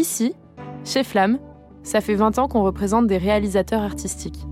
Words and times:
Ici, 0.00 0.32
chez 0.82 1.04
Flamme, 1.04 1.38
ça 1.82 2.00
fait 2.00 2.14
20 2.14 2.38
ans 2.38 2.48
qu'on 2.48 2.62
représente 2.62 3.06
des 3.06 3.18
réalisateurs 3.18 3.82
artistiques. 3.82 4.46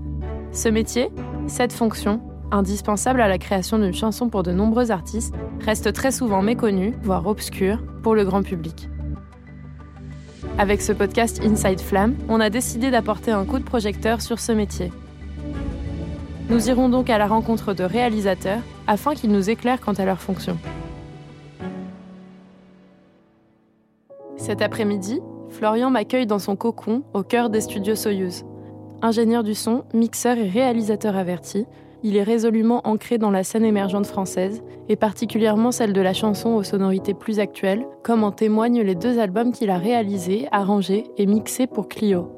Ce 0.51 0.69
métier, 0.69 1.09
cette 1.47 1.73
fonction, 1.73 2.21
indispensable 2.51 3.19
à 3.19 3.27
la 3.27 3.39
création 3.39 3.79
d'une 3.79 3.95
chanson 3.95 4.29
pour 4.29 4.43
de 4.43 4.51
nombreux 4.51 4.91
artistes, 4.91 5.33
reste 5.65 5.91
très 5.91 6.11
souvent 6.11 6.43
méconnu, 6.43 6.93
voire 7.01 7.25
obscur, 7.25 7.81
pour 8.03 8.13
le 8.13 8.25
grand 8.25 8.43
public. 8.43 8.89
Avec 10.59 10.83
ce 10.83 10.91
podcast 10.91 11.41
Inside 11.43 11.81
Flamme, 11.81 12.13
on 12.29 12.39
a 12.39 12.51
décidé 12.51 12.91
d'apporter 12.91 13.31
un 13.31 13.43
coup 13.43 13.57
de 13.57 13.63
projecteur 13.63 14.21
sur 14.21 14.37
ce 14.39 14.51
métier. 14.51 14.91
Nous 16.51 16.69
irons 16.69 16.89
donc 16.89 17.09
à 17.09 17.17
la 17.17 17.25
rencontre 17.25 17.73
de 17.73 17.83
réalisateurs 17.83 18.61
afin 18.85 19.15
qu'ils 19.15 19.31
nous 19.31 19.49
éclairent 19.49 19.81
quant 19.81 19.93
à 19.93 20.05
leur 20.05 20.21
fonction. 20.21 20.59
Cet 24.49 24.61
après-midi, 24.61 25.19
Florian 25.49 25.89
m'accueille 25.89 26.27
dans 26.27 26.39
son 26.39 26.55
cocon 26.55 27.03
au 27.13 27.23
cœur 27.23 27.49
des 27.49 27.61
studios 27.61 27.95
Soyuz. 27.95 28.45
Ingénieur 29.01 29.43
du 29.43 29.55
son, 29.55 29.83
mixeur 29.93 30.37
et 30.37 30.47
réalisateur 30.47 31.15
averti, 31.15 31.65
il 32.03 32.15
est 32.15 32.23
résolument 32.23 32.81
ancré 32.85 33.17
dans 33.17 33.31
la 33.31 33.43
scène 33.43 33.65
émergente 33.65 34.05
française, 34.05 34.63
et 34.87 34.95
particulièrement 34.95 35.71
celle 35.71 35.91
de 35.91 36.01
la 36.01 36.13
chanson 36.13 36.51
aux 36.51 36.63
sonorités 36.63 37.13
plus 37.13 37.39
actuelles, 37.39 37.85
comme 38.03 38.23
en 38.23 38.31
témoignent 38.31 38.81
les 38.81 38.95
deux 38.95 39.19
albums 39.19 39.51
qu'il 39.51 39.69
a 39.69 39.77
réalisés, 39.77 40.47
arrangés 40.51 41.05
et 41.17 41.25
mixés 41.25 41.67
pour 41.67 41.89
Clio. 41.89 42.29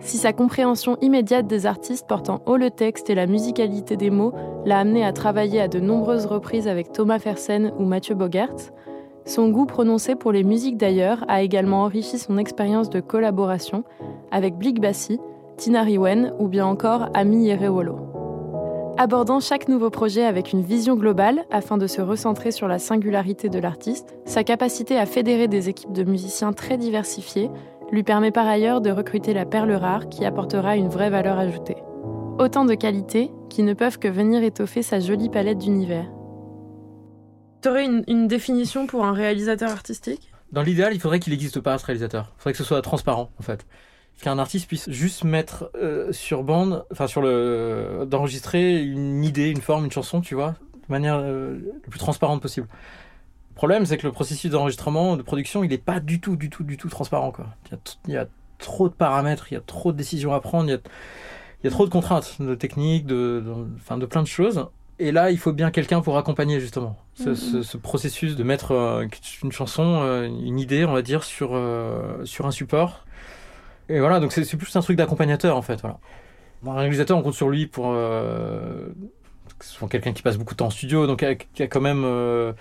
Si 0.00 0.16
sa 0.16 0.32
compréhension 0.32 0.96
immédiate 1.00 1.48
des 1.48 1.66
artistes 1.66 2.06
portant 2.06 2.40
haut 2.46 2.56
le 2.56 2.70
texte 2.70 3.10
et 3.10 3.16
la 3.16 3.26
musicalité 3.26 3.96
des 3.96 4.10
mots 4.10 4.32
l'a 4.64 4.78
amené 4.78 5.04
à 5.04 5.12
travailler 5.12 5.60
à 5.60 5.68
de 5.68 5.80
nombreuses 5.80 6.26
reprises 6.26 6.68
avec 6.68 6.92
Thomas 6.92 7.18
Fersen 7.18 7.72
ou 7.78 7.84
Mathieu 7.84 8.14
Bogert, 8.14 8.54
son 9.24 9.50
goût 9.50 9.66
prononcé 9.66 10.14
pour 10.14 10.32
les 10.32 10.44
musiques 10.44 10.76
d'ailleurs 10.76 11.24
a 11.28 11.42
également 11.42 11.82
enrichi 11.82 12.18
son 12.18 12.38
expérience 12.38 12.90
de 12.90 13.00
collaboration 13.00 13.84
avec 14.30 14.56
Blik 14.56 14.80
Bassi, 14.80 15.20
Tina 15.56 15.82
Riwen 15.82 16.32
ou 16.38 16.48
bien 16.48 16.66
encore 16.66 17.08
Ami 17.14 17.46
Yerewolo. 17.46 17.98
Abordant 19.00 19.38
chaque 19.38 19.68
nouveau 19.68 19.90
projet 19.90 20.24
avec 20.24 20.52
une 20.52 20.62
vision 20.62 20.96
globale 20.96 21.44
afin 21.50 21.78
de 21.78 21.86
se 21.86 22.00
recentrer 22.00 22.50
sur 22.50 22.66
la 22.66 22.80
singularité 22.80 23.48
de 23.48 23.60
l'artiste, 23.60 24.16
sa 24.24 24.42
capacité 24.42 24.98
à 24.98 25.06
fédérer 25.06 25.46
des 25.46 25.68
équipes 25.68 25.92
de 25.92 26.02
musiciens 26.02 26.52
très 26.52 26.76
diversifiées 26.76 27.48
lui 27.92 28.02
permet 28.02 28.32
par 28.32 28.48
ailleurs 28.48 28.80
de 28.80 28.90
recruter 28.90 29.34
la 29.34 29.46
perle 29.46 29.72
rare 29.72 30.08
qui 30.08 30.24
apportera 30.24 30.76
une 30.76 30.88
vraie 30.88 31.10
valeur 31.10 31.38
ajoutée. 31.38 31.76
Autant 32.38 32.64
de 32.64 32.74
qualités 32.74 33.30
qui 33.48 33.62
ne 33.62 33.72
peuvent 33.72 33.98
que 33.98 34.08
venir 34.08 34.42
étoffer 34.42 34.82
sa 34.82 35.00
jolie 35.00 35.28
palette 35.28 35.58
d'univers. 35.58 36.10
Tu 37.60 37.68
aurais 37.68 37.86
une, 37.86 38.28
définition 38.28 38.86
pour 38.86 39.04
un 39.04 39.12
réalisateur 39.12 39.70
artistique? 39.70 40.30
Dans 40.52 40.62
l'idéal, 40.62 40.94
il 40.94 41.00
faudrait 41.00 41.18
qu'il 41.18 41.32
n'existe 41.32 41.60
pas 41.60 41.76
ce 41.76 41.84
réalisateur. 41.84 42.32
Il 42.36 42.38
faudrait 42.38 42.52
que 42.52 42.58
ce 42.58 42.64
soit 42.64 42.80
transparent, 42.82 43.30
en 43.38 43.42
fait. 43.42 43.66
Qu'un 44.22 44.38
artiste 44.38 44.66
puisse 44.66 44.88
juste 44.90 45.24
mettre 45.24 45.70
euh, 45.76 46.12
sur 46.12 46.44
bande, 46.44 46.84
enfin 46.92 47.06
sur 47.06 47.20
le, 47.20 48.06
d'enregistrer 48.08 48.82
une 48.82 49.24
idée, 49.24 49.50
une 49.50 49.60
forme, 49.60 49.84
une 49.84 49.92
chanson, 49.92 50.20
tu 50.20 50.34
vois, 50.34 50.54
de 50.72 50.92
manière 50.92 51.18
euh, 51.20 51.58
la 51.84 51.90
plus 51.90 51.98
transparente 51.98 52.40
possible. 52.40 52.68
Le 53.50 53.54
problème, 53.54 53.86
c'est 53.86 53.98
que 53.98 54.06
le 54.06 54.12
processus 54.12 54.50
d'enregistrement, 54.50 55.16
de 55.16 55.22
production, 55.22 55.64
il 55.64 55.70
n'est 55.70 55.78
pas 55.78 56.00
du 56.00 56.20
tout, 56.20 56.36
du 56.36 56.50
tout, 56.50 56.62
du 56.62 56.76
tout 56.76 56.88
transparent, 56.88 57.32
quoi. 57.32 57.46
Il 58.06 58.14
y 58.14 58.16
a, 58.16 58.26
trop 58.58 58.88
de 58.88 58.94
paramètres, 58.94 59.52
il 59.52 59.54
y 59.54 59.56
a 59.56 59.60
trop 59.60 59.92
de 59.92 59.96
décisions 59.96 60.32
à 60.32 60.40
prendre, 60.40 60.68
il 60.68 61.64
y 61.64 61.66
a, 61.66 61.70
trop 61.70 61.84
de 61.84 61.90
contraintes, 61.90 62.40
de 62.40 62.54
techniques, 62.56 63.06
de, 63.06 63.44
de, 63.44 63.96
de 63.96 64.06
plein 64.06 64.22
de 64.22 64.28
choses. 64.28 64.68
Et 65.00 65.12
là, 65.12 65.30
il 65.30 65.38
faut 65.38 65.52
bien 65.52 65.70
quelqu'un 65.70 66.00
pour 66.00 66.18
accompagner 66.18 66.58
justement 66.58 66.96
ce, 67.14 67.30
mm-hmm. 67.30 67.78
processus 67.78 68.34
de 68.34 68.42
mettre 68.42 68.72
euh, 68.72 69.06
une 69.44 69.52
chanson, 69.52 70.00
euh, 70.02 70.26
une 70.26 70.58
idée, 70.58 70.84
on 70.84 70.92
va 70.92 71.02
dire, 71.02 71.22
sur, 71.22 71.50
euh, 71.52 72.24
sur 72.24 72.46
un 72.46 72.50
support. 72.50 73.04
Et 73.88 74.00
voilà, 74.00 74.18
donc 74.20 74.32
c'est 74.32 74.56
plus 74.56 74.74
un 74.76 74.80
truc 74.80 74.96
d'accompagnateur 74.96 75.56
en 75.56 75.62
fait. 75.62 75.80
Voilà. 75.80 75.98
un 76.66 76.74
réalisateur, 76.74 77.16
on 77.16 77.22
compte 77.22 77.34
sur 77.34 77.48
lui 77.48 77.66
pour. 77.66 77.96
c'est 79.60 79.88
quelqu'un 79.88 80.12
qui 80.12 80.22
passe 80.22 80.36
beaucoup 80.36 80.54
de 80.54 80.58
temps 80.58 80.66
en 80.66 80.70
studio, 80.70 81.06
donc 81.06 81.24
qui 81.54 81.62
a, 81.62 81.66
quand 81.68 81.80
même 81.80 82.54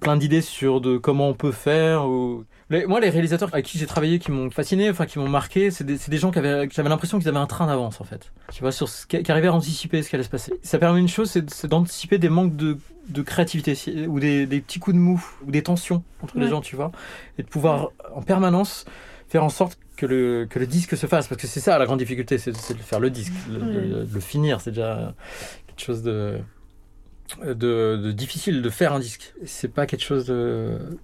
plein 0.00 0.16
d'idées 0.16 0.42
sur 0.42 0.82
de 0.82 0.98
comment 0.98 1.28
on 1.28 1.34
peut 1.34 1.52
faire. 1.52 2.06
Ou 2.06 2.44
moi, 2.86 3.00
les 3.00 3.10
réalisateurs 3.10 3.50
avec 3.52 3.66
qui 3.66 3.78
j'ai 3.78 3.86
travaillé, 3.86 4.18
qui 4.18 4.30
m'ont 4.30 4.50
fasciné, 4.50 4.88
enfin 4.90 5.06
qui 5.06 5.18
m'ont 5.18 5.28
marqué, 5.28 5.70
c'est 5.70 5.84
des, 5.84 5.96
des, 5.96 6.18
gens 6.18 6.30
qui 6.30 6.38
avaient, 6.38 6.68
j'avais 6.70 6.88
l'impression 6.88 7.18
qu'ils 7.18 7.28
avaient 7.28 7.38
un 7.38 7.46
train 7.46 7.66
d'avance 7.66 8.00
en 8.00 8.04
fait. 8.04 8.32
Tu 8.52 8.62
vois, 8.62 8.72
sur 8.72 8.88
ce, 8.88 9.06
qui, 9.06 9.30
arrivaient 9.30 9.48
à 9.48 9.52
anticiper 9.52 10.02
ce 10.02 10.08
qui 10.08 10.16
allait 10.16 10.24
se 10.24 10.30
passer. 10.30 10.54
Ça 10.62 10.78
permet 10.78 11.00
une 11.00 11.08
chose, 11.08 11.30
c'est 11.30 11.66
d'anticiper 11.66 12.18
des 12.18 12.28
manques 12.28 12.56
de, 12.56 12.78
de 13.08 13.22
créativité 13.22 14.06
ou 14.06 14.20
des, 14.20 14.46
des, 14.46 14.60
petits 14.60 14.78
coups 14.78 14.94
de 14.94 15.00
mou 15.00 15.22
ou 15.46 15.50
des 15.50 15.62
tensions 15.62 16.02
entre 16.22 16.38
les 16.38 16.48
gens, 16.48 16.60
tu 16.60 16.76
vois, 16.76 16.92
et 17.38 17.42
de 17.42 17.48
pouvoir 17.48 17.90
en 18.14 18.22
permanence 18.22 18.84
faire 19.28 19.44
en 19.44 19.50
sorte 19.50 19.78
que 19.96 20.06
le, 20.06 20.46
que 20.48 20.58
le 20.58 20.66
disque 20.66 20.96
se 20.96 21.06
fasse, 21.06 21.28
parce 21.28 21.40
que 21.40 21.46
c'est 21.46 21.60
ça 21.60 21.78
la 21.78 21.86
grande 21.86 21.98
difficulté, 21.98 22.38
c'est 22.38 22.52
de 22.52 22.56
faire 22.56 23.00
le 23.00 23.10
disque, 23.10 23.32
le, 23.50 24.04
le 24.04 24.20
finir, 24.20 24.60
c'est 24.60 24.70
déjà 24.70 25.14
quelque 25.66 25.84
chose 25.84 26.02
de 26.02 26.38
de, 27.46 27.54
de, 27.96 28.12
difficile 28.12 28.60
de 28.60 28.68
faire 28.68 28.92
un 28.92 29.00
disque. 29.00 29.32
C'est 29.46 29.72
pas 29.72 29.86
quelque 29.86 30.02
chose 30.02 30.26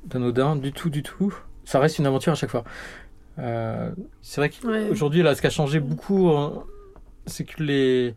d'anodin 0.04 0.56
du 0.56 0.72
tout, 0.72 0.90
du 0.90 1.02
tout 1.02 1.34
ça 1.68 1.80
reste 1.80 1.98
une 1.98 2.06
aventure 2.06 2.32
à 2.32 2.34
chaque 2.34 2.48
fois. 2.48 2.64
Euh, 3.38 3.90
c'est 4.22 4.40
vrai 4.40 4.48
qu'aujourd'hui, 4.48 5.22
là, 5.22 5.34
ce 5.34 5.42
qui 5.42 5.48
a 5.48 5.50
changé 5.50 5.80
beaucoup, 5.80 6.30
hein, 6.30 6.64
c'est 7.26 7.44
que 7.44 7.62
les, 7.62 8.14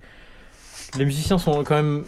les 0.98 1.04
musiciens 1.04 1.38
sont 1.38 1.62
quand 1.66 1.76
même 1.76 2.06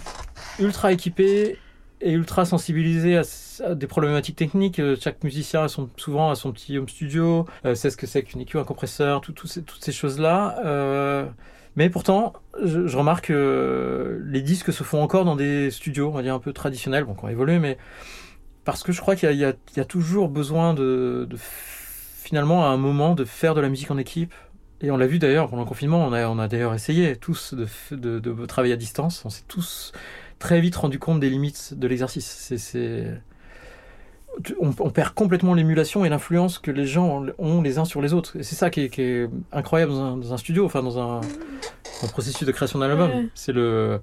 ultra 0.57 0.93
équipés 0.93 1.57
et 1.99 2.13
ultra 2.13 2.45
sensibilisés 2.45 3.17
à, 3.17 3.75
des 3.75 3.87
problématiques 3.87 4.37
techniques. 4.37 4.79
Euh, 4.79 4.95
chaque 4.97 5.21
musicien 5.21 5.63
a 5.63 5.67
son, 5.67 5.89
souvent 5.97 6.31
à 6.31 6.35
son 6.35 6.53
petit 6.53 6.77
home 6.77 6.87
studio, 6.87 7.45
euh, 7.65 7.75
sait 7.75 7.89
ce 7.89 7.97
que 7.97 8.07
c'est 8.07 8.23
qu'une 8.23 8.39
EQ, 8.39 8.59
un 8.59 8.63
compresseur, 8.63 9.19
tout, 9.19 9.35
ces, 9.45 9.63
toutes 9.63 9.83
ces 9.83 9.91
choses-là. 9.91 11.27
mais 11.75 11.89
pourtant, 11.89 12.31
je, 12.63 12.87
je 12.87 12.97
remarque 12.97 13.27
que 13.27 14.21
les 14.27 14.41
disques 14.41 14.71
se 14.71 14.83
font 14.83 15.01
encore 15.01 15.25
dans 15.25 15.35
des 15.35 15.71
studios, 15.71 16.07
on 16.07 16.11
va 16.11 16.21
dire 16.21 16.35
un 16.35 16.39
peu 16.39 16.53
traditionnels, 16.53 17.03
bon, 17.03 17.15
qui 17.15 17.25
ont 17.25 17.29
évolué, 17.29 17.59
mais 17.59 17.77
parce 18.65 18.83
que 18.83 18.91
je 18.91 19.01
crois 19.01 19.15
qu'il 19.15 19.31
y, 19.33 19.45
a 19.45 19.85
toujours 19.85 20.29
besoin 20.29 20.73
de, 20.73 21.27
finalement 22.23 22.65
à 22.65 22.69
un 22.69 22.77
moment 22.77 23.15
de 23.15 23.25
faire 23.25 23.55
de 23.55 23.61
la 23.61 23.69
musique 23.69 23.91
en 23.91 23.97
équipe. 23.97 24.33
Et 24.81 24.91
on 24.91 24.97
l'a 24.97 25.07
vu 25.07 25.19
d'ailleurs 25.19 25.49
pendant 25.49 25.63
le 25.63 25.67
confinement, 25.67 26.05
on 26.05 26.11
a, 26.13 26.27
on 26.27 26.39
a 26.39 26.47
d'ailleurs 26.47 26.73
essayé 26.73 27.15
tous 27.15 27.53
de, 27.53 28.19
de, 28.19 28.45
travailler 28.45 28.73
à 28.73 28.77
distance. 28.77 29.23
On 29.25 29.29
s'est 29.29 29.43
tous 29.47 29.93
très 30.39 30.59
vite 30.59 30.75
rendu 30.75 30.99
compte 30.99 31.19
des 31.19 31.29
limites 31.29 31.73
de 31.77 31.87
l'exercice. 31.87 32.53
C'est, 32.57 33.21
on, 34.59 34.89
perd 34.89 35.13
complètement 35.13 35.53
l'émulation 35.53 36.05
et 36.05 36.09
l'influence 36.09 36.59
que 36.59 36.71
les 36.71 36.85
gens 36.85 37.25
ont 37.37 37.61
les 37.61 37.77
uns 37.77 37.85
sur 37.85 38.01
les 38.01 38.13
autres. 38.13 38.37
Et 38.37 38.43
c'est 38.43 38.55
ça 38.55 38.69
qui 38.69 38.81
est, 38.81 39.29
incroyable 39.51 39.91
dans 39.91 40.33
un, 40.33 40.37
studio, 40.37 40.65
enfin 40.65 40.81
dans 40.81 40.99
un, 40.99 41.21
processus 42.11 42.45
de 42.45 42.51
création 42.51 42.79
d'un 42.79 42.89
album. 42.89 43.29
C'est 43.35 43.53
le 43.53 44.01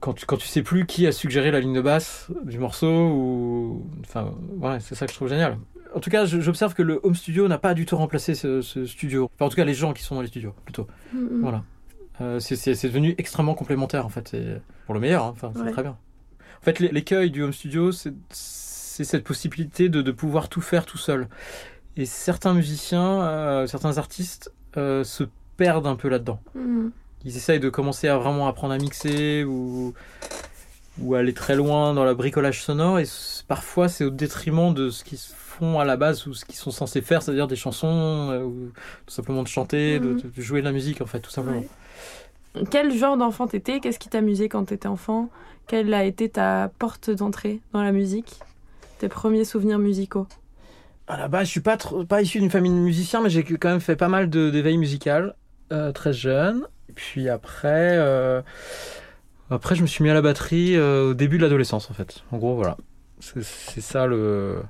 quand 0.00 0.14
tu, 0.14 0.26
quand 0.26 0.36
tu 0.36 0.48
sais 0.48 0.62
plus 0.62 0.86
qui 0.86 1.06
a 1.06 1.12
suggéré 1.12 1.50
la 1.50 1.60
ligne 1.60 1.74
de 1.74 1.80
basse 1.80 2.28
du 2.44 2.58
morceau, 2.58 3.08
ou. 3.08 3.86
Enfin, 4.00 4.34
ouais, 4.58 4.80
c'est 4.80 4.94
ça 4.94 5.06
que 5.06 5.12
je 5.12 5.16
trouve 5.16 5.28
génial. 5.28 5.58
En 5.94 6.00
tout 6.00 6.10
cas, 6.10 6.24
j'observe 6.24 6.74
que 6.74 6.82
le 6.82 7.00
home 7.02 7.14
studio 7.14 7.48
n'a 7.48 7.58
pas 7.58 7.74
du 7.74 7.84
tout 7.84 7.96
remplacé 7.96 8.34
ce, 8.34 8.62
studio. 8.86 9.30
Enfin, 9.34 9.46
en 9.46 9.48
tout 9.48 9.56
cas, 9.56 9.64
les 9.64 9.74
gens 9.74 9.92
qui 9.92 10.02
sont 10.02 10.14
dans 10.14 10.20
les 10.20 10.28
studios, 10.28 10.54
plutôt. 10.64 10.86
Mm-hmm. 11.14 11.40
Voilà. 11.40 11.64
Euh, 12.20 12.38
c'est 12.38 12.82
devenu 12.84 13.14
extrêmement 13.18 13.54
complémentaire, 13.54 14.06
en 14.06 14.08
fait. 14.08 14.36
pour 14.86 14.94
le 14.94 15.00
meilleur, 15.00 15.24
hein. 15.24 15.32
enfin, 15.34 15.52
c'est 15.54 15.72
très 15.72 15.82
bien. 15.82 15.96
En 16.60 16.64
fait, 16.64 16.78
l'écueil 16.78 17.30
du 17.30 17.42
home 17.42 17.52
studio, 17.52 17.92
c'est 17.92 18.14
cette 18.30 19.24
possibilité 19.24 19.88
de, 19.88 20.02
de, 20.02 20.12
pouvoir 20.12 20.48
tout 20.48 20.60
faire 20.60 20.86
tout 20.86 20.98
seul. 20.98 21.28
Et 21.96 22.06
certains 22.06 22.54
musiciens, 22.54 23.22
euh, 23.22 23.66
certains 23.66 23.98
artistes 23.98 24.52
euh, 24.76 25.02
se 25.02 25.24
perdent 25.56 25.86
un 25.86 25.96
peu 25.96 26.08
là-dedans. 26.08 26.40
Mm-hmm 26.56 26.90
ils 27.24 27.36
essayent 27.36 27.60
de 27.60 27.68
commencer 27.68 28.08
à 28.08 28.16
vraiment 28.16 28.48
apprendre 28.48 28.74
à 28.74 28.78
mixer 28.78 29.44
ou, 29.44 29.94
ou 31.00 31.14
aller 31.14 31.34
très 31.34 31.54
loin 31.54 31.94
dans 31.94 32.04
le 32.04 32.14
bricolage 32.14 32.62
sonore 32.62 32.98
et 32.98 33.04
parfois 33.46 33.88
c'est 33.88 34.04
au 34.04 34.10
détriment 34.10 34.72
de 34.72 34.90
ce 34.90 35.04
qu'ils 35.04 35.18
font 35.18 35.78
à 35.78 35.84
la 35.84 35.96
base 35.96 36.26
ou 36.26 36.34
ce 36.34 36.44
qu'ils 36.44 36.56
sont 36.56 36.70
censés 36.70 37.02
faire, 37.02 37.22
c'est-à-dire 37.22 37.46
des 37.46 37.56
chansons 37.56 38.30
euh, 38.30 38.42
ou 38.42 38.72
tout 39.06 39.14
simplement 39.14 39.42
de 39.42 39.48
chanter, 39.48 40.00
mhm. 40.00 40.20
de, 40.20 40.42
jouer 40.42 40.60
de 40.60 40.66
la 40.66 40.72
musique 40.72 41.00
en 41.02 41.06
fait, 41.06 41.20
tout 41.20 41.30
simplement. 41.30 41.62
Quel 42.70 42.92
genre 42.92 43.16
d'enfant 43.16 43.46
t'étais? 43.46 43.80
Qu'est-ce 43.80 43.98
qui 43.98 44.08
t'amusait 44.08 44.48
quand 44.48 44.64
t'étais 44.64 44.88
enfant? 44.88 45.28
Quelle 45.66 45.94
a 45.94 46.04
été 46.04 46.28
ta 46.28 46.72
porte 46.78 47.10
d'entrée 47.10 47.60
dans 47.72 47.82
la 47.82 47.92
musique? 47.92 48.40
Tes 48.98 49.08
premiers 49.08 49.44
souvenirs 49.44 49.78
musicaux? 49.78 50.26
À 51.06 51.16
la 51.16 51.28
base, 51.28 51.46
je 51.46 51.50
suis 51.52 51.60
pas, 51.60 51.76
pas 52.08 52.22
issu 52.22 52.40
d'une 52.40 52.50
famille 52.50 52.72
de 52.72 52.76
musiciens, 52.76 53.20
mais 53.20 53.30
j'ai 53.30 53.44
quand 53.44 53.68
même 53.68 53.80
fait 53.80 53.96
pas 53.96 54.08
mal 54.08 54.30
d'éveil 54.30 54.78
musical 54.78 55.34
euh, 55.72 55.92
très 55.92 56.12
jeune. 56.12 56.66
Puis 56.94 57.28
après, 57.28 57.96
euh, 57.96 58.42
après, 59.50 59.74
je 59.74 59.82
me 59.82 59.86
suis 59.86 60.04
mis 60.04 60.10
à 60.10 60.14
la 60.14 60.22
batterie 60.22 60.76
euh, 60.76 61.10
au 61.10 61.14
début 61.14 61.38
de 61.38 61.42
l'adolescence, 61.42 61.90
en 61.90 61.94
fait. 61.94 62.22
En 62.32 62.38
gros, 62.38 62.54
voilà. 62.56 62.76
C'est 63.20 63.80
ça 63.80 64.06
le, 64.06 64.62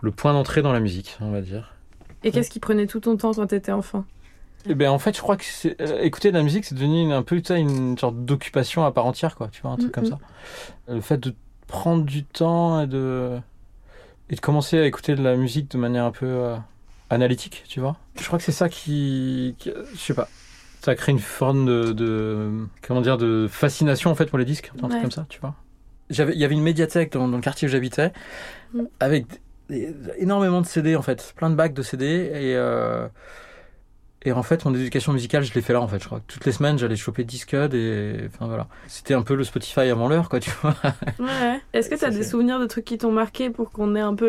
le 0.00 0.10
point 0.10 0.32
d'entrée 0.32 0.62
dans 0.62 0.72
la 0.72 0.80
musique, 0.80 1.16
on 1.20 1.30
va 1.30 1.40
dire. 1.40 1.74
Et 2.24 2.30
qu'est-ce 2.30 2.50
qui 2.50 2.60
prenait 2.60 2.86
tout 2.86 3.00
ton 3.00 3.16
temps 3.16 3.34
quand 3.34 3.46
tu 3.46 3.54
étais 3.54 3.72
enfant? 3.72 4.04
Eh 4.68 4.74
ben 4.74 4.90
en 4.90 4.98
fait, 4.98 5.16
je 5.16 5.22
crois 5.22 5.36
que 5.36 5.44
euh, 5.80 6.00
écouter 6.00 6.32
de 6.32 6.36
la 6.36 6.42
musique, 6.42 6.64
c'est 6.64 6.74
devenu 6.74 7.12
un 7.12 7.22
peu 7.22 7.40
une 7.50 7.96
sorte 7.96 8.24
d'occupation 8.24 8.84
à 8.84 8.90
part 8.90 9.06
entière, 9.06 9.36
quoi. 9.36 9.48
Tu 9.48 9.62
vois, 9.62 9.70
un 9.70 9.76
truc 9.76 9.92
comme 9.92 10.06
ça. 10.06 10.18
Le 10.88 11.00
fait 11.00 11.18
de 11.18 11.34
prendre 11.68 12.04
du 12.04 12.24
temps 12.24 12.80
et 12.80 12.86
de 12.86 13.38
et 14.28 14.34
de 14.34 14.40
commencer 14.40 14.78
à 14.78 14.86
écouter 14.86 15.14
de 15.14 15.22
la 15.22 15.36
musique 15.36 15.70
de 15.70 15.78
manière 15.78 16.04
un 16.04 16.10
peu 16.10 16.26
euh, 16.26 16.56
analytique, 17.10 17.64
tu 17.68 17.80
vois. 17.80 17.96
Je 18.20 18.24
crois 18.26 18.38
que 18.38 18.44
c'est 18.44 18.52
ça 18.52 18.68
qui, 18.68 19.54
qui- 19.58 19.72
je 19.94 19.98
sais 19.98 20.14
pas, 20.14 20.28
ça 20.82 20.94
crée 20.94 21.12
une 21.12 21.18
forme 21.18 21.66
de, 21.66 21.92
de- 21.92 22.66
comment 22.86 23.00
dire, 23.00 23.18
de 23.18 23.46
fascination 23.50 24.10
en 24.10 24.14
fait 24.14 24.26
pour 24.26 24.38
les 24.38 24.44
disques, 24.44 24.70
un 24.82 24.88
truc 24.88 25.02
comme 25.02 25.10
ça, 25.10 25.26
tu 25.28 25.40
vois. 25.40 25.54
J'avais, 26.10 26.32
il 26.34 26.38
y 26.38 26.44
avait 26.44 26.54
une 26.54 26.62
médiathèque 26.62 27.12
dans, 27.12 27.26
dans 27.28 27.36
le 27.36 27.42
quartier 27.42 27.66
où 27.68 27.70
j'habitais, 27.70 28.12
Mm. 28.74 28.82
avec 29.00 29.26
des- 29.68 29.94
énormément 30.18 30.60
de 30.60 30.66
CD 30.66 30.94
en 30.96 31.02
fait, 31.02 31.32
plein 31.36 31.50
de 31.50 31.54
bacs 31.56 31.74
de 31.74 31.82
CD 31.82 32.04
et 32.06 32.54
euh, 32.56 33.08
et 34.26 34.32
en 34.32 34.42
fait, 34.42 34.64
mon 34.64 34.74
éducation 34.74 35.12
musicale, 35.12 35.44
je 35.44 35.54
l'ai 35.54 35.62
fait 35.62 35.72
là, 35.72 35.80
en 35.80 35.88
fait. 35.88 36.00
Je 36.02 36.06
crois 36.06 36.20
toutes 36.26 36.44
les 36.44 36.52
semaines, 36.52 36.78
j'allais 36.78 36.96
choper 36.96 37.24
Discud 37.24 37.72
et, 37.74 38.26
enfin 38.26 38.46
voilà. 38.46 38.66
C'était 38.88 39.14
un 39.14 39.22
peu 39.22 39.34
le 39.34 39.44
Spotify 39.44 39.80
avant 39.88 40.08
l'heure, 40.08 40.28
quoi, 40.28 40.40
tu 40.40 40.50
vois. 40.62 40.74
Ouais. 41.20 41.60
Est-ce 41.72 41.88
que 41.88 41.94
tu 41.94 42.04
as 42.04 42.10
des 42.10 42.22
c'est- 42.24 42.30
souvenirs 42.30 42.58
de 42.58 42.66
trucs 42.66 42.84
qui 42.84 42.98
t'ont 42.98 43.12
marqué 43.12 43.50
pour 43.50 43.70
qu'on 43.70 43.94
ait 43.94 44.00
un 44.00 44.14
peu 44.14 44.28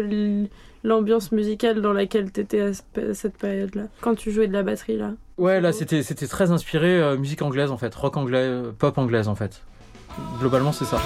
l'ambiance 0.84 1.32
musicale 1.32 1.82
dans 1.82 1.94
laquelle 1.94 2.32
t'étais 2.32 2.62
à 2.62 2.74
ce- 2.74 3.14
cette 3.14 3.38
période-là 3.38 3.84
Quand 4.02 4.16
tu 4.16 4.32
jouais 4.32 4.48
de 4.48 4.54
la 4.54 4.64
batterie, 4.64 4.98
là? 4.98 5.12
Ouais, 5.38 5.60
là, 5.60 5.74
c'était, 5.74 6.04
c'était 6.04 6.28
très 6.28 6.52
inspiré 6.52 7.00
euh, 7.02 7.18
musique 7.18 7.42
anglaise, 7.42 7.72
en 7.72 7.78
fait. 7.78 7.94
Rock 7.96 8.18
anglais, 8.18 8.38
euh, 8.44 8.72
pop 8.78 8.98
anglaise, 8.98 9.28
en 9.28 9.36
fait. 9.36 9.62
Globalement, 10.40 10.72
c'est 10.72 10.86
ça. 10.86 11.00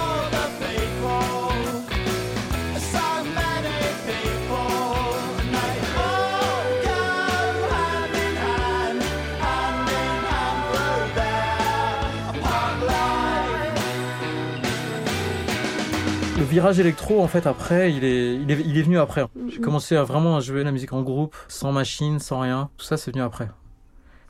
Le 16.42 16.48
virage 16.48 16.80
électro, 16.80 17.22
en 17.22 17.28
fait, 17.28 17.46
après, 17.46 17.92
il 17.92 18.02
est, 18.02 18.34
il 18.34 18.50
est, 18.50 18.60
il 18.66 18.76
est 18.76 18.82
venu 18.82 18.98
après. 18.98 19.24
J'ai 19.48 19.60
commencé 19.60 19.94
à 19.94 20.02
vraiment 20.02 20.40
jouer 20.40 20.64
la 20.64 20.72
musique 20.72 20.92
en 20.92 21.02
groupe, 21.02 21.36
sans 21.46 21.70
machine, 21.70 22.18
sans 22.18 22.40
rien. 22.40 22.68
Tout 22.78 22.84
ça, 22.84 22.96
c'est 22.96 23.12
venu 23.12 23.22
après. 23.22 23.48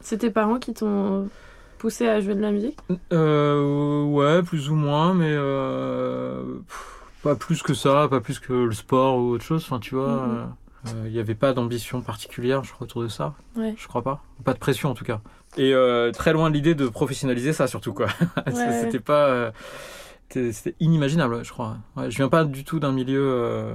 C'est 0.03 0.19
tes 0.19 0.29
parents 0.29 0.59
qui 0.59 0.75
t'ont 0.75 1.31
poussé 1.79 2.07
à 2.07 2.21
jouer 2.21 2.35
de 2.35 2.43
la 2.43 2.51
musique? 2.51 2.79
Euh, 3.15 4.05
ouais, 4.05 4.43
plus 4.43 4.69
ou 4.69 4.75
moins, 4.75 5.15
mais 5.15 5.31
euh, 5.31 6.43
pff, 6.69 7.03
pas 7.23 7.35
plus 7.35 7.63
que 7.63 7.73
ça, 7.73 8.09
pas 8.11 8.21
plus 8.21 8.39
que 8.41 8.53
le 8.53 8.73
sport 8.73 9.17
ou 9.17 9.31
autre 9.31 9.45
chose. 9.45 9.63
Enfin, 9.65 9.79
tu 9.79 9.95
vois, 9.95 10.29
euh, 10.89 11.05
il 11.07 11.13
n'y 11.13 11.19
avait 11.19 11.35
pas 11.35 11.55
d'ambition 11.55 12.03
particulière, 12.03 12.63
je 12.63 12.75
crois, 12.75 12.85
autour 12.85 13.01
de 13.01 13.09
ça. 13.09 13.33
Ouais. 13.57 13.75
Je 13.79 13.89
crois 13.89 14.03
pas. 14.03 14.23
Pas 14.45 14.53
de 14.53 14.59
pression, 14.59 14.91
en 14.91 14.95
tout 14.95 15.07
cas. 15.07 15.23
Et 15.57 15.73
très 16.13 16.35
loin 16.35 16.51
de 16.51 16.55
l'idée 16.57 16.75
de 16.75 16.89
professionnaliser 16.89 17.55
ça, 17.55 17.67
surtout, 17.69 17.95
quoi. 17.95 18.09
Ouais. 18.49 18.81
C'était 18.83 19.01
pas. 19.01 19.51
C'était 20.33 20.75
inimaginable, 20.81 21.45
je 21.45 21.51
crois. 21.53 21.77
Ouais, 21.97 22.11
je 22.11 22.17
viens 22.17 22.29
pas 22.29 22.45
du 22.45 22.65
tout 22.65 22.81
d'un 22.81 22.93
milieu 22.93 23.23
euh, 23.23 23.75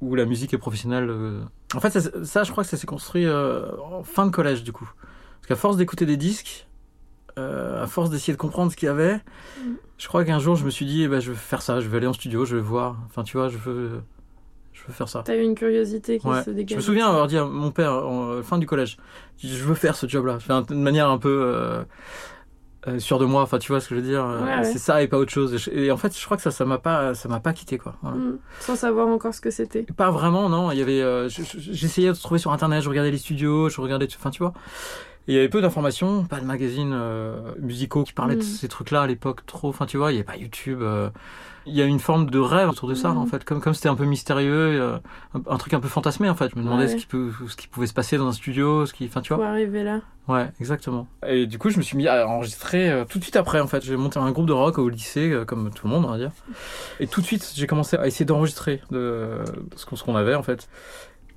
où 0.00 0.14
la 0.14 0.24
musique 0.24 0.52
est 0.54 0.58
professionnelle. 0.58 1.08
euh. 1.10 1.40
En 1.74 1.80
fait, 1.80 1.90
ça, 1.90 2.24
ça, 2.24 2.44
je 2.44 2.50
crois 2.52 2.64
que 2.64 2.70
ça 2.70 2.76
s'est 2.76 2.86
construit 2.86 3.26
euh, 3.26 3.70
en 3.82 4.02
fin 4.02 4.26
de 4.26 4.30
collège, 4.30 4.62
du 4.64 4.72
coup. 4.72 4.90
Parce 5.40 5.46
qu'à 5.48 5.56
force 5.56 5.76
d'écouter 5.76 6.06
des 6.06 6.16
disques, 6.16 6.66
à 7.36 7.86
force 7.86 8.10
d'essayer 8.10 8.32
de 8.32 8.38
comprendre 8.38 8.72
ce 8.72 8.76
qu'il 8.76 8.86
y 8.86 8.90
avait, 8.90 9.20
Mm. 9.64 9.74
je 9.96 10.08
crois 10.08 10.24
qu'un 10.24 10.40
jour, 10.40 10.56
je 10.56 10.64
me 10.64 10.70
suis 10.70 10.86
dit, 10.86 11.04
eh 11.04 11.08
ben, 11.08 11.20
je 11.20 11.30
veux 11.30 11.36
faire 11.36 11.62
ça, 11.62 11.78
je 11.80 11.86
vais 11.88 11.98
aller 11.98 12.06
en 12.08 12.12
studio, 12.12 12.44
je 12.44 12.56
vais 12.56 12.62
voir. 12.62 12.96
Enfin, 13.06 13.22
tu 13.22 13.36
vois, 13.36 13.48
je 13.48 13.56
veux, 13.58 14.00
je 14.72 14.80
veux 14.86 14.92
faire 14.92 15.08
ça. 15.08 15.22
T'as 15.24 15.36
eu 15.36 15.42
une 15.42 15.54
curiosité 15.54 16.18
qui 16.18 16.26
Ouais. 16.26 16.42
se 16.42 16.50
dégage 16.50 16.70
Je 16.70 16.76
me 16.76 16.80
souviens 16.80 17.06
avoir 17.08 17.28
dit 17.28 17.36
à 17.38 17.44
mon 17.44 17.70
père, 17.70 17.92
en 17.92 18.42
fin 18.42 18.58
du 18.58 18.66
collège, 18.66 18.96
je 19.38 19.62
veux 19.64 19.74
faire 19.76 19.94
ce 19.94 20.08
job-là. 20.08 20.34
Enfin, 20.34 20.62
de 20.62 20.74
manière 20.74 21.08
un 21.10 21.18
peu 21.18 21.84
euh, 22.88 22.98
sûre 22.98 23.18
de 23.18 23.24
moi. 23.24 23.42
Enfin, 23.42 23.58
tu 23.58 23.72
vois 23.72 23.80
ce 23.80 23.88
que 23.88 23.94
je 23.94 24.00
veux 24.00 24.06
dire. 24.06 24.24
euh, 24.24 24.44
Ouais, 24.44 24.56
ouais. 24.58 24.64
C'est 24.64 24.78
ça 24.78 25.02
et 25.02 25.08
pas 25.08 25.18
autre 25.18 25.30
chose. 25.32 25.68
Et, 25.72 25.90
en 25.90 25.96
fait, 25.96 26.18
je 26.18 26.24
crois 26.24 26.36
que 26.36 26.42
ça, 26.42 26.50
ça 26.50 26.64
m'a 26.64 26.78
pas, 26.78 27.14
ça 27.14 27.28
m'a 27.28 27.40
pas 27.40 27.52
quitté 27.52 27.78
quoi. 27.78 27.94
Voilà. 28.02 28.16
Mm. 28.16 28.38
Sans 28.60 28.76
savoir 28.76 29.08
encore 29.08 29.34
ce 29.34 29.40
que 29.40 29.50
c'était. 29.50 29.82
Pas 29.96 30.10
vraiment, 30.10 30.48
non. 30.48 30.70
Il 30.72 30.78
y 30.78 30.82
avait, 30.82 31.00
euh, 31.02 31.28
je- 31.28 31.42
je- 31.42 31.58
j'essayais 31.72 32.08
de 32.08 32.14
trouver 32.14 32.38
sur 32.38 32.52
internet, 32.52 32.82
je 32.82 32.88
regardais 32.88 33.10
les 33.10 33.18
studios, 33.18 33.68
je 33.68 33.80
regardais, 33.80 34.08
enfin, 34.18 34.30
tu 34.30 34.38
vois. 34.42 34.52
Et 35.28 35.32
il 35.32 35.34
y 35.36 35.38
avait 35.38 35.48
peu 35.50 35.60
d'informations, 35.60 36.24
pas 36.24 36.40
de 36.40 36.46
magazines 36.46 36.92
euh, 36.94 37.52
musicaux 37.60 38.02
qui 38.02 38.14
parlaient 38.14 38.34
de 38.36 38.40
Mm. 38.40 38.44
ces 38.44 38.66
trucs-là 38.68 39.02
à 39.02 39.06
l'époque 39.06 39.44
trop. 39.46 39.68
Enfin, 39.68 39.84
tu 39.86 39.98
vois, 39.98 40.10
il 40.10 40.14
y 40.14 40.18
avait 40.18 40.24
pas 40.24 40.36
YouTube. 40.36 40.80
euh, 40.82 41.10
il 41.66 41.74
y 41.74 41.82
a 41.82 41.84
une 41.84 41.98
forme 42.00 42.30
de 42.30 42.38
rêve 42.38 42.70
autour 42.70 42.88
de 42.88 42.94
ça, 42.94 43.10
Mhm. 43.10 43.18
en 43.18 43.26
fait. 43.26 43.44
Comme 43.44 43.60
comme 43.60 43.74
c'était 43.74 43.90
un 43.90 43.94
peu 43.94 44.06
mystérieux, 44.06 44.80
euh, 44.80 44.96
un, 45.34 45.42
un 45.52 45.58
truc 45.58 45.74
un 45.74 45.80
peu 45.80 45.88
fantasmé, 45.88 46.30
en 46.30 46.34
fait. 46.34 46.50
Je 46.54 46.58
me 46.58 46.64
demandais 46.64 46.84
Ouais. 46.84 46.88
ce, 46.92 46.96
qui 46.96 47.04
peut, 47.04 47.30
ce 47.46 47.56
qui 47.56 47.68
pouvait 47.68 47.86
se 47.86 47.92
passer 47.92 48.16
dans 48.16 48.26
un 48.26 48.32
studio, 48.32 48.86
ce 48.86 48.94
qui, 48.94 49.04
enfin, 49.04 49.20
tu 49.20 49.28
Pour 49.28 49.36
vois. 49.42 49.48
arriver 49.48 49.82
là. 49.84 50.00
Ouais, 50.28 50.48
exactement. 50.60 51.06
Et 51.26 51.44
du 51.46 51.58
coup, 51.58 51.68
je 51.68 51.76
me 51.76 51.82
suis 51.82 51.98
mis 51.98 52.08
à 52.08 52.26
enregistrer 52.26 53.04
tout 53.10 53.18
de 53.18 53.22
suite 53.24 53.36
après, 53.36 53.60
en 53.60 53.66
fait. 53.66 53.84
J'ai 53.84 53.96
monté 53.96 54.18
un 54.18 54.30
groupe 54.30 54.46
de 54.46 54.52
rock 54.54 54.78
au 54.78 54.88
lycée, 54.88 55.42
comme 55.46 55.70
tout 55.74 55.86
le 55.86 55.92
monde, 55.92 56.06
on 56.06 56.10
va 56.10 56.16
dire. 56.16 56.30
Et 57.00 57.06
tout 57.06 57.20
de 57.20 57.26
suite, 57.26 57.52
j'ai 57.54 57.66
commencé 57.66 57.98
à 57.98 58.06
essayer 58.06 58.24
d'enregistrer 58.24 58.80
de, 58.90 59.40
de 59.70 59.76
ce 59.76 59.84
qu'on 60.04 60.16
avait, 60.16 60.34
en 60.34 60.42
fait. 60.42 60.68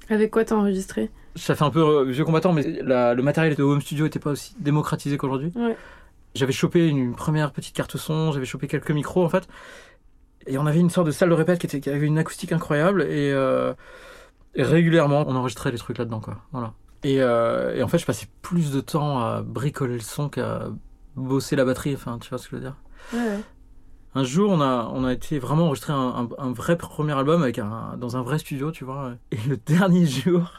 Avec 0.09 0.31
quoi 0.31 0.45
t'as 0.45 0.55
enregistré? 0.55 1.09
Ça 1.36 1.56
fait 1.56 1.63
un 1.63 1.69
peu 1.69 1.80
euh, 1.81 2.04
vieux 2.04 2.25
combattant, 2.25 2.51
mais 2.54 2.81
la- 2.83 3.13
le 3.13 3.24
matériel 3.24 3.56
de 3.56 3.63
home 3.63 3.81
studio 3.81 4.06
n'était 4.06 4.19
pas 4.19 4.31
aussi 4.31 4.56
démocratisé 4.60 5.18
qu'aujourd'hui. 5.18 5.51
Ouais. 5.56 5.78
J'avais 6.36 6.51
chopé 6.54 6.88
une, 6.88 7.13
première 7.16 7.51
petite 7.51 7.75
carte 7.75 7.98
son, 7.98 8.31
j'avais 8.31 8.45
chopé 8.45 8.68
quelques 8.68 8.92
micros 8.92 9.24
en 9.24 9.30
fait. 9.30 9.48
Et 10.48 10.57
on 10.57 10.66
avait 10.66 10.80
une 10.80 10.89
sorte 10.89 11.07
de 11.07 11.12
salle 11.12 11.30
de 11.30 11.33
répète 11.36 11.60
qui, 11.60 11.66
était, 11.68 11.80
qui 11.81 11.89
avait 11.89 12.07
une 12.07 12.18
acoustique 12.18 12.51
incroyable 12.51 13.04
et, 13.04 13.31
euh, 13.31 13.74
et 14.56 14.63
régulièrement 14.63 15.24
on 15.28 15.36
enregistrait 15.36 15.72
les 15.72 15.78
trucs 15.78 15.98
là-dedans 15.98 16.19
quoi. 16.19 16.38
Voilà. 16.51 16.74
Et, 17.04 17.22
euh, 17.22 17.75
et 17.75 17.83
en 17.83 17.88
fait 17.88 17.98
je 18.00 18.06
passais 18.06 18.28
plus 18.42 18.72
de 18.72 18.80
temps 18.81 19.19
à 19.19 19.42
bricoler 19.42 19.94
le 19.95 20.00
son 20.00 20.30
qu'à 20.30 20.69
bosser 21.16 21.56
la 21.56 21.66
batterie, 21.66 21.94
enfin 21.94 22.18
tu 22.19 22.30
vois 22.30 22.38
ce 22.39 22.45
que 22.45 22.51
je 22.51 22.56
veux 22.56 22.62
dire. 22.62 22.75
Ouais, 23.13 23.19
ouais. 23.19 23.39
Un 24.13 24.24
jour, 24.24 24.51
on 24.51 24.60
a, 24.62 24.89
on 24.94 25.06
a 25.06 25.13
été 25.13 25.39
vraiment 25.39 25.66
enregistrer 25.68 25.94
un, 25.94 25.98
un, 25.98 26.30
un 26.38 26.51
vrai 26.51 26.78
premier 26.78 27.13
album 27.13 27.44
avec 27.44 27.60
un, 27.60 27.95
dans 27.98 28.18
un 28.18 28.22
vrai 28.24 28.39
studio, 28.39 28.72
tu 28.72 28.83
vois. 28.83 29.13
Et 29.31 29.38
le 29.48 29.56
dernier 29.57 30.06
jour, 30.07 30.51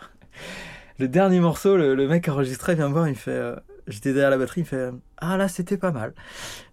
le 0.99 1.08
dernier 1.08 1.40
morceau, 1.40 1.76
le, 1.76 1.94
le 1.94 2.08
mec 2.08 2.29
enregistré 2.29 2.75
vient 2.75 2.88
me 2.88 2.93
voir, 2.94 3.06
il 3.08 3.12
me 3.12 3.17
fait. 3.17 3.31
euh, 3.32 3.56
J'étais 3.88 4.12
derrière 4.12 4.31
la 4.31 4.38
batterie, 4.38 4.61
il 4.61 4.64
fait 4.67 4.90
Ah 5.19 5.37
là, 5.37 5.49
c'était 5.49 5.76
pas 5.76 5.90
mal. 5.90 6.14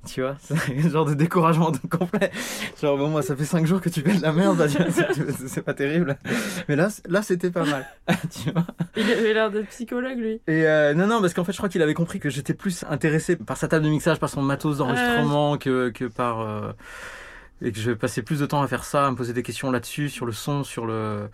Tu 0.06 0.22
vois, 0.22 0.36
c'est 0.44 0.54
un 0.54 0.90
genre 0.90 1.06
de 1.06 1.16
découragement 1.16 1.72
de- 1.72 1.80
complet. 1.90 2.30
Genre, 2.80 3.00
bon, 3.00 3.08
moi, 3.10 3.24
ça 3.24 3.36
fait 3.36 3.46
5 3.46 3.66
jours 3.66 3.82
que 3.82 3.90
tu 3.90 4.02
fais 4.02 4.16
de 4.16 4.22
la 4.22 4.32
merde, 4.32 4.68
c'est 5.48 5.64
pas 5.64 5.74
terrible. 5.74 6.18
Mais 6.68 6.76
là, 6.76 6.90
là 7.08 7.24
c'était 7.24 7.50
pas 7.50 7.66
mal. 7.66 7.88
tu 8.30 8.52
vois. 8.52 8.64
Il 8.96 9.12
avait 9.12 9.34
l'air 9.34 9.50
d'être 9.50 9.70
psychologue, 9.70 10.20
lui. 10.20 10.34
Et 10.48 10.68
euh, 10.68 10.94
non, 10.94 11.08
non, 11.08 11.20
parce 11.20 11.34
qu'en 11.34 11.44
fait, 11.44 11.52
je 11.52 11.58
crois 11.58 11.68
qu'il 11.70 11.82
avait 11.82 11.96
compris 11.96 12.20
que 12.20 12.30
j'étais 12.30 12.54
plus 12.54 12.86
intéressé 12.88 13.36
par 13.36 13.58
sa 13.58 13.68
table 13.68 13.86
de 13.86 13.90
mixage, 13.90 14.20
par 14.20 14.30
son 14.30 14.44
matos 14.44 14.78
d'enregistrement 14.78 15.58
que, 15.58 15.90
que 15.90 16.06
par. 16.06 16.42
euh, 16.42 16.72
et 17.62 17.72
que 17.72 17.80
je 17.80 17.92
passais 17.92 18.22
plus 18.22 18.40
de 18.40 18.46
temps 18.46 18.62
à 18.62 18.68
faire 18.68 18.84
ça, 18.84 19.08
à 19.08 19.12
me 19.12 19.16
poser 19.16 19.34
des 19.34 19.44
questions 19.44 19.72
là-dessus, 19.72 20.10
sur 20.10 20.28
le 20.28 20.32
son, 20.32 20.64
sur 20.64 20.86
le. 20.86 21.28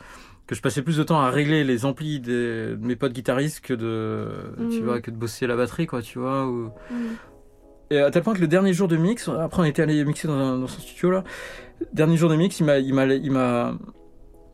Que 0.47 0.53
je 0.55 0.61
passais 0.61 0.81
plus 0.83 0.97
de 0.97 1.03
temps 1.03 1.19
à 1.19 1.31
régler 1.31 1.63
les 1.63 1.85
amplis 1.85 2.19
des- 2.19 2.75
de 2.75 2.79
mes 2.79 2.95
potes 2.95 3.13
guitaristes 3.13 3.61
que 3.61 3.73
de. 3.73 4.27
Tu 4.69 4.79
Mhm. 4.79 4.85
vois, 4.85 5.01
que 5.01 5.09
de 5.09 5.15
bosser 5.17 5.47
la 5.47 5.55
batterie, 5.55 5.87
quoi, 5.87 6.01
tu 6.03 6.19
vois. 6.19 6.45
Ou... 6.47 6.69
Mm. 6.91 6.95
Et 7.91 7.99
à 7.99 8.11
tel 8.11 8.21
point 8.23 8.33
que 8.35 8.41
le 8.41 8.47
dernier 8.47 8.73
jour 8.73 8.87
de 8.87 8.95
mix, 8.97 9.27
après 9.29 9.61
on 9.61 9.65
était 9.65 9.81
allé 9.83 10.03
mixer 10.05 10.27
dans, 10.27 10.33
un- 10.35 10.57
dans 10.59 10.67
son 10.67 10.81
studio 10.81 11.11
là, 11.11 11.23
dernier 11.93 12.17
jour 12.17 12.29
de 12.29 12.35
mix, 12.35 12.59
il 12.59 12.65
m'a, 12.65 12.77
il 12.79 12.93
m'a, 12.93 13.05
il 13.05 13.31
m'a, 13.31 13.75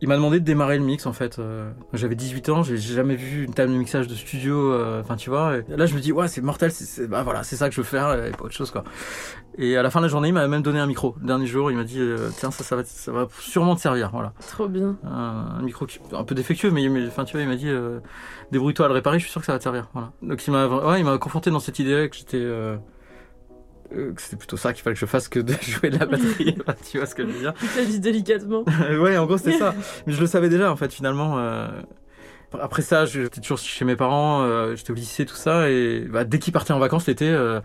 il 0.01 0.08
m'a 0.08 0.15
demandé 0.15 0.39
de 0.39 0.46
démarrer 0.46 0.77
le 0.77 0.84
mix 0.84 1.05
en 1.05 1.13
fait. 1.13 1.38
Euh, 1.39 1.72
J'avais 1.93 2.15
18 2.15 2.50
ans, 2.50 2.63
j'ai 2.63 2.75
jamais 2.77 3.15
vu 3.15 3.46
une 3.46 3.53
table 3.53 3.72
de 3.72 3.77
mixage 3.77 4.08
de 4.08 4.15
studio, 4.15 4.74
euh, 4.74 5.01
enfin 5.01 5.15
tu 5.15 5.29
vois. 5.29 5.58
Et 5.58 5.63
là 5.77 5.86
je 5.86 5.93
me 5.96 6.00
dis 6.00 6.12
ouais 6.12 6.27
c'est 6.27 6.41
mortel, 6.41 6.72
c'est, 6.72 7.08
bah 7.08 7.22
voilà 7.24 7.43
c'est 7.43 7.55
ça 7.55 7.70
que 7.70 7.75
je 7.75 7.81
veux 7.81 7.86
faire 7.86 8.25
et 8.25 8.31
pas 8.31 8.46
autre 8.46 8.53
chose 8.55 8.72
quoi. 8.72 8.84
Et 9.58 9.77
à 9.77 9.84
la 9.84 9.91
fin 9.91 10.00
de 10.00 10.05
la 10.05 10.10
journée 10.10 10.29
il 10.29 10.34
m'a 10.34 10.48
même 10.48 10.63
donné 10.63 10.79
un 10.79 10.88
micro. 10.88 11.15
Le 11.22 11.27
dernier 11.27 11.46
jour 11.46 11.70
il 11.72 11.77
m'a 11.77 11.84
dit 11.84 12.00
euh, 12.00 12.29
tiens 12.36 12.50
ça 12.51 12.63
ça 12.63 12.75
va, 12.75 12.84
ça 12.84 13.12
va 13.12 13.27
sûrement 13.39 13.75
te 13.75 13.81
servir 13.81 14.10
voilà. 14.12 14.34
Trop 14.48 14.67
bien. 14.67 14.98
Un, 15.03 15.58
un 15.60 15.62
micro 15.62 15.86
qui, 15.86 16.00
un 16.13 16.24
peu 16.24 16.34
défectueux 16.36 16.72
mais, 16.72 16.89
mais 16.89 17.05
enfin 17.08 17.24
tu 17.24 17.34
vois 17.34 17.41
il 17.43 17.48
m'a 17.48 17.55
dit 17.55 17.70
euh, 17.70 18.00
débrouille-toi 18.51 18.86
à 18.86 18.89
le 18.89 18.96
réparer, 18.96 19.20
je 19.20 19.25
suis 19.25 19.31
sûr 19.31 19.41
que 19.41 19.46
ça 19.46 19.53
va 19.53 19.60
te 19.60 19.63
servir 19.63 19.88
voilà. 19.93 20.12
Donc 20.24 20.46
il 20.48 20.51
m'a, 20.51 20.67
ouais 20.67 21.00
il 21.00 21.05
m'a 21.05 21.17
confronté 21.20 21.51
dans 21.51 21.60
cette 21.60 21.77
idée 21.79 22.08
que 22.10 22.17
j'étais 22.17 22.43
euh, 23.95 24.13
que 24.13 24.21
c'était 24.21 24.36
plutôt 24.38 24.57
ça 24.57 24.74
qu'il 24.74 24.83
fallait 24.83 24.93
que 24.93 25.00
je 25.00 25.05
fasse 25.05 25.27
que 25.27 25.39
de 25.39 25.53
jouer 25.62 25.89
de 25.89 25.98
la 26.00 26.05
batterie. 26.05 26.55
tu 26.89 26.98
vois 26.98 27.05
ce 27.07 27.15
que 27.15 27.24
je 27.24 27.27
veux 27.31 27.39
dire 27.39 27.53
t'a 27.75 27.83
dit 27.86 28.00
délicatement. 28.00 28.63
Ouais, 29.00 29.17
en 29.17 29.25
gros, 29.25 29.38
c'était 29.38 29.57
ça. 29.57 29.74
Mais 30.07 30.13
je 30.13 30.19
le 30.19 30.27
savais 30.27 30.50
déjà, 30.50 30.71
en 30.71 30.75
fait, 30.75 30.93
finalement. 30.93 31.38
euh. 31.39 31.67
Après 32.60 32.81
ça, 32.81 33.05
j'étais 33.05 33.39
toujours 33.39 33.57
chez 33.60 33.86
mes 33.86 33.95
parents, 33.95 34.41
euh, 34.41 34.75
j'étais 34.75 34.91
au 34.91 34.95
lycée, 34.95 35.25
tout 35.25 35.36
ça. 35.36 35.69
Et 35.69 36.01
bah, 36.01 36.25
dès 36.25 36.38
qu'ils 36.38 36.51
partaient 36.51 36.74
en 36.74 36.79
vacances 36.79 37.07
l'été, 37.07 37.29
euh, 37.29 37.62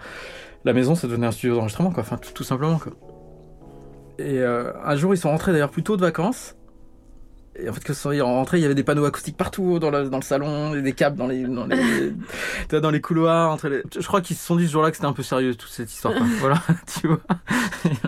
la 0.64 0.72
maison, 0.72 0.94
ça 0.94 1.08
devenait 1.08 1.26
un 1.26 1.32
studio 1.32 1.56
d'enregistrement, 1.56 1.90
quoi. 1.90 2.02
Enfin, 2.02 2.18
tout, 2.18 2.32
tout 2.32 2.44
simplement, 2.44 2.78
quoi. 2.78 2.92
Et 4.18 4.42
un 4.42 4.96
jour, 4.96 5.12
ils 5.12 5.18
sont 5.18 5.28
rentrés 5.28 5.52
d'ailleurs 5.52 5.70
plus 5.70 5.82
tôt 5.82 5.96
de 5.96 6.00
vacances. 6.00 6.56
Et 7.58 7.68
en 7.68 7.72
fait, 7.72 7.82
que 7.82 7.94
sont 7.94 8.10
rentrés, 8.24 8.58
il 8.58 8.62
y 8.62 8.64
avait 8.66 8.74
des 8.74 8.82
panneaux 8.84 9.04
acoustiques 9.04 9.36
partout 9.36 9.78
dans, 9.78 9.90
le- 9.90 10.08
dans 10.10 10.18
le 10.18 10.22
salon, 10.22 10.74
et 10.74 10.82
des 10.82 10.92
câbles 10.92 11.16
dans 11.16 11.26
les, 11.26 11.44
dans 11.44 11.66
les, 11.66 12.12
dans 12.80 12.90
les 12.90 13.00
couloirs. 13.00 13.50
Entre 13.50 13.68
les... 13.68 13.82
Je 13.98 14.06
crois 14.06 14.20
qu'ils 14.20 14.36
se 14.36 14.44
sont 14.44 14.56
dit 14.56 14.66
ce 14.66 14.72
jour-là 14.72 14.90
que 14.90 14.96
c'était 14.96 15.06
un 15.08 15.12
peu 15.12 15.22
sérieux 15.22 15.54
toute 15.54 15.70
cette 15.70 15.90
histoire. 15.92 16.14
voilà, 16.40 16.62
tu 17.00 17.08
vois, 17.08 17.20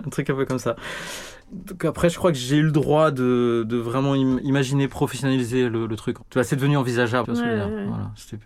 un 0.05 0.11
truc 0.11 0.29
un 0.31 0.35
peu 0.35 0.45
comme 0.45 0.59
ça. 0.59 0.77
Donc 1.51 1.85
après, 1.87 2.11
je 2.11 2.17
crois 2.19 2.31
que 2.31 2.37
j'ai 2.37 2.57
eu 2.57 2.63
le 2.63 2.73
droit 2.73 3.11
de, 3.11 3.65
de 3.67 3.77
vraiment 3.79 4.13
im- 4.13 4.39
imaginer 4.43 4.87
professionnaliser 4.87 5.71
le, 5.71 5.87
le 5.87 5.97
truc. 5.97 6.19
Tu 6.29 6.35
vois, 6.35 6.45
c'est 6.45 6.57
devenu 6.57 6.77
envisageable. 6.77 7.31
Ouais, 7.33 7.41
ouais, 7.41 7.65
ouais. 7.65 7.85
Voilà, 7.87 8.11
c'était- 8.17 8.37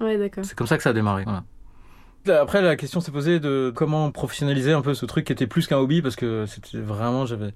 Ouais, 0.00 0.16
d'accord. 0.16 0.44
c'est 0.44 0.54
comme 0.56 0.66
ça 0.68 0.76
que 0.76 0.82
ça 0.82 0.90
a 0.90 0.92
démarré. 0.92 1.24
Voilà. 1.24 2.40
Après, 2.40 2.62
la 2.62 2.76
question 2.76 3.00
s'est 3.00 3.10
posée 3.12 3.40
de 3.40 3.72
comment 3.74 4.10
professionnaliser 4.12 4.72
un 4.72 4.82
peu 4.82 4.94
ce 4.94 5.04
truc 5.06 5.24
qui 5.26 5.32
était 5.32 5.46
plus 5.46 5.66
qu'un 5.66 5.78
hobby 5.78 6.00
parce 6.02 6.16
que 6.16 6.44
c'était 6.46 6.78
vraiment, 6.78 7.26
j'avais, 7.26 7.52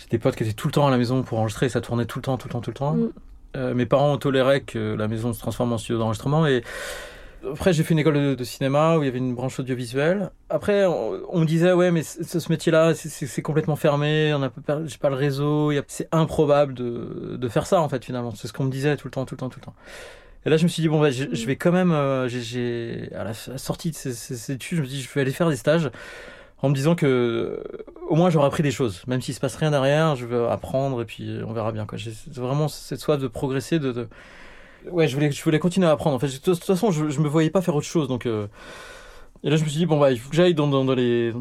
J'ai 0.00 0.06
des 0.10 0.18
potes 0.18 0.36
qui 0.36 0.42
étaient 0.44 0.52
tout 0.52 0.68
le 0.68 0.72
temps 0.72 0.86
à 0.86 0.90
la 0.90 0.96
maison 0.96 1.22
pour 1.22 1.38
enregistrer, 1.38 1.68
ça 1.68 1.80
tournait 1.80 2.06
tout 2.06 2.18
le 2.18 2.22
temps, 2.22 2.36
tout 2.38 2.48
le 2.48 2.52
temps, 2.52 2.60
tout 2.60 2.70
le 2.70 2.74
temps. 2.74 2.94
Mm. 2.94 3.10
Euh, 3.56 3.74
mes 3.74 3.84
parents 3.86 4.12
ont 4.12 4.16
toléré 4.18 4.62
que 4.62 4.94
la 4.94 5.08
maison 5.08 5.32
se 5.32 5.40
transforme 5.40 5.72
en 5.72 5.78
studio 5.78 5.98
d'enregistrement 5.98 6.46
et 6.46 6.62
après 7.50 7.72
j'ai 7.72 7.82
fait 7.82 7.94
une 7.94 7.98
école 7.98 8.14
de, 8.14 8.34
de 8.36 8.44
cinéma 8.44 8.96
où 8.96 9.02
il 9.02 9.06
y 9.06 9.08
avait 9.08 9.18
une 9.18 9.34
branche 9.34 9.58
audiovisuelle. 9.58 10.30
Après 10.50 10.86
on, 10.86 11.18
on 11.30 11.40
me 11.40 11.46
disait 11.46 11.72
ouais 11.72 11.90
mais 11.90 12.02
ce, 12.04 12.38
ce 12.38 12.48
métier-là 12.52 12.94
c'est- 12.94 13.42
complètement 13.42 13.74
fermé, 13.76 14.32
on 14.34 14.42
a 14.42 14.50
pas, 14.50 14.80
j'ai 14.86 14.98
pas 14.98 15.08
le 15.10 15.16
réseau, 15.16 15.72
c'est 15.88 16.08
improbable 16.12 16.74
de, 16.74 17.36
de 17.36 17.48
faire 17.48 17.66
ça 17.66 17.80
en 17.80 17.88
fait 17.88 18.04
finalement. 18.04 18.32
C'est 18.36 18.46
ce 18.46 18.52
qu'on 18.52 18.64
me 18.64 18.70
disait 18.70 18.96
tout 18.96 19.08
le 19.08 19.12
temps, 19.12 19.24
tout 19.24 19.34
le 19.34 19.38
temps, 19.38 19.48
tout 19.48 19.58
le 19.58 19.64
temps. 19.64 19.74
Et 20.46 20.50
là 20.50 20.56
je 20.56 20.62
me 20.62 20.68
suis 20.68 20.82
dit 20.82 20.88
bon 20.88 21.00
bah, 21.00 21.10
je, 21.10 21.24
je 21.32 21.46
vais 21.46 21.56
quand 21.56 21.72
même, 21.72 21.90
euh, 21.90 22.28
j'ai- 22.28 23.10
à 23.14 23.24
la, 23.24 23.30
à 23.30 23.50
la 23.50 23.58
sortie 23.58 23.90
de 23.90 23.96
ces, 23.96 24.12
ces- 24.12 24.36
ces 24.36 24.52
études, 24.52 24.76
je 24.78 24.82
me 24.82 24.86
dis 24.86 25.02
je 25.02 25.12
vais 25.12 25.22
aller 25.22 25.32
faire 25.32 25.48
des 25.50 25.56
stages 25.56 25.90
en 26.62 26.68
me 26.68 26.74
disant 26.74 26.94
que 26.94 27.62
au 28.08 28.14
moins 28.16 28.30
j'aurai 28.30 28.46
appris 28.46 28.62
des 28.62 28.70
choses, 28.70 29.02
même 29.06 29.20
s'il 29.20 29.34
se 29.34 29.40
passe 29.40 29.56
rien 29.56 29.70
derrière, 29.70 30.16
je 30.16 30.26
vais 30.26 30.46
apprendre 30.48 31.00
et 31.02 31.04
puis 31.04 31.38
on 31.46 31.52
verra 31.52 31.72
bien. 31.72 31.86
J'ai 31.94 32.12
vraiment 32.34 32.68
cette 32.68 33.00
soif 33.00 33.18
de 33.20 33.28
progresser, 33.28 33.78
de, 33.78 33.92
de... 33.92 34.08
ouais, 34.90 35.08
je 35.08 35.14
voulais, 35.14 35.30
je 35.30 35.42
voulais 35.42 35.58
continuer 35.58 35.86
à 35.86 35.92
apprendre. 35.92 36.16
En 36.16 36.18
fait, 36.18 36.26
de 36.28 36.36
toute 36.38 36.64
façon, 36.64 36.90
je, 36.90 37.08
je 37.08 37.20
me 37.20 37.28
voyais 37.28 37.50
pas 37.50 37.62
faire 37.62 37.74
autre 37.76 37.86
chose, 37.86 38.08
donc. 38.08 38.26
euh, 38.26 38.46
Et 39.42 39.48
là, 39.50 39.56
je 39.56 39.64
me 39.64 39.68
suis 39.68 39.78
dit 39.78 39.86
bon 39.86 39.98
bah 39.98 40.10
il 40.12 40.18
faut 40.18 40.28
que 40.30 40.36
j'aille 40.36 40.54
dans, 40.54 40.66
dans, 40.68 40.84
dans 40.84 40.94
les 40.94 41.32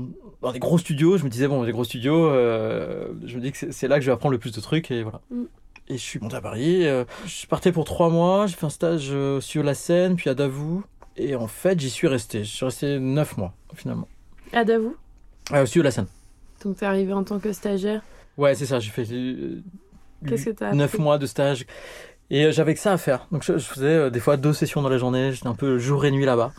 dans 0.41 0.51
des 0.53 0.59
gros 0.59 0.77
studios. 0.77 1.17
Je 1.17 1.25
me 1.25 1.29
disais 1.29 1.47
bon 1.49 1.63
des 1.65 1.71
gros 1.73 1.83
studios, 1.83 2.27
euh, 2.29 3.09
je 3.25 3.35
me 3.35 3.41
dis 3.41 3.51
que 3.51 3.71
c'est- 3.71 3.87
là 3.89 3.95
que 3.95 4.01
je 4.01 4.05
vais 4.05 4.13
apprendre 4.13 4.31
le 4.33 4.39
plus 4.39 4.53
de 4.53 4.61
trucs 4.61 4.89
et 4.91 5.03
voilà. 5.03 5.19
Mm. 5.31 5.43
Et 5.89 5.93
je 5.97 6.03
suis 6.03 6.19
monté 6.19 6.35
à 6.35 6.41
Paris. 6.41 6.87
euh, 6.87 7.03
je 7.25 7.45
partais 7.47 7.71
pour 7.71 7.83
trois 7.83 8.09
mois. 8.09 8.45
J'ai 8.47 8.55
fait 8.55 8.65
un 8.67 8.69
stage 8.69 9.11
sur 9.41 9.63
la 9.63 9.73
Seine, 9.73 10.15
puis 10.15 10.29
à 10.29 10.35
Davout. 10.35 10.83
Et 11.17 11.35
en 11.35 11.47
fait, 11.47 11.77
j'y 11.79 11.89
suis 11.89 12.07
resté. 12.07 12.43
Je 12.45 12.49
suis 12.55 12.63
resté 12.63 12.99
neuf 12.99 13.35
mois 13.37 13.53
finalement. 13.75 14.07
À 14.53 14.63
Davou 14.63 14.95
Ah, 15.51 15.65
sur 15.65 15.83
la 15.83 15.91
Seine. 15.91 16.07
Donc 16.63 16.77
t'es 16.77 16.85
arrivé 16.85 17.13
en 17.13 17.23
tant 17.23 17.39
que 17.39 17.51
stagiaire. 17.53 18.01
Ouais, 18.37 18.55
c'est 18.55 18.65
ça. 18.65 18.79
J'ai 18.79 18.91
fait 18.91 19.07
euh, 19.11 19.61
Qu'est-ce 20.27 20.45
que 20.45 20.49
t'as 20.51 20.73
9 20.73 20.85
appris 20.93 21.01
mois 21.01 21.17
de 21.17 21.25
stage. 21.25 21.65
Et 22.29 22.45
euh, 22.45 22.51
j'avais 22.51 22.73
que 22.73 22.79
ça 22.79 22.93
à 22.93 22.97
faire. 22.97 23.27
Donc 23.31 23.43
je, 23.43 23.57
je 23.57 23.65
faisais 23.65 23.85
euh, 23.87 24.09
des 24.09 24.19
fois 24.19 24.37
deux 24.37 24.53
sessions 24.53 24.81
dans 24.81 24.89
la 24.89 24.97
journée. 24.97 25.31
J'étais 25.31 25.47
un 25.47 25.55
peu 25.55 25.77
jour 25.79 26.05
et 26.05 26.11
nuit 26.11 26.25
là-bas. 26.25 26.51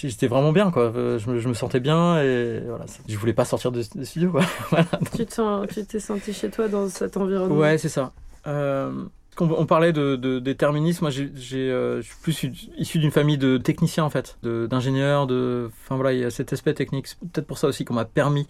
J'étais 0.00 0.28
vraiment 0.28 0.52
bien, 0.52 0.70
quoi. 0.70 0.84
Euh, 0.94 1.18
Je 1.18 1.28
me, 1.28 1.38
je 1.40 1.48
me 1.48 1.54
sentais 1.54 1.80
bien 1.80 2.22
et 2.22 2.60
voilà. 2.66 2.84
Je 3.08 3.16
voulais 3.16 3.32
pas 3.32 3.44
sortir 3.44 3.72
de, 3.72 3.82
de 3.94 4.04
studio, 4.04 4.30
quoi. 4.30 4.42
Voilà. 4.70 4.86
Tu 5.16 5.84
t'es 5.84 5.98
senti 5.98 6.32
chez 6.32 6.50
toi 6.50 6.68
dans 6.68 6.88
cet 6.88 7.16
environnement 7.16 7.56
Ouais, 7.56 7.78
c'est 7.78 7.88
ça. 7.88 8.12
Euh, 8.46 8.92
on, 9.40 9.66
parlait 9.66 9.92
de, 9.92 10.16
de 10.16 10.38
déterminisme. 10.38 11.04
Moi, 11.04 11.10
j'ai, 11.10 11.70
euh, 11.70 12.02
je 12.02 12.06
suis 12.06 12.16
plus 12.22 12.68
issu 12.76 12.98
d'une 12.98 13.10
famille 13.10 13.38
de 13.38 13.56
techniciens, 13.58 14.04
en 14.04 14.10
fait, 14.10 14.38
d'ingénieurs. 14.42 15.26
De... 15.26 15.70
Enfin 15.84 15.96
voilà, 15.96 16.12
il 16.12 16.20
y 16.20 16.24
a 16.24 16.30
cet 16.30 16.52
aspect 16.52 16.74
technique. 16.74 17.06
C'est 17.06 17.18
peut-être 17.18 17.46
pour 17.46 17.58
ça 17.58 17.68
aussi 17.68 17.84
qu'on 17.84 17.94
m'a 17.94 18.04
permis 18.04 18.46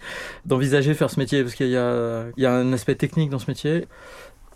d'envisager 0.47 0.95
faire 0.95 1.11
ce 1.11 1.18
métier, 1.18 1.42
parce 1.42 1.54
qu'il 1.54 1.68
y 1.68 1.76
a, 1.76 2.26
il 2.37 2.42
y 2.42 2.47
a 2.47 2.52
un 2.52 2.73
aspect 2.73 2.95
technique 2.95 3.30
dans 3.30 3.38
ce 3.38 3.50
métier. 3.50 3.87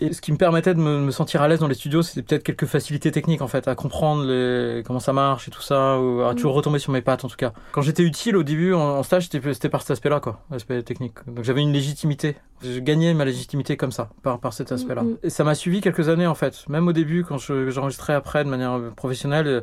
Et 0.01 0.13
ce 0.13 0.21
qui 0.21 0.33
me 0.33 0.37
permettait 0.37 0.75
de 0.75 0.81
me, 0.81 0.99
me 0.99 1.11
sentir 1.13 1.43
à 1.43 1.49
l'aise 1.49 1.61
dans 1.61 1.69
les 1.69 1.75
studios, 1.75 2.03
c'était 2.03 2.23
peut-être 2.23 2.43
quelques 2.43 2.67
facilités 2.67 3.13
techniques 3.13 3.41
en 3.43 3.47
fait, 3.47 3.69
à 3.69 3.75
comprendre 3.77 4.25
les, 4.25 4.83
comment 4.85 4.99
ça 4.99 5.13
marche 5.13 5.47
et 5.47 5.51
tout 5.51 5.63
ça, 5.63 5.99
ou 6.01 6.23
à 6.23 6.33
Mm. 6.33 6.37
toujours 6.37 6.55
retomber 6.55 6.79
sur 6.81 6.93
mes 6.93 7.03
pattes 7.03 7.25
en 7.25 7.29
tout 7.29 7.37
cas. 7.37 7.53
Quand 7.73 7.83
j'étais 7.83 8.03
utile 8.03 8.37
au 8.37 8.43
début 8.43 8.75
en, 8.75 8.81
en 8.81 9.03
stage, 9.05 9.29
c'était 9.31 9.69
par 9.69 9.83
cet 9.83 9.93
aspect-là, 9.93 10.19
quoi, 10.21 10.41
l'aspect 10.51 10.83
technique. 10.83 11.15
Donc 11.29 11.45
j'avais 11.45 11.61
une 11.61 11.73
légitimité. 11.73 12.37
Je 12.63 12.81
gagnais 12.81 13.15
ma 13.15 13.25
légitimité 13.25 13.77
comme 13.77 13.93
ça, 13.93 14.11
par, 14.23 14.41
par 14.41 14.53
cet 14.53 14.73
aspect-là. 14.73 15.03
Mm. 15.03 15.17
Et 15.23 15.31
ça 15.31 15.45
m'a 15.45 15.55
suivi 15.55 15.81
quelques 15.81 16.09
années 16.09 16.27
en 16.27 16.35
fait. 16.35 16.69
Même 16.69 16.89
au 16.89 16.93
début, 16.93 17.23
quand 17.25 17.39
je- 17.39 17.71
j'enregistrais 17.71 18.15
après 18.15 18.43
de 18.45 18.49
manière 18.49 18.81
professionnelle, 18.97 19.47
euh, 19.47 19.61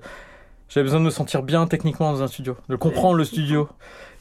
j'avais 0.69 0.83
besoin 0.85 0.99
de 0.99 1.05
me 1.05 1.09
sentir 1.09 1.43
bien 1.43 1.65
techniquement 1.67 2.11
dans 2.13 2.21
un 2.23 2.27
studio, 2.27 2.55
de 2.69 2.75
comprendre 2.75 3.15
le 3.15 3.25
studio. 3.25 3.67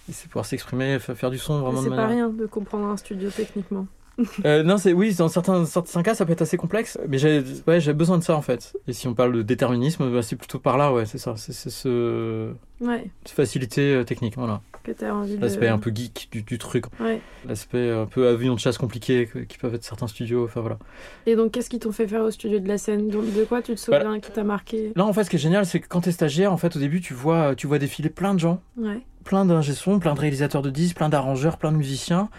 Et 0.09 0.13
c'est 0.13 0.27
pouvoir 0.29 0.47
s'exprimer, 0.47 0.99
fa- 0.99 1.15
faire 1.15 1.31
du 1.31 1.37
son 1.39 1.61
vraiment 1.61 1.81
de 1.81 1.85
C'est 1.85 1.91
pas 1.91 1.97
manière. 1.97 2.11
rien 2.11 2.29
de 2.31 2.47
comprendre 2.47 2.87
un 2.87 2.97
studio 2.97 3.29
techniquement. 3.31 3.87
Euh, 4.45 4.63
non, 4.65 4.79
c'est 4.79 4.93
oui, 4.93 5.15
dans 5.15 5.29
certains, 5.29 5.65
certains 5.65 6.03
cas, 6.03 6.15
ça 6.15 6.27
peut 6.27 6.33
être 6.33 6.43
assez 6.43 6.57
complexe, 6.57 6.99
mais 7.09 7.19
j'ai 7.19 7.43
ouais, 7.67 7.81
j'ai 7.81 7.93
besoin 7.93 8.19
de 8.19 8.23
ça 8.25 8.35
en 8.37 8.43
fait. 8.43 8.77
Et 8.89 8.93
si 8.93 9.07
on 9.09 9.15
parle 9.15 9.33
de 9.33 9.43
déterminisme, 9.43 10.11
bah, 10.13 10.23
c'est 10.23 10.37
plutôt 10.37 10.59
par 10.59 10.77
là, 10.77 10.93
ouais, 10.93 11.07
c'est 11.07 11.19
ça, 11.19 11.35
c'est 11.37 11.53
ce 11.71 12.53
Ouais, 12.81 13.11
facilité 13.27 13.95
euh, 13.95 14.05
technique, 14.05 14.35
voilà. 14.37 14.61
de. 14.87 15.41
L'aspect 15.41 15.69
un 15.69 15.79
peu 15.79 15.93
geek 15.95 16.29
du, 16.33 16.43
du 16.43 16.59
truc, 16.59 16.87
Ouais. 17.01 17.21
l'aspect 17.47 17.91
un 17.91 18.07
peu 18.07 18.27
avion 18.29 18.55
de 18.55 18.59
chasse 18.61 18.79
compliqué 18.79 19.29
qui 19.49 19.59
peuvent 19.59 19.75
être 19.75 19.85
certains 19.85 20.07
studios, 20.09 20.45
enfin 20.45 20.61
voilà. 20.63 20.79
Et 21.27 21.37
donc, 21.37 21.53
qu'est-ce 21.53 21.69
qu'ils 21.71 21.81
t'ont 21.81 21.93
fait 21.93 22.09
faire 22.09 22.23
au 22.23 22.31
studio 22.31 22.59
de 22.59 22.69
la 22.69 22.79
scène? 22.79 23.09
Donc, 23.09 23.33
De 23.33 23.45
quoi 23.45 23.61
tu 23.63 23.75
te 23.75 23.81
souviens 23.81 24.19
qui 24.21 24.31
t'a 24.33 24.45
marqué? 24.45 24.93
Là, 24.97 25.05
en 25.05 25.13
fait, 25.13 25.25
ce 25.25 25.31
qui 25.31 25.37
est 25.37 25.41
génial, 25.41 25.67
c'est 25.67 25.81
que 25.81 25.89
quand 25.89 26.01
t'es 26.03 26.13
stagiaire, 26.13 26.53
en 26.53 26.57
fait, 26.57 26.75
au 26.75 26.79
début, 26.79 27.01
tu 27.01 27.15
vois, 27.15 27.55
tu 27.55 27.67
vois 27.67 27.79
défiler 27.79 28.09
plein 28.11 28.35
de 28.35 28.41
gens, 28.41 28.61
Ouais. 28.77 29.01
plein 29.25 29.45
d'ingé 29.45 29.75
plein 30.01 30.15
de 30.15 30.21
réalisateurs 30.21 30.63
de 30.63 30.71
disques, 30.71 30.97
plein 30.97 31.09
d'arrangeurs, 31.11 31.59
plein 31.59 31.73
de 31.73 31.77
musiciens, 31.77 32.31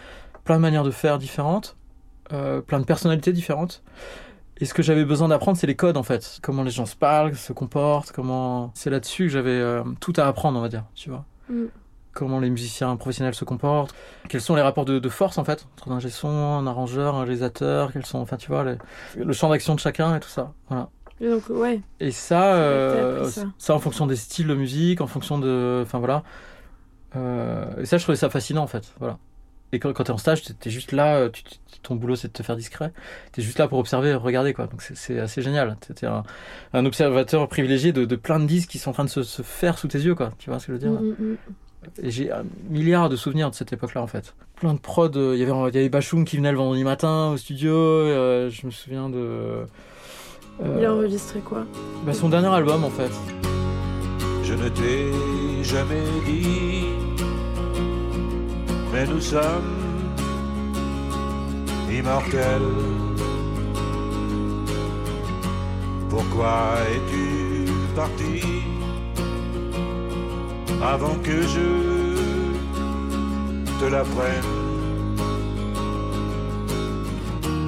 plein 0.50 0.58
de 0.58 0.62
manières 0.64 0.84
de 0.84 0.90
faire 0.90 1.20
différentes, 1.20 1.78
euh, 2.34 2.60
plein 2.60 2.80
de 2.80 2.84
personnalités 2.84 3.32
différentes. 3.32 3.84
Et 4.58 4.66
ce 4.66 4.74
que 4.74 4.82
j'avais 4.82 5.06
besoin 5.06 5.28
d'apprendre, 5.28 5.60
c'est 5.60 5.68
les 5.68 5.76
codes 5.76 5.96
en 5.96 6.02
fait. 6.02 6.40
Comment 6.42 6.64
les 6.64 6.72
gens 6.72 6.88
se 6.88 6.96
parlent, 6.96 7.36
se 7.36 7.54
comportent, 7.54 8.12
comment. 8.12 8.72
C'est 8.74 8.90
là-dessus 8.90 9.26
que 9.26 9.30
j'avais 9.30 9.52
euh, 9.52 9.84
tout 10.00 10.12
à 10.18 10.26
apprendre, 10.26 10.58
on 10.58 10.62
va 10.64 10.70
dire, 10.70 10.86
tu 10.96 11.12
vois. 11.12 11.24
Mm. 11.52 11.66
Comment 12.14 12.40
les 12.40 12.50
musiciens 12.50 12.96
professionnels 12.96 13.36
se 13.36 13.46
comportent, 13.46 13.94
quels 14.28 14.42
sont 14.42 14.56
les 14.56 14.64
rapports 14.64 14.86
de, 14.86 14.98
de 14.98 15.10
force 15.10 15.38
en 15.38 15.44
fait, 15.44 15.68
entre 15.78 15.92
un 15.92 16.00
son, 16.10 16.28
un 16.30 16.66
arrangeur, 16.66 17.14
un 17.14 17.20
réalisateur, 17.26 17.94
quels 17.94 18.08
sont, 18.08 18.18
enfin 18.18 18.38
tu 18.38 18.48
vois, 18.48 18.64
les- 18.64 19.24
le 19.24 19.32
champ 19.34 19.50
d'action 19.50 19.76
de 19.76 19.80
chacun 19.80 20.16
et 20.16 20.20
tout 20.20 20.30
ça. 20.30 20.52
Voilà. 20.68 20.90
Et 21.22 21.30
donc, 21.30 21.44
ouais. 21.52 21.80
Et 22.00 22.10
ça, 22.10 22.56
euh, 22.56 23.26
ça. 23.26 23.44
ça. 23.60 23.76
en 23.76 23.80
fonction 23.80 24.08
des 24.08 24.16
styles 24.16 24.48
de 24.48 24.56
musique, 24.56 25.00
en 25.00 25.08
fonction 25.08 25.38
de. 25.38 25.82
Enfin 25.84 26.00
voilà. 26.00 26.24
Euh, 27.16 27.66
et 27.82 27.86
ça, 27.86 27.98
je 28.00 28.04
trouvais 28.04 28.16
ça 28.16 28.32
fascinant 28.32 28.64
en 28.64 28.68
fait. 28.68 28.94
Voilà. 29.00 29.20
Et 29.72 29.80
quand, 29.80 29.94
quand 29.94 30.04
t'es 30.06 30.12
en 30.12 30.18
stage, 30.18 30.42
t'es 30.44 30.54
t'es 30.54 30.70
juste 30.70 30.92
là, 30.92 31.16
euh, 31.18 31.30
tu- 31.30 31.44
tu- 31.44 31.58
ton 31.84 31.96
boulot 31.96 32.16
c'est 32.16 32.28
de 32.28 32.34
te 32.34 32.42
faire 32.44 32.56
discret. 32.58 32.92
T'es 33.32 33.42
juste 33.42 33.60
là 33.60 33.68
pour 33.68 33.78
observer, 33.80 34.14
regarder 34.16 34.54
quoi. 34.54 34.66
Donc 34.68 34.82
c'est- 34.82 35.20
assez 35.20 35.42
génial. 35.42 35.78
T'es 35.96 36.06
un, 36.08 36.24
un 36.74 36.86
observateur 36.86 37.48
privilégié 37.48 37.92
de, 37.94 38.06
de 38.06 38.16
plein 38.16 38.40
de 38.40 38.46
disques 38.46 38.70
qui 38.70 38.80
sont 38.80 38.90
en 38.90 38.94
train 38.94 39.06
de 39.06 39.10
se, 39.10 39.24
se 39.24 39.42
faire 39.44 39.78
sous 39.78 39.88
tes 39.88 40.00
yeux 40.00 40.16
quoi. 40.16 40.32
Tu 40.40 40.50
vois 40.50 40.60
ce 40.60 40.68
que 40.68 40.74
je 40.74 40.78
veux 40.78 40.92
dire? 40.92 41.00
Mm, 41.02 41.06
mm, 41.20 41.32
mm. 41.32 41.38
Et 42.04 42.12
j'ai 42.12 42.32
un 42.32 42.44
milliard 42.70 43.08
de 43.10 43.16
souvenirs 43.16 43.50
de 43.52 43.56
cette 43.56 43.72
époque-là 43.72 44.02
en 44.02 44.08
fait. 44.08 44.34
Plein 44.56 44.74
de 44.74 44.80
prod. 44.80 45.16
euh, 45.16 45.34
Il 45.36 45.40
y 45.40 45.44
avait, 45.44 45.54
il 45.70 45.76
y 45.76 45.78
avait 45.80 45.90
Bachoum 45.90 46.26
qui 46.26 46.36
venait 46.38 46.52
le 46.52 46.58
vendredi 46.58 46.84
matin 46.84 47.30
au 47.34 47.38
studio. 47.38 47.74
euh, 47.74 48.50
je 48.50 48.66
me 48.66 48.72
souviens 48.72 49.10
de. 49.10 49.66
Il 50.78 50.84
a 50.84 50.94
enregistré 50.94 51.40
quoi? 51.40 51.66
bah, 52.06 52.14
son 52.14 52.28
dernier 52.28 52.48
album 52.50 52.84
en 52.84 52.90
fait. 52.90 53.12
Je 54.44 54.54
ne 54.56 54.68
t'ai 54.68 55.64
jamais 55.64 56.02
dit, 56.26 56.86
mais 58.92 59.06
nous 59.06 59.22
sommes 59.22 59.76
immortels. 61.92 62.62
Pourquoi 66.10 66.74
es-tu 66.92 67.72
parti 67.96 68.42
avant 70.82 71.16
que 71.24 71.42
je 71.42 72.16
te 73.80 73.86
l'apprenne? 73.92 74.46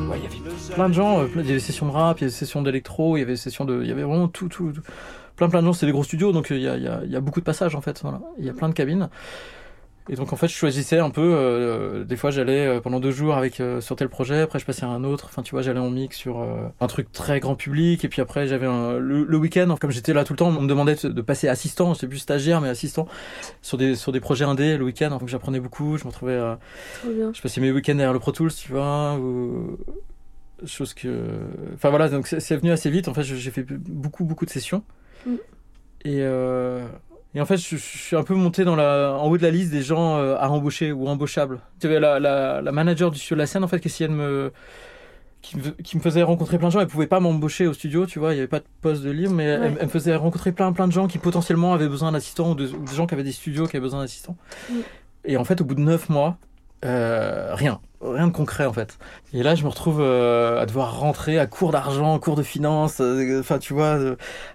Ouais, 0.09 0.17
il 0.17 0.23
y 0.23 0.27
avait 0.27 0.73
plein 0.73 0.89
de 0.89 0.93
gens, 0.93 1.19
euh, 1.21 1.27
il 1.35 1.41
y 1.41 1.43
avait 1.43 1.53
des 1.53 1.59
sessions 1.59 1.85
de 1.87 1.91
rap, 1.91 2.19
il 2.19 2.21
y 2.21 2.23
avait 2.25 2.31
des 2.31 2.35
sessions 2.37 2.61
d'électro, 2.61 3.15
il 3.17 3.19
y 3.19 3.23
avait 3.23 3.33
des 3.33 3.37
sessions 3.37 3.65
de, 3.65 3.81
il 3.83 3.87
y 3.87 3.91
avait 3.91 4.03
vraiment 4.03 4.27
tout, 4.27 4.47
tout, 4.47 4.71
tout- 4.71 4.81
plein 5.35 5.49
plein 5.49 5.61
de 5.61 5.65
gens. 5.67 5.73
C'est 5.73 5.85
des 5.85 5.91
gros 5.91 6.03
studios, 6.03 6.31
donc 6.31 6.51
euh, 6.51 6.55
il 6.55 6.61
y 6.63 6.67
a, 6.67 6.77
il 6.77 6.83
y 6.83 6.87
a- 6.87 7.01
il 7.05 7.11
y 7.11 7.15
a 7.15 7.21
beaucoup 7.21 7.39
de 7.39 7.45
passages 7.45 7.75
en 7.75 7.81
fait. 7.81 7.99
Voilà. 8.01 8.21
Il 8.39 8.45
y 8.45 8.49
a 8.49 8.53
plein 8.53 8.69
de 8.69 8.73
cabines. 8.73 9.09
Et 10.09 10.15
donc 10.15 10.33
en 10.33 10.35
fait, 10.35 10.47
je 10.47 10.53
choisissais 10.55 10.99
un 10.99 11.09
peu. 11.11 11.21
euh, 11.21 12.03
des 12.03 12.17
fois, 12.17 12.31
j'allais 12.31 12.65
euh, 12.65 12.81
pendant 12.81 12.99
deux 12.99 13.11
jours 13.11 13.35
avec 13.35 13.59
euh, 13.59 13.79
sur 13.81 13.95
tel 13.95 14.09
projet. 14.09 14.41
Après, 14.41 14.57
je 14.59 14.65
passais 14.65 14.83
à 14.83 14.89
un 14.89 15.03
autre. 15.03 15.25
Enfin, 15.29 15.41
tu 15.43 15.51
vois, 15.51 15.61
j'allais 15.61 15.79
en 15.79 15.89
mix 15.89 16.17
sur 16.17 16.45
un 16.79 16.87
truc 16.87 17.11
très 17.11 17.39
grand 17.39 17.55
public. 17.55 18.03
Et 18.03 18.09
puis 18.09 18.21
après, 18.21 18.47
j'avais 18.47 18.65
un- 18.65 18.97
le, 18.97 19.23
le 19.23 19.37
week-end. 19.37 19.75
Comme 19.79 19.91
j'étais 19.91 20.13
là 20.13 20.23
tout 20.23 20.33
le 20.33 20.37
temps, 20.37 20.49
on 20.49 20.61
me 20.61 20.67
demandait 20.67 20.95
de, 20.95 21.09
de 21.09 21.21
passer 21.21 21.47
assistant. 21.47 21.93
J'étais 21.93 22.07
plus 22.07 22.17
stagiaire, 22.17 22.61
mais 22.61 22.69
assistant 22.69 23.07
sur 23.61 23.77
des 23.77 23.95
sur 23.95 24.11
des 24.11 24.19
projets 24.19 24.45
indés 24.45 24.77
le 24.77 24.83
week-end. 24.85 25.09
Donc 25.11 25.27
j'apprenais 25.29 25.59
beaucoup. 25.59 25.97
Je 25.97 26.03
me 26.03 26.09
retrouvais. 26.09 26.39
je 27.05 27.41
passais 27.41 27.61
mes 27.61 27.71
week-ends 27.71 27.93
derrière 27.95 28.13
le 28.13 28.19
Pro 28.19 28.31
Tools, 28.31 28.51
tu 28.53 28.71
vois, 28.71 29.15
ou 29.19 29.77
chose 30.65 30.93
que, 30.93 31.25
enfin 31.73 31.89
voilà, 31.89 32.07
donc 32.09 32.27
c'est 32.27 32.55
venu 32.55 32.71
assez 32.71 32.89
vite. 32.91 33.07
En 33.07 33.13
fait, 33.15 33.23
je- 33.23 33.35
j'ai 33.35 33.49
fait 33.49 33.63
beaucoup 33.63 34.25
beaucoup 34.25 34.45
de 34.45 34.51
sessions 34.51 34.83
Mm. 35.25 35.31
et 36.05 36.17
euh, 36.21 36.85
et 37.33 37.41
en 37.41 37.45
fait, 37.45 37.57
je, 37.57 37.75
je 37.77 37.97
suis 37.97 38.15
un 38.15 38.23
peu 38.23 38.33
monté 38.35 38.63
dans 38.65 38.75
la, 38.75 39.13
en 39.17 39.27
haut 39.27 39.37
de 39.37 39.43
la 39.43 39.51
liste 39.51 39.71
des 39.71 39.81
gens 39.83 40.17
euh, 40.17 40.35
à 40.37 40.49
embaucher 40.49 40.91
ou 40.91 41.07
embauchables. 41.07 41.59
Tu 41.79 41.87
avais 41.87 41.99
la, 41.99 42.19
la, 42.19 42.61
la 42.61 42.71
manager 42.71 43.09
du 43.11 43.19
sur 43.19 43.35
la 43.35 43.45
scène 43.45 43.63
en 43.63 43.67
fait 43.67 43.79
qui 43.79 43.87
essayait 43.87 44.09
de 44.09 44.13
me 44.13 44.51
qui 45.41 45.57
me, 45.57 45.71
qui 45.71 45.97
me 45.97 46.01
faisait 46.03 46.21
rencontrer 46.23 46.57
plein 46.59 46.67
de 46.67 46.73
gens. 46.73 46.81
Elle 46.81 46.87
pouvait 46.87 47.07
pas 47.07 47.19
m'embaucher 47.19 47.65
au 47.67 47.73
studio, 47.73 48.05
tu 48.05 48.19
vois, 48.19 48.33
il 48.33 48.35
y 48.35 48.39
avait 48.39 48.47
pas 48.47 48.59
de 48.59 48.65
poste 48.81 49.01
de 49.01 49.09
libre, 49.09 49.33
mais 49.33 49.45
elle, 49.45 49.61
Ouais. 49.61 49.73
elle 49.79 49.85
me 49.87 49.91
faisait 49.91 50.15
rencontrer 50.15 50.51
plein 50.51 50.71
plein 50.73 50.87
de 50.87 50.93
gens 50.93 51.07
qui 51.07 51.17
potentiellement 51.17 51.73
avaient 51.73 51.87
besoin 51.87 52.11
d'assistants 52.11 52.51
ou, 52.51 52.55
de- 52.55 52.67
ou 52.67 52.83
des 52.85 52.93
gens 52.95 53.07
qui 53.07 53.13
avaient 53.15 53.23
des 53.23 53.31
studios 53.31 53.65
qui 53.65 53.75
avaient 53.77 53.83
besoin 53.83 54.01
d'assistants. 54.01 54.35
Mm. 54.69 54.73
Et 55.25 55.37
en 55.37 55.43
fait, 55.43 55.61
au 55.61 55.65
bout 55.65 55.75
de 55.75 55.79
neuf 55.81 56.09
mois, 56.09 56.37
euh, 56.85 57.53
rien, 57.55 57.79
rien 58.01 58.27
de 58.27 58.31
concret 58.33 58.65
en 58.65 58.73
fait. 58.73 58.97
Et 59.33 59.41
là, 59.43 59.55
je 59.55 59.63
me 59.63 59.69
retrouve 59.69 59.99
euh, 60.01 60.59
à 60.61 60.65
devoir 60.65 60.99
rentrer 60.99 61.39
à 61.39 61.45
court 61.47 61.71
d'argent, 61.71 62.17
cours 62.19 62.35
de 62.35 62.43
finance, 62.43 62.99
euh, 63.01 63.39
enfin 63.39 63.57
tu 63.59 63.73
vois, 63.73 63.97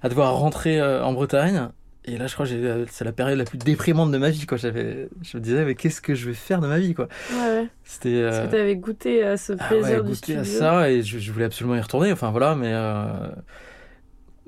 à 0.02 0.09
devoir 0.09 0.35
rentrer 0.37 0.80
en 0.83 1.12
Bretagne. 1.12 1.68
Et 2.09 2.19
là, 2.19 2.27
je 2.29 2.35
crois 2.35 2.47
que 2.47 2.53
j'ai- 2.53 2.85
c'est 2.91 3.05
la 3.05 3.13
période 3.13 3.37
la 3.37 3.45
plus 3.45 3.59
déprimante 3.59 4.13
de 4.13 4.19
ma 4.19 4.31
vie. 4.31 4.47
Quoi. 4.47 4.57
Je 4.59 4.69
me 4.69 5.39
disais, 5.41 5.65
mais 5.65 5.75
qu'est-ce 5.75 6.01
que 6.01 6.15
je 6.15 6.27
vais 6.29 6.35
faire 6.35 6.61
de 6.61 6.69
ma 6.69 6.79
vie 6.79 6.95
quoi? 6.95 7.09
Ouais, 7.33 7.37
ouais. 7.39 7.69
C'était. 7.83 8.23
Parce 8.23 8.37
euh, 8.37 8.47
que 8.47 8.51
t'avais 8.53 8.77
goûté 8.77 9.25
à 9.25 9.37
ce 9.37 9.55
ah 9.59 9.65
plaisir 9.69 10.03
ouais, 10.05 10.09
du 10.11 10.15
studio. 10.15 10.41
à 10.41 10.45
ça 10.45 10.91
et 10.91 11.03
je, 11.03 11.19
je 11.19 11.33
voulais 11.33 11.47
absolument 11.47 11.75
y 11.75 11.81
retourner. 11.81 12.13
Enfin 12.13 12.31
voilà, 12.31 12.55
mais 12.55 12.71
euh, 12.73 13.29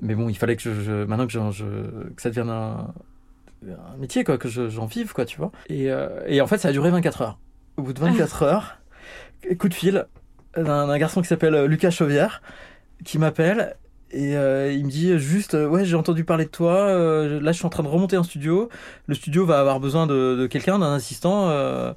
mais 0.01 0.15
bon, 0.15 0.29
il 0.29 0.35
fallait 0.37 0.55
que 0.55 0.61
je, 0.61 0.71
je- 0.81 1.03
maintenant 1.05 1.27
que, 1.27 1.33
je, 1.33 1.65
que 2.15 2.21
ça 2.21 2.29
devienne 2.29 2.49
un, 2.49 2.93
un 3.67 3.97
métier 3.97 4.23
quoi, 4.23 4.37
que 4.37 4.47
je- 4.47 4.69
j'en 4.69 4.85
vive 4.85 5.11
quoi, 5.11 5.25
tu 5.25 5.37
vois. 5.37 5.51
Et, 5.67 5.91
euh, 5.91 6.21
et 6.27 6.39
en 6.39 6.47
fait, 6.47 6.57
ça 6.59 6.69
a 6.69 6.71
duré 6.71 6.89
24 6.91 7.21
heures. 7.21 7.39
Au 7.77 7.81
bout 7.81 7.93
de 7.93 7.99
24 7.99 8.43
heures, 8.43 8.77
coup 9.59 9.67
de 9.69 9.73
fil 9.73 10.05
d'un 10.55 10.87
d'un 10.87 10.97
garçon 10.97 11.21
qui 11.21 11.27
s'appelle 11.27 11.65
Lucas 11.65 11.91
Chauvière 11.91 12.41
qui 13.03 13.17
m'appelle. 13.17 13.75
Et 14.11 14.35
euh, 14.35 14.71
il 14.73 14.85
me 14.85 14.89
dit 14.89 15.17
juste, 15.19 15.53
euh, 15.53 15.67
ouais, 15.67 15.85
j'ai 15.85 15.95
entendu 15.95 16.23
parler 16.23 16.45
de 16.45 16.49
toi. 16.49 16.73
euh, 16.73 17.39
là, 17.41 17.51
je 17.51 17.57
suis 17.57 17.65
en 17.65 17.69
train 17.69 17.83
de 17.83 17.87
remonter 17.87 18.15
un 18.15 18.23
studio. 18.23 18.69
Le 19.07 19.13
studio 19.15 19.45
va 19.45 19.59
avoir 19.59 19.79
besoin 19.79 20.07
de, 20.07 20.35
de 20.35 20.47
quelqu'un, 20.47 20.79
d'un 20.79 20.93
assistant. 20.95 21.49
euh, 21.49 21.93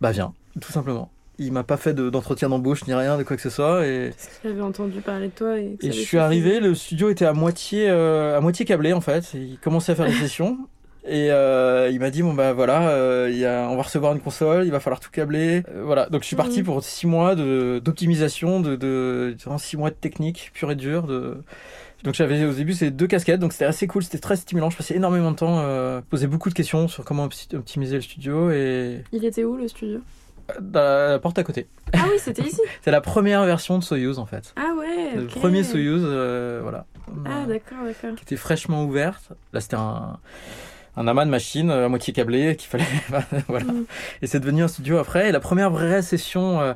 bah, 0.00 0.10
viens, 0.12 0.32
tout 0.60 0.72
simplement. 0.72 1.10
Il 1.38 1.52
m'a 1.52 1.62
pas 1.64 1.76
fait 1.76 1.94
de- 1.94 2.10
d'entretien 2.10 2.48
d'embauche 2.48 2.86
ni 2.86 2.94
rien, 2.94 3.16
de 3.16 3.22
quoi 3.22 3.36
que 3.36 3.42
ce 3.42 3.50
soit. 3.50 3.86
Et, 3.86 4.10
Parce 4.10 4.38
qu'il 4.40 4.50
avait 4.50 4.60
entendu 4.60 5.00
parler 5.00 5.28
de 5.28 5.32
toi. 5.32 5.58
Et, 5.58 5.76
je 5.82 5.90
suis 5.92 6.18
arrivé, 6.18 6.60
le 6.60 6.74
studio 6.74 7.10
était 7.10 7.26
à 7.26 7.32
moitié, 7.32 7.88
euh, 7.88 8.36
à 8.36 8.40
moitié 8.40 8.64
câblé 8.66 8.92
en 8.92 9.00
fait. 9.00 9.32
Il 9.34 9.58
commençait 9.58 9.92
à 9.92 9.94
faire 9.94 10.06
des 10.08 10.12
sessions. 10.12 10.58
Et 11.08 11.30
euh, 11.32 11.88
il 11.90 11.98
m'a 12.00 12.10
dit 12.10 12.22
bon 12.22 12.34
bah 12.34 12.52
voilà, 12.52 12.90
euh, 12.90 13.28
il 13.30 13.38
y 13.38 13.46
a, 13.46 13.66
on 13.70 13.76
va 13.76 13.82
recevoir 13.82 14.12
une 14.12 14.20
console, 14.20 14.64
il 14.66 14.70
va 14.70 14.78
falloir 14.80 15.00
tout 15.00 15.10
câbler. 15.10 15.62
Euh, 15.74 15.82
voilà, 15.84 16.06
donc 16.10 16.22
je 16.22 16.26
suis 16.26 16.36
parti 16.36 16.58
Mhm. 16.60 16.64
pour 16.66 16.84
six 16.84 17.06
mois 17.06 17.34
de 17.34 17.80
d'optimisation, 17.82 18.60
de, 18.60 19.34
six 19.58 19.76
mois 19.76 19.90
de 19.90 19.94
technique 19.94 20.50
pure 20.52 20.70
et 20.70 20.76
dure. 20.76 21.04
De... 21.06 21.38
Donc 22.04 22.14
j'avais 22.14 22.44
au 22.44 22.52
début 22.52 22.74
ces 22.74 22.90
deux 22.90 23.06
casquettes, 23.06 23.40
donc 23.40 23.52
c'était 23.52 23.64
assez 23.64 23.86
cool, 23.86 24.02
c'était 24.04 24.18
très 24.18 24.36
stimulant. 24.36 24.68
Je 24.70 24.76
passais 24.76 24.94
énormément 24.96 25.30
de 25.30 25.36
temps, 25.36 25.60
euh, 25.60 26.00
posais 26.10 26.26
beaucoup 26.26 26.50
de 26.50 26.54
questions 26.54 26.88
sur 26.88 27.04
comment 27.04 27.26
opti- 27.26 27.56
optimiser 27.56 27.96
le 27.96 28.02
studio 28.02 28.50
et 28.50 29.02
Il 29.12 29.24
était 29.24 29.44
où 29.44 29.56
le 29.56 29.66
studio? 29.66 30.00
Dans 30.60 31.10
la 31.10 31.18
porte 31.18 31.38
à 31.38 31.44
côté. 31.44 31.66
Ah 31.92 32.04
oui, 32.10 32.18
c'était 32.18 32.42
ici. 32.42 32.60
C'est 32.82 32.90
la 32.90 33.00
première 33.02 33.44
version 33.44 33.78
de 33.78 33.84
Soyuz 33.84 34.18
en 34.18 34.26
fait. 34.26 34.54
Ah 34.56 34.72
ouais. 34.78 35.16
Le 35.16 35.22
ok. 35.24 35.30
premier 35.30 35.62
Soyuz, 35.64 36.02
euh, 36.04 36.60
voilà. 36.62 36.86
Ah 37.26 37.44
d'accord, 37.46 37.78
d'accord. 37.84 38.14
qui 38.16 38.22
était 38.24 38.36
fraîchement 38.36 38.84
ouverte. 38.84 39.30
Là, 39.52 39.60
c'était 39.60 39.76
un, 39.76 40.18
un 40.98 41.06
amas 41.08 41.24
de 41.24 41.30
machines 41.30 41.70
euh, 41.70 41.86
à 41.86 41.88
moitié 41.88 42.12
câblé 42.12 42.56
qu'il 42.58 42.68
fallait. 42.68 42.84
voilà. 43.48 43.64
Mhm. 43.72 43.84
Et 44.22 44.26
c'est 44.26 44.40
devenu 44.40 44.62
un 44.62 44.68
studio 44.68 44.98
après. 44.98 45.28
Et 45.28 45.32
la 45.32 45.40
première 45.40 45.70
vraie 45.70 46.02
session 46.02 46.60
euh, 46.60 46.74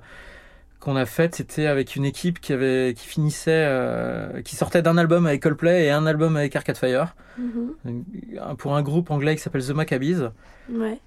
qu'on 0.80 0.96
a 0.96 1.06
faite, 1.06 1.34
c'était 1.36 1.66
avec 1.66 1.94
une 1.96 2.04
équipe 2.04 2.40
qui 2.40 2.52
avait, 2.52 2.94
qui 2.96 3.06
finissait, 3.06 3.64
euh, 3.68 4.42
qui 4.42 4.56
sortait 4.56 4.82
d'un 4.82 4.96
album 4.98 5.26
avec 5.26 5.42
Coldplay 5.42 5.84
et 5.86 5.90
un 5.90 6.06
album 6.06 6.36
avec 6.36 6.54
Arcade 6.56 6.76
Fire, 6.76 7.14
Mhm. 7.38 7.72
Un- 8.42 8.54
pour 8.56 8.74
un 8.76 8.82
groupe 8.82 9.10
anglais 9.10 9.34
qui 9.36 9.42
s'appelle 9.42 9.64
The 9.64 9.70
Maccabees. 9.70 10.30
Ouais. 10.70 10.98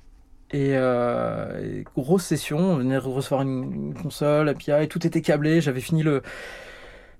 Et, 0.51 0.71
euh, 0.75 1.79
et 1.81 1.83
grosse 1.95 2.23
session, 2.23 2.57
on 2.59 2.75
venait 2.77 2.97
recevoir 2.97 3.41
une, 3.41 3.71
une 3.73 3.93
console, 3.93 4.47
API, 4.49 4.87
tout 4.87 5.05
était 5.05 5.21
câblé. 5.21 5.59
J'avais 5.61 5.81
fini 5.81 6.01
le 6.03 6.21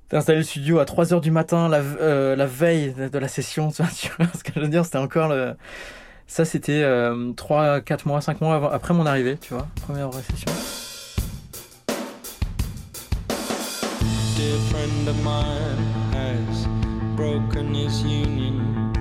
d'installer 0.10 0.40
le 0.40 0.44
studio 0.44 0.80
à 0.80 0.86
3h 0.86 1.20
du 1.22 1.32
matin 1.32 1.68
la, 1.70 1.78
euh, 1.80 2.36
la 2.36 2.46
veille 2.46 2.94
de, 2.94 3.08
de 3.08 3.18
la 3.20 3.28
session. 3.28 3.70
Tu 3.76 3.82
vois, 3.82 3.92
tu 3.92 4.10
vois 4.18 4.28
ce 4.38 4.44
que 4.44 4.52
je 4.56 4.60
veux 4.62 4.68
dire, 4.68 4.86
c'était 4.86 4.98
encore 4.98 5.28
le. 5.30 5.56
Ça, 6.28 6.44
c'était 6.46 6.84
3, 7.38 7.82
4 7.82 8.06
mois, 8.08 8.20
5 8.22 8.42
mois 8.42 8.56
avant- 8.56 8.70
après 8.72 8.94
mon 8.96 9.06
arrivée, 9.06 9.38
tu 9.40 9.54
vois, 9.54 9.68
première 9.86 10.10
vraie 10.10 10.24
session. 10.24 10.52
dear 14.38 14.58
friend 14.70 15.08
of 15.08 15.16
mine 15.24 16.14
has 16.14 16.68
broken 17.16 17.74
his 17.74 18.04
union, 18.04 18.92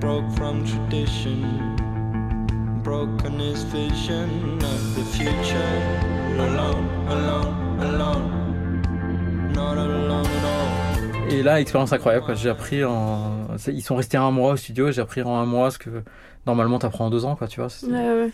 broke 0.00 0.30
from 0.36 0.64
tradition, 0.64 1.40
broken 2.82 3.38
his 3.40 3.62
vision 3.64 4.58
of 4.62 4.94
the 4.96 5.04
future. 5.16 5.72
Alone, 6.38 6.86
alone, 7.08 7.80
alone, 7.80 8.35
Et 11.28 11.42
là, 11.42 11.60
expérience 11.60 11.92
incroyable. 11.92 12.36
J'ai 12.36 12.48
appris 12.48 12.84
en. 12.84 13.48
Ils 13.66 13.82
sont 13.82 13.96
restés 13.96 14.16
un 14.16 14.30
mois 14.30 14.52
au 14.52 14.56
studio, 14.56 14.90
j'ai 14.90 15.00
appris 15.00 15.22
en 15.22 15.36
un 15.36 15.44
mois 15.46 15.70
ce 15.70 15.78
que 15.78 15.90
normalement 16.46 16.78
t'apprends 16.78 17.06
en 17.06 17.10
deux 17.10 17.24
ans, 17.24 17.36
quoi, 17.36 17.48
tu 17.48 17.60
vois. 17.60 17.68
C'est 17.68 17.86
Ouais, 17.86 17.92
ouais. 17.92 18.30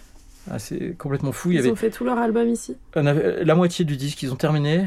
assez 0.50 0.94
complètement 0.98 1.32
fou. 1.32 1.50
Il 1.50 1.54
Ils 1.54 1.58
avait 1.60 1.70
ont 1.70 1.76
fait 1.76 1.90
tout 1.90 2.04
leur 2.04 2.18
album 2.18 2.48
ici. 2.48 2.76
On 2.94 3.06
avait 3.06 3.44
la 3.44 3.54
moitié 3.54 3.84
du 3.84 3.96
disque, 3.96 4.22
ils 4.22 4.32
ont 4.32 4.36
terminé. 4.36 4.86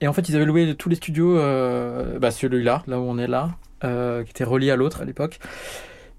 Et 0.00 0.06
en 0.08 0.12
fait, 0.12 0.28
ils 0.28 0.36
avaient 0.36 0.44
loué 0.44 0.74
tous 0.76 0.88
les 0.88 0.94
studios, 0.96 1.36
euh, 1.38 2.18
bah, 2.18 2.30
celui-là, 2.30 2.84
là 2.86 3.00
où 3.00 3.02
on 3.02 3.18
est 3.18 3.26
là, 3.26 3.50
euh, 3.82 4.22
qui 4.22 4.30
était 4.30 4.44
relié 4.44 4.70
à 4.70 4.76
l'autre 4.76 5.00
à 5.02 5.04
l'époque, 5.04 5.40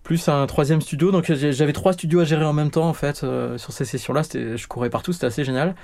plus 0.04 0.28
un 0.28 0.46
troisième 0.48 0.82
studio. 0.82 1.12
Donc 1.12 1.32
j'avais 1.32 1.74
trois 1.74 1.94
studios 1.94 2.20
à 2.22 2.26
gérer 2.26 2.44
en 2.44 2.54
même 2.54 2.72
temps, 2.72 2.90
en 2.90 2.94
fait, 2.94 3.22
euh, 3.24 3.58
sur 3.58 3.72
ces 3.72 3.86
sessions-là. 3.86 4.24
Je 4.34 4.68
courais 4.68 4.90
partout, 4.90 5.14
c'était 5.14 5.28
assez 5.28 5.44
génial. 5.46 5.76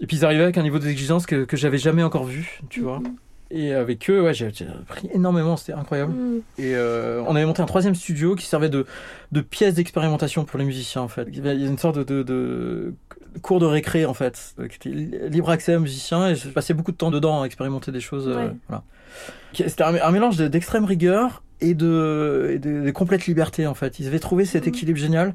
Et 0.00 0.06
puis 0.08 0.16
ils 0.16 0.24
arrivaient 0.24 0.42
avec 0.42 0.58
un 0.58 0.62
niveau 0.62 0.80
d'exigence 0.80 1.24
que, 1.26 1.44
que 1.44 1.56
j'avais 1.56 1.78
jamais 1.78 2.02
encore 2.02 2.24
vu, 2.24 2.58
tu 2.68 2.80
vois. 2.80 3.00
Et 3.50 3.72
avec 3.72 4.08
eux, 4.10 4.22
ouais, 4.22 4.34
j'ai 4.34 4.46
appris 4.46 5.08
énormément, 5.12 5.56
c'était 5.56 5.74
incroyable. 5.74 6.12
Mhm. 6.12 6.40
Et 6.58 6.74
euh, 6.74 7.22
on 7.26 7.36
avait 7.36 7.44
monté 7.44 7.62
un 7.62 7.66
troisième 7.66 7.94
studio 7.94 8.34
qui 8.34 8.46
servait 8.46 8.68
de, 8.70 8.86
de 9.32 9.40
pièce 9.42 9.74
d'expérimentation 9.74 10.44
pour 10.44 10.58
les 10.58 10.64
musiciens 10.64 11.02
en 11.02 11.08
fait. 11.08 11.28
Il 11.28 11.36
y 11.36 11.40
avait 11.40 11.54
une 11.56 11.78
sorte 11.78 11.98
de, 11.98 12.02
de, 12.02 12.22
de 12.22 12.94
cours 13.42 13.60
de 13.60 13.66
récré 13.66 14.06
en 14.06 14.14
fait, 14.14 14.54
euh, 14.58 14.66
qui 14.66 14.76
était 14.76 14.88
li- 14.90 15.10
libre 15.28 15.50
accès 15.50 15.76
aux 15.76 15.80
musiciens 15.80 16.28
et 16.30 16.34
je 16.36 16.48
passais 16.48 16.74
beaucoup 16.74 16.90
de 16.92 16.96
temps 16.96 17.10
dedans 17.10 17.42
à 17.42 17.46
expérimenter 17.46 17.92
des 17.92 18.00
choses. 18.00 18.28
euh, 18.28 18.48
voilà. 18.68 18.82
C'était 19.52 19.84
un, 19.84 19.94
un 19.94 20.10
mélange 20.10 20.36
de- 20.36 20.48
d'extrême 20.48 20.84
rigueur 20.86 21.42
et 21.60 21.74
de, 21.74 22.50
et 22.54 22.58
de, 22.58 22.82
de 22.82 22.90
complète 22.90 23.26
liberté 23.26 23.66
en 23.66 23.74
fait. 23.74 24.00
Ils 24.00 24.06
avaient 24.08 24.18
trouvé 24.18 24.46
cet 24.46 24.64
Mhm. 24.64 24.68
équilibre 24.70 24.98
génial. 24.98 25.34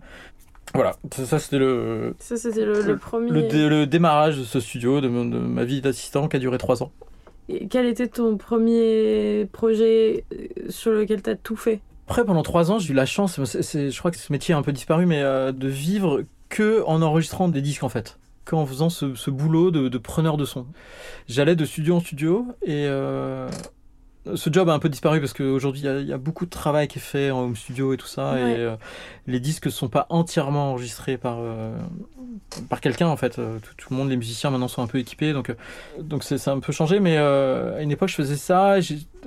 Voilà, 0.74 0.96
ça, 1.12 1.26
ça, 1.26 1.40
c'était 1.40 1.58
le, 1.58 2.14
le, 2.20 2.82
le 2.84 2.98
premier. 2.98 3.32
le, 3.32 3.44
dé- 3.44 3.70
le 3.70 3.88
démarrage 3.88 4.38
de 4.38 4.44
ce 4.44 4.60
studio, 4.60 5.00
de 5.02 5.08
ma 5.08 5.64
vie 5.64 5.82
d'assistant 5.82 6.28
qui 6.28 6.36
a 6.36 6.40
duré 6.40 6.58
trois 6.58 6.84
ans. 6.84 6.92
Quel 7.70 7.86
était 7.88 8.08
ton 8.08 8.38
premier 8.38 9.48
projet 9.52 10.26
euh, 10.34 10.48
sur 10.70 10.92
lequel 10.92 11.22
tu 11.22 11.30
as 11.30 11.36
tout 11.36 11.56
fait? 11.56 11.82
Après, 12.08 12.26
pendant 12.26 12.44
trois 12.44 12.72
ans, 12.72 12.80
j'ai 12.80 12.92
eu 12.92 12.96
la 12.96 13.06
chance, 13.06 13.40
je 13.40 14.00
crois 14.00 14.12
que 14.12 14.18
ce 14.18 14.32
métier 14.32 14.54
a 14.54 14.58
un 14.58 14.62
peu 14.64 14.72
disparu, 14.72 15.06
mais 15.06 15.22
euh, 15.22 15.52
de 15.52 15.68
vivre 15.68 16.24
que 16.50 16.84
en 16.86 17.02
enregistrant 17.02 17.48
des 17.48 17.62
disques 17.62 17.84
en 17.84 17.90
fait, 17.90 18.18
qu'en 18.46 18.66
faisant 18.66 18.90
ce, 18.90 19.30
boulot 19.30 19.70
de, 19.70 19.90
de 19.90 19.98
preneur 19.98 20.38
de 20.38 20.46
son. 20.46 20.66
J'allais 21.28 21.56
de 21.56 21.66
studio 21.66 21.96
en 21.96 22.00
studio 22.00 22.48
et 22.64 22.86
euh, 22.88 23.48
ce 24.36 24.50
job 24.52 24.70
a 24.70 24.74
un 24.74 24.80
peu 24.80 24.90
disparu 24.90 25.20
parce 25.20 25.34
qu'aujourd'hui 25.34 25.82
il 25.82 25.86
y 25.86 25.90
a- 25.90 26.00
il 26.02 26.08
y, 26.08 26.14
a 26.14 26.18
beaucoup 26.18 26.46
de 26.46 26.50
travail 26.50 26.88
qui 26.88 27.00
est 27.00 27.02
fait 27.02 27.32
en 27.32 27.42
home 27.44 27.56
studio 27.56 27.94
et 27.94 27.98
tout 27.98 28.06
ça 28.08 28.34
Ouais. 28.34 28.40
et 28.52 28.56
euh, 28.58 28.76
les 29.28 29.40
disques 29.40 29.66
ne 29.68 29.72
sont 29.72 29.88
pas 29.88 30.06
entièrement 30.10 30.72
enregistrés 30.72 31.18
par 31.18 31.38
euh, 31.40 31.76
par 32.70 32.82
quelqu'un 32.82 33.08
en 33.08 33.18
fait. 33.18 33.40
Euh, 33.40 33.60
Tout, 33.60 33.74
tout 33.78 33.88
le 33.92 33.98
monde, 33.98 34.10
les 34.10 34.18
musiciens 34.18 34.50
maintenant 34.50 34.68
sont 34.68 34.82
un 34.84 34.88
peu 34.88 34.98
équipés 35.00 35.34
donc 35.34 35.56
donc 36.00 36.24
c'est 36.24 36.48
un 36.50 36.60
peu 36.60 36.72
changé 36.74 37.00
mais 37.00 37.16
euh, 37.18 37.78
à 37.78 37.82
une 37.82 37.92
époque 37.92 38.10
je 38.10 38.16
faisais 38.16 38.36
ça. 38.38 38.76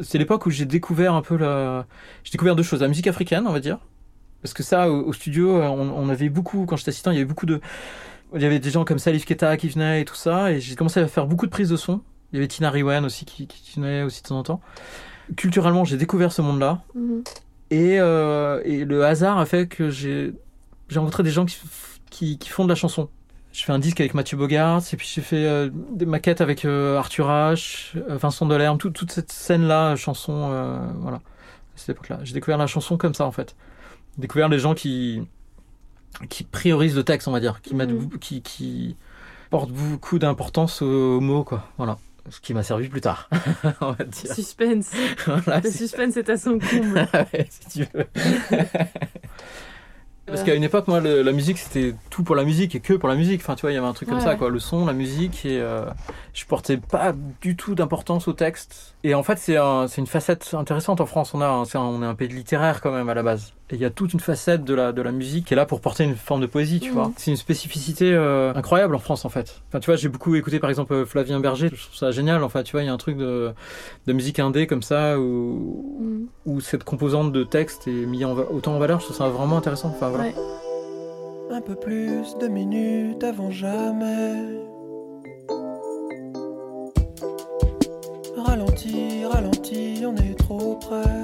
C'est 0.00 0.18
l'époque 0.18 0.46
où 0.46 0.50
j'ai 0.50 0.66
découvert 0.66 1.14
un 1.14 1.22
peu 1.22 1.36
la 1.36 1.86
j'ai 2.24 2.30
découvert 2.32 2.54
deux 2.54 2.62
choses. 2.62 2.80
La 2.82 2.88
musique 2.88 3.06
africaine, 3.06 3.44
on 3.46 3.52
va 3.52 3.60
dire. 3.60 3.78
Parce 4.42 4.54
que 4.54 4.62
ça, 4.64 4.90
au, 4.90 5.04
au 5.06 5.12
studio, 5.12 5.56
on, 5.62 5.90
on 5.96 6.08
avait 6.08 6.28
beaucoup, 6.28 6.66
quand 6.66 6.76
j'étais 6.76 6.88
assistant, 6.88 7.12
il 7.12 7.14
y 7.14 7.18
avait 7.18 7.26
beaucoup 7.26 7.46
de. 7.46 7.60
Il 8.34 8.42
y 8.42 8.44
avait 8.44 8.58
des 8.58 8.70
gens 8.70 8.84
comme 8.84 8.98
Salif 8.98 9.24
Keita 9.24 9.56
qui 9.56 9.68
venaient 9.68 10.00
et 10.00 10.04
tout 10.04 10.16
ça. 10.16 10.50
Et 10.50 10.58
j'ai 10.60 10.74
commencé 10.74 10.98
à 11.00 11.06
faire 11.06 11.26
beaucoup 11.26 11.46
de 11.46 11.50
prises 11.52 11.68
de 11.68 11.76
son. 11.76 12.00
Il 12.32 12.36
y 12.36 12.38
avait 12.38 12.48
Tina 12.48 12.70
Riwen 12.70 13.04
aussi 13.04 13.24
qui, 13.24 13.46
qui 13.46 13.78
aussi 14.02 14.22
de 14.22 14.28
temps 14.28 14.38
en 14.38 14.42
temps. 14.42 14.60
Culturellement, 15.36 15.84
j'ai 15.84 15.96
découvert 15.96 16.32
ce 16.32 16.42
monde-là. 16.42 16.82
Mhm. 16.94 17.22
Et, 17.70 17.98
euh, 18.00 18.60
et 18.64 18.84
le 18.84 19.04
hasard 19.04 19.38
a 19.38 19.46
fait 19.46 19.66
que 19.66 19.90
j'ai 19.90 20.32
j'ai 20.88 20.98
rencontré 20.98 21.22
des 21.22 21.30
gens 21.30 21.46
qui, 21.46 21.58
qui, 22.10 22.38
qui 22.38 22.48
font 22.50 22.64
de 22.64 22.68
la 22.68 22.74
chanson. 22.74 23.08
Je 23.52 23.62
fais 23.64 23.72
un 23.72 23.78
disque 23.78 24.00
avec 24.00 24.12
Mathieu 24.14 24.36
Bogart, 24.36 24.82
et 24.92 24.96
puis 24.96 25.08
j'ai 25.10 25.20
fait 25.22 25.44
euh, 25.46 25.70
des 25.92 26.04
maquettes 26.06 26.40
avec 26.42 26.64
euh, 26.64 26.98
Arthur 26.98 27.28
H, 27.28 27.96
Vincent 28.08 28.44
Delerme, 28.46 28.76
tout- 28.78 28.90
toute 28.90 29.10
cette 29.10 29.30
scène-là, 29.32 29.94
chanson, 29.96 30.48
voilà, 31.00 31.18
à 31.18 31.20
cette 31.76 31.90
époque-là. 31.90 32.18
J'ai 32.24 32.32
découvert 32.34 32.58
la 32.58 32.66
chanson 32.66 32.96
comme 32.98 33.14
ça, 33.14 33.24
en 33.26 33.32
fait. 33.32 33.54
J'ai 34.16 34.22
découvert 34.22 34.48
les 34.50 34.58
gens 34.58 34.74
qui, 34.74 35.22
qui 36.28 36.44
priorisent 36.44 36.96
le 36.96 37.04
texte, 37.04 37.28
on 37.28 37.32
va 37.32 37.40
dire, 37.40 37.60
qui, 37.62 37.74
Mhm. 37.74 38.18
qui, 38.20 38.42
qui 38.42 38.96
portent 39.50 39.70
beaucoup 39.72 40.18
d'importance 40.18 40.80
aux, 40.82 41.16
aux 41.16 41.20
mots, 41.20 41.44
quoi. 41.44 41.66
Voilà. 41.78 41.98
Ce 42.30 42.40
qui 42.40 42.54
m'a 42.54 42.62
servi 42.62 42.88
plus 42.88 43.00
tard, 43.00 43.28
on 43.80 43.92
va 43.92 44.04
dire. 44.04 44.32
Suspense. 44.34 44.90
Voilà, 45.26 45.60
Le 45.60 45.70
suspense 45.70 46.16
est 46.16 46.30
à 46.30 46.36
son 46.36 46.58
comble. 46.58 47.06
Ouais, 47.14 47.46
si 47.50 47.80
tu 47.80 47.86
veux. 47.94 48.06
Parce 50.24 50.44
qu'à 50.44 50.54
une 50.54 50.62
époque, 50.62 50.86
moi, 50.86 51.00
le- 51.00 51.20
la 51.22 51.32
musique, 51.32 51.58
c'était 51.58 51.94
tout 52.08 52.22
pour 52.22 52.36
la 52.36 52.44
musique 52.44 52.76
et 52.76 52.80
que 52.80 52.94
pour 52.94 53.08
la 53.08 53.16
musique. 53.16 53.40
Enfin, 53.40 53.56
tu 53.56 53.62
vois, 53.62 53.72
il 53.72 53.74
y 53.74 53.76
avait 53.76 53.86
un 53.88 53.92
truc 53.92 54.08
comme 54.08 54.20
ça, 54.20 54.36
quoi. 54.36 54.50
Le 54.50 54.60
son, 54.60 54.86
la 54.86 54.92
musique, 54.92 55.44
et 55.44 55.60
euh, 55.60 55.84
je 56.32 56.44
portais 56.46 56.76
pas 56.76 57.12
du 57.40 57.56
tout 57.56 57.74
d'importance 57.74 58.28
au 58.28 58.32
texte. 58.32 58.94
Et 59.02 59.14
en 59.14 59.24
fait, 59.24 59.36
c'est 59.38 59.56
un- 59.56 59.88
c'est 59.88 60.00
une 60.00 60.06
facette 60.06 60.54
intéressante 60.54 61.00
en 61.00 61.06
France. 61.06 61.34
On, 61.34 61.40
a, 61.40 61.48
un- 61.48 61.64
c'est 61.64 61.76
un- 61.76 61.80
on 61.82 62.02
est 62.04 62.06
un 62.06 62.14
pays 62.14 62.28
littéraire 62.28 62.80
quand 62.80 62.92
même 62.92 63.08
à 63.08 63.14
la 63.14 63.24
base. 63.24 63.52
Et 63.72 63.76
il 63.76 63.80
y 63.80 63.86
a 63.86 63.90
toute 63.90 64.12
une 64.12 64.20
facette 64.20 64.64
de 64.64 64.74
la, 64.74 64.92
de 64.92 65.00
la 65.00 65.12
musique 65.12 65.46
qui 65.46 65.54
est 65.54 65.56
là 65.56 65.64
pour 65.64 65.80
porter 65.80 66.04
une 66.04 66.14
forme 66.14 66.42
de 66.42 66.46
poésie, 66.46 66.78
tu 66.78 66.88
Mhm. 66.90 66.94
vois. 66.94 67.10
C'est 67.16 67.30
une 67.30 67.38
spécificité 67.38 68.12
euh, 68.12 68.52
incroyable 68.54 68.94
en 68.94 68.98
France, 68.98 69.24
en 69.24 69.30
fait. 69.30 69.62
Enfin, 69.68 69.80
tu 69.80 69.86
vois, 69.86 69.96
j'ai 69.96 70.10
beaucoup 70.10 70.34
écouté, 70.34 70.58
par 70.58 70.68
exemple, 70.68 71.06
Flavien 71.06 71.40
Berger. 71.40 71.70
Je 71.74 71.82
trouve 71.82 71.96
ça 71.96 72.10
génial, 72.10 72.44
enfin, 72.44 72.62
tu 72.62 72.72
vois, 72.72 72.82
il 72.82 72.86
y 72.86 72.88
a 72.90 72.92
un 72.92 72.98
truc 72.98 73.16
de, 73.16 73.52
de 74.06 74.12
musique 74.12 74.38
indé 74.40 74.66
comme 74.66 74.82
ça, 74.82 75.18
où, 75.18 75.96
Mm. 76.00 76.24
où 76.44 76.60
cette 76.60 76.84
composante 76.84 77.32
de 77.32 77.44
texte 77.44 77.88
est 77.88 77.90
mise 78.06 78.24
en, 78.26 78.36
autant 78.36 78.74
en 78.74 78.78
valeur. 78.78 79.00
Je 79.00 79.06
trouve 79.06 79.16
ça 79.16 79.28
vraiment 79.28 79.56
intéressant. 79.56 79.88
Enfin, 79.88 80.10
voilà. 80.10 80.24
Ouais. 80.24 80.34
Un 81.50 81.60
peu 81.62 81.74
plus 81.74 82.36
de 82.40 82.48
minutes 82.48 83.24
avant 83.24 83.50
jamais. 83.50 84.36
Ralenti, 88.36 89.24
ralenti, 89.24 90.02
on 90.06 90.14
est 90.16 90.34
trop 90.38 90.76
près. 90.76 91.22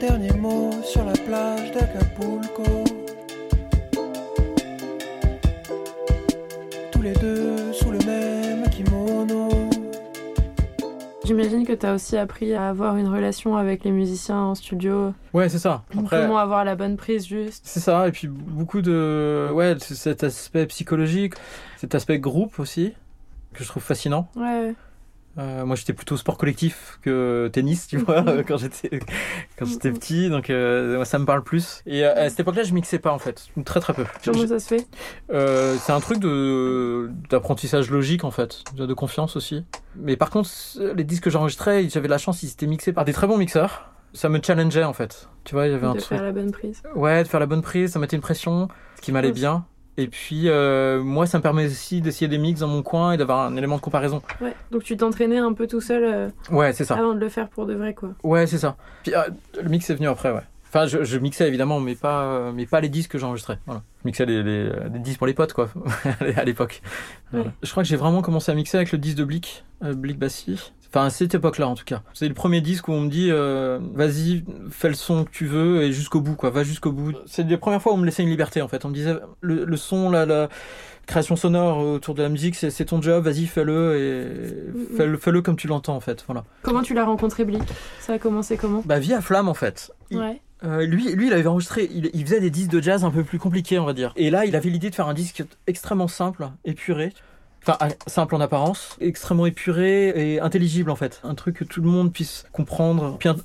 Dernier 0.00 0.32
mot 0.32 0.70
sur 0.84 1.04
la 1.04 1.12
plage 1.12 1.72
d'Acapulco. 1.72 2.84
Tous 6.92 7.02
les 7.02 7.12
deux 7.14 7.72
sous 7.72 7.90
le 7.90 7.98
même 8.06 8.68
kimono. 8.70 9.48
J'imagine 11.24 11.66
que 11.66 11.72
tu 11.72 11.84
as 11.84 11.94
aussi 11.94 12.16
appris 12.16 12.54
à 12.54 12.68
avoir 12.68 12.96
une 12.96 13.08
relation 13.08 13.56
avec 13.56 13.82
les 13.82 13.90
musiciens 13.90 14.38
en 14.38 14.54
studio. 14.54 15.12
Ouais, 15.32 15.48
c'est 15.48 15.58
ça. 15.58 15.82
Après, 15.98 16.22
Comment 16.22 16.38
avoir 16.38 16.64
la 16.64 16.76
bonne 16.76 16.96
prise 16.96 17.26
juste? 17.26 17.62
C'est 17.66 17.80
ça, 17.80 18.06
et 18.06 18.12
puis 18.12 18.28
beaucoup 18.28 18.82
de. 18.82 19.48
Ouais, 19.52 19.76
c'est 19.80 19.96
cet 19.96 20.22
aspect 20.22 20.66
psychologique, 20.66 21.34
cet 21.76 21.94
aspect 21.96 22.20
groupe 22.20 22.60
aussi, 22.60 22.94
que 23.52 23.64
je 23.64 23.68
trouve 23.68 23.82
fascinant. 23.82 24.28
Ouais. 24.36 24.74
Euh, 25.38 25.64
moi, 25.64 25.76
j'étais 25.76 25.92
plutôt 25.92 26.16
sport 26.16 26.36
collectif 26.36 26.98
que 27.02 27.48
tennis, 27.52 27.86
tu 27.86 27.98
vois, 27.98 28.24
quand 28.48 28.56
j'étais 28.56 29.00
quand 29.56 29.66
j'étais 29.66 29.92
petit, 29.92 30.28
donc 30.30 30.50
euh, 30.50 31.04
ça 31.04 31.18
me 31.18 31.24
parle 31.24 31.44
plus. 31.44 31.82
Et 31.86 32.04
euh, 32.04 32.26
à 32.26 32.28
cette 32.28 32.40
époque-là, 32.40 32.64
je 32.64 32.74
mixais 32.74 32.98
pas 32.98 33.12
en 33.12 33.18
fait, 33.18 33.46
très 33.64 33.80
très 33.80 33.94
peu. 33.94 34.04
Comment 34.24 34.46
ça 34.46 34.58
se 34.58 34.66
fait? 34.68 34.86
C'est 35.78 35.92
un 35.92 36.00
truc 36.00 36.18
de 36.18 37.10
d'apprentissage 37.30 37.90
logique 37.90 38.24
en 38.24 38.30
fait, 38.30 38.64
de 38.74 38.86
de 38.86 38.94
confiance 38.94 39.36
aussi. 39.36 39.64
Mais 39.96 40.16
par 40.16 40.30
contre, 40.30 40.50
les 40.96 41.04
disques 41.04 41.24
que 41.24 41.30
j'enregistrais, 41.30 41.88
j'avais 41.88 42.08
la 42.08 42.18
chance, 42.18 42.42
ils 42.42 42.50
étaient 42.50 42.66
mixés 42.66 42.92
par 42.92 43.04
des 43.04 43.12
très 43.12 43.26
bons 43.26 43.36
mixeurs. 43.36 43.92
Ça 44.14 44.28
me 44.28 44.40
challengeait 44.42 44.84
en 44.84 44.94
fait. 44.94 45.28
Tu 45.44 45.54
vois, 45.54 45.66
il 45.66 45.72
y 45.72 45.74
avait 45.74 45.86
un 45.86 45.94
de 45.94 45.98
truc. 45.98 46.08
faire 46.08 46.22
la 46.22 46.32
bonne 46.32 46.50
prise. 46.50 46.82
Ouais, 46.94 47.22
de 47.22 47.28
faire 47.28 47.40
la 47.40 47.46
bonne 47.46 47.62
prise, 47.62 47.92
ça 47.92 47.98
mettait 47.98 48.16
une 48.16 48.22
pression, 48.22 48.68
ce 48.96 49.02
qui 49.02 49.12
m'allait 49.12 49.32
bien. 49.32 49.66
Et 49.98 50.06
puis, 50.06 50.48
euh, 50.48 51.02
moi, 51.02 51.26
ça 51.26 51.38
me 51.38 51.42
permet 51.42 51.66
aussi 51.66 52.00
d'essayer 52.00 52.28
des 52.28 52.38
mix 52.38 52.60
dans 52.60 52.68
mon 52.68 52.82
coin 52.82 53.12
et 53.12 53.16
d'avoir 53.16 53.40
un 53.40 53.56
élément 53.56 53.74
de 53.76 53.80
comparaison. 53.80 54.22
Ouais. 54.40 54.54
Donc 54.70 54.84
tu 54.84 54.96
t'entraînais 54.96 55.38
un 55.38 55.52
peu 55.52 55.66
tout 55.66 55.80
seul 55.80 56.04
euh, 56.04 56.28
Ouais, 56.52 56.72
c'est 56.72 56.84
ça. 56.84 56.94
avant 56.94 57.14
de 57.14 57.18
le 57.18 57.28
faire 57.28 57.48
pour 57.48 57.66
de 57.66 57.74
vrai, 57.74 57.94
quoi. 57.94 58.10
Ouais, 58.22 58.46
c'est 58.46 58.58
ça. 58.58 58.76
Puis, 59.02 59.12
euh, 59.12 59.22
le 59.60 59.68
mix 59.68 59.90
est 59.90 59.94
venu 59.96 60.06
après, 60.06 60.30
ouais. 60.30 60.42
Enfin, 60.68 60.86
je, 60.86 61.02
je 61.02 61.18
mixais 61.18 61.48
évidemment, 61.48 61.80
mais 61.80 61.96
pas, 61.96 62.22
euh, 62.26 62.52
mais 62.54 62.66
pas 62.66 62.80
les 62.80 62.88
disques 62.90 63.10
que 63.12 63.18
j'enregistrais. 63.18 63.58
Voilà. 63.66 63.82
Je 64.02 64.06
mixais 64.08 64.24
les, 64.26 64.42
les, 64.44 64.70
les 64.92 64.98
disques 65.00 65.18
pour 65.18 65.26
les 65.26 65.34
potes, 65.34 65.52
quoi, 65.52 65.68
à 66.36 66.44
l'époque. 66.44 66.80
Voilà. 67.32 67.46
Je 67.62 67.70
crois 67.70 67.82
que 67.82 67.88
j'ai 67.88 67.96
vraiment 67.96 68.22
commencé 68.22 68.52
à 68.52 68.54
mixer 68.54 68.76
avec 68.76 68.92
le 68.92 68.98
disque 68.98 69.16
de 69.16 69.24
Blick, 69.24 69.64
Blick 69.82 70.18
Bassi. 70.18 70.72
Enfin, 70.90 71.04
à 71.06 71.10
cette 71.10 71.34
époque-là, 71.34 71.68
en 71.68 71.74
tout 71.74 71.84
cas. 71.84 72.02
C'est 72.14 72.28
le 72.28 72.34
premier 72.34 72.60
disque 72.62 72.88
où 72.88 72.92
on 72.92 73.02
me 73.02 73.10
dit, 73.10 73.28
euh, 73.30 73.78
vas-y, 73.94 74.44
fais 74.70 74.88
le 74.88 74.94
son 74.94 75.24
que 75.24 75.30
tu 75.30 75.44
veux 75.46 75.82
et 75.82 75.92
jusqu'au 75.92 76.20
bout, 76.22 76.34
quoi. 76.34 76.48
Va 76.50 76.62
jusqu'au 76.64 76.92
bout. 76.92 77.12
C'est 77.26 77.42
les 77.46 77.56
premières 77.58 77.82
fois 77.82 77.92
où 77.92 77.96
on 77.96 77.98
me 77.98 78.06
laissait 78.06 78.22
une 78.22 78.30
liberté, 78.30 78.62
en 78.62 78.68
fait. 78.68 78.84
On 78.86 78.88
me 78.88 78.94
disait, 78.94 79.16
le, 79.42 79.64
le 79.66 79.76
son, 79.76 80.08
la, 80.10 80.24
la 80.24 80.48
création 81.06 81.36
sonore 81.36 81.78
autour 81.78 82.14
de 82.14 82.22
la 82.22 82.30
musique, 82.30 82.54
c'est 82.54 82.84
ton 82.86 83.02
job, 83.02 83.24
vas-y, 83.24 83.46
fais-le 83.46 83.96
et 83.96 84.78
Mhm. 84.78 84.96
fais-le 84.96 85.16
fais-le 85.18 85.42
comme 85.42 85.56
tu 85.56 85.66
l'entends, 85.68 85.94
en 85.96 86.00
fait. 86.00 86.24
Voilà. 86.26 86.44
Comment 86.62 86.82
tu 86.82 86.94
l'as 86.94 87.04
rencontré, 87.04 87.44
Blick? 87.44 87.62
Ça 88.00 88.14
a 88.14 88.18
commencé 88.18 88.56
comment? 88.56 88.82
Bah, 88.86 88.98
via 88.98 89.20
Flamme, 89.20 89.48
en 89.48 89.54
fait. 89.54 89.92
Il- 90.10 90.18
Ouais. 90.18 90.40
Euh, 90.64 90.84
lui, 90.86 91.12
lui, 91.12 91.28
il 91.28 91.32
avait 91.34 91.46
enregistré, 91.46 91.88
il, 91.94 92.10
il 92.14 92.24
faisait 92.24 92.40
des 92.40 92.50
disques 92.50 92.70
de 92.72 92.80
jazz 92.82 93.04
un 93.04 93.10
peu 93.12 93.22
plus 93.22 93.38
compliqués, 93.38 93.78
on 93.78 93.84
va 93.84 93.92
dire. 93.92 94.12
Et 94.16 94.28
là, 94.30 94.44
il 94.44 94.56
avait 94.56 94.70
l'idée 94.70 94.90
de 94.90 94.94
faire 94.94 95.06
un 95.06 95.14
disque 95.14 95.44
extrêmement 95.68 96.08
simple, 96.08 96.48
épuré. 96.64 97.12
Enfin, 97.68 97.88
simple 98.06 98.34
en 98.34 98.40
apparence, 98.40 98.96
extrêmement 99.00 99.44
épuré 99.46 100.08
et 100.34 100.40
intelligible 100.40 100.90
en 100.90 100.96
fait. 100.96 101.20
Un 101.24 101.34
truc 101.34 101.56
que 101.56 101.64
tout 101.64 101.82
le 101.82 101.88
monde 101.88 102.12
puisse 102.12 102.46
comprendre. 102.52 103.16
Puis 103.18 103.28
un, 103.28 103.36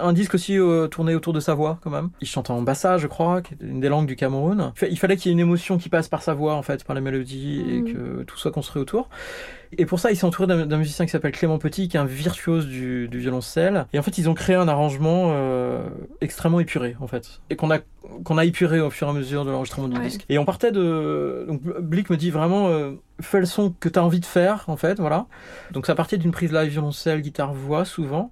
un 0.00 0.12
disque 0.12 0.34
aussi 0.34 0.58
euh, 0.58 0.88
tourné 0.88 1.14
autour 1.14 1.32
de 1.32 1.40
sa 1.40 1.54
voix 1.54 1.78
quand 1.82 1.90
même. 1.90 2.10
Il 2.20 2.26
chante 2.26 2.50
en 2.50 2.60
bassa, 2.62 2.98
je 2.98 3.06
crois, 3.06 3.40
qui 3.42 3.54
est 3.54 3.58
une 3.60 3.80
des 3.80 3.88
langues 3.88 4.06
du 4.06 4.16
Cameroun. 4.16 4.72
Il 4.74 4.78
fa- 4.78 4.86
Il 4.88 4.98
fallait 4.98 5.16
qu'il 5.16 5.30
y 5.30 5.32
ait 5.32 5.34
une 5.34 5.40
émotion 5.40 5.78
qui 5.78 5.88
passe 5.88 6.08
par 6.08 6.22
sa 6.22 6.34
voix 6.34 6.54
en 6.54 6.62
fait, 6.62 6.82
par 6.84 6.94
la 6.94 7.00
mélodie 7.00 7.60
et 7.68 7.80
Mhm. 7.82 7.92
que 7.92 8.22
tout 8.24 8.36
soit 8.36 8.50
construit 8.50 8.82
autour. 8.82 9.08
Et 9.76 9.84
pour 9.84 10.00
ça, 10.00 10.10
il 10.10 10.16
s'est 10.16 10.24
entouré 10.24 10.46
d'un 10.46 10.76
musicien 10.78 11.04
qui 11.04 11.10
s'appelle 11.10 11.32
Clément 11.32 11.58
Petit, 11.58 11.88
qui 11.88 11.96
est 11.96 12.00
un 12.00 12.04
virtuose 12.06 12.66
du, 12.66 13.06
du 13.08 13.18
violoncelle. 13.18 13.86
Et 13.92 13.98
en 13.98 14.02
fait, 14.02 14.16
ils 14.16 14.28
ont 14.30 14.34
créé 14.34 14.56
un 14.56 14.66
arrangement 14.68 15.30
euh, 15.32 15.86
extrêmement 16.20 16.60
épuré, 16.60 16.96
en 17.00 17.06
fait. 17.06 17.40
Et 17.50 17.56
qu'on 17.56 17.70
a, 17.70 17.78
qu'on 18.24 18.38
a 18.38 18.44
épuré 18.46 18.80
au 18.80 18.88
fur 18.90 19.06
et 19.08 19.10
à 19.10 19.12
mesure 19.12 19.44
de 19.44 19.50
l'enregistrement 19.50 19.88
du 19.88 19.98
Ouais. 19.98 20.04
disque. 20.04 20.24
Et 20.30 20.38
on 20.38 20.44
partait 20.46 20.72
de... 20.72 21.44
Donc 21.48 21.60
Blick 21.62 22.08
me 22.08 22.16
dit 22.16 22.30
vraiment, 22.30 22.68
euh, 22.68 22.92
fais 23.20 23.40
le 23.40 23.46
son 23.46 23.70
que 23.78 23.88
tu 23.90 23.98
as 23.98 24.02
envie 24.04 24.20
de 24.20 24.26
faire, 24.26 24.64
en 24.68 24.76
fait, 24.76 24.98
voilà. 24.98 25.26
Donc 25.72 25.84
ça 25.86 25.94
partait 25.94 26.16
d'une 26.16 26.30
prise 26.32 26.52
live 26.52 26.70
violoncelle, 26.70 27.20
guitare-voix, 27.20 27.84
souvent. 27.84 28.30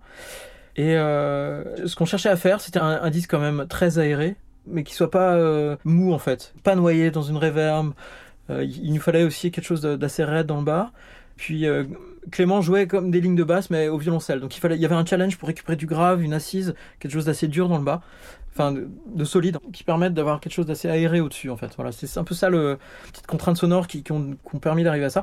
Et 0.76 0.96
euh, 0.96 1.86
ce 1.86 1.96
qu'on 1.96 2.04
cherchait 2.06 2.28
à 2.28 2.36
faire, 2.36 2.60
c'était 2.60 2.78
un, 2.80 3.00
un 3.02 3.10
disque 3.10 3.30
quand 3.30 3.40
même 3.40 3.66
très 3.68 3.98
aéré, 3.98 4.36
mais 4.66 4.84
qui 4.84 4.94
soit 4.94 5.10
pas 5.10 5.34
euh, 5.34 5.76
mou, 5.84 6.12
en 6.12 6.18
fait. 6.18 6.54
Pas 6.64 6.74
noyé 6.76 7.10
dans 7.10 7.22
une 7.22 7.36
réverb. 7.36 7.92
Euh, 8.50 8.62
il 8.64 8.92
nous 8.92 9.00
fallait 9.00 9.24
aussi 9.24 9.50
quelque 9.50 9.64
chose 9.64 9.82
d'assez 9.82 10.22
raide 10.24 10.46
dans 10.46 10.58
le 10.58 10.64
bas. 10.64 10.92
Puis 11.36 11.66
euh, 11.66 11.84
Clément 12.30 12.60
jouait 12.60 12.86
comme 12.86 13.10
des 13.10 13.20
lignes 13.20 13.36
de 13.36 13.44
basse, 13.44 13.70
mais 13.70 13.88
au 13.88 13.98
violoncelle. 13.98 14.40
Donc 14.40 14.56
il, 14.56 14.60
fallait, 14.60 14.76
il 14.76 14.82
y 14.82 14.84
avait 14.84 14.94
un 14.94 15.04
challenge 15.04 15.36
pour 15.36 15.48
récupérer 15.48 15.76
du 15.76 15.86
grave, 15.86 16.22
une 16.22 16.32
assise, 16.32 16.74
quelque 16.98 17.12
chose 17.12 17.26
d'assez 17.26 17.48
dur 17.48 17.68
dans 17.68 17.78
le 17.78 17.84
bas, 17.84 18.00
enfin 18.52 18.72
de, 18.72 18.88
de 19.14 19.24
solide, 19.24 19.58
qui 19.72 19.84
permettent 19.84 20.14
d'avoir 20.14 20.40
quelque 20.40 20.52
chose 20.52 20.66
d'assez 20.66 20.88
aéré 20.88 21.20
au-dessus 21.20 21.50
en 21.50 21.56
fait. 21.56 21.72
Voilà, 21.76 21.92
c'est 21.92 22.18
un 22.18 22.24
peu 22.24 22.34
ça 22.34 22.48
le 22.48 22.78
petite 23.12 23.26
contrainte 23.26 23.56
sonore 23.56 23.86
qui, 23.86 24.02
qui 24.02 24.12
qui 24.12 24.12
ont 24.12 24.58
permis 24.60 24.82
d'arriver 24.82 25.06
à 25.06 25.10
ça. 25.10 25.22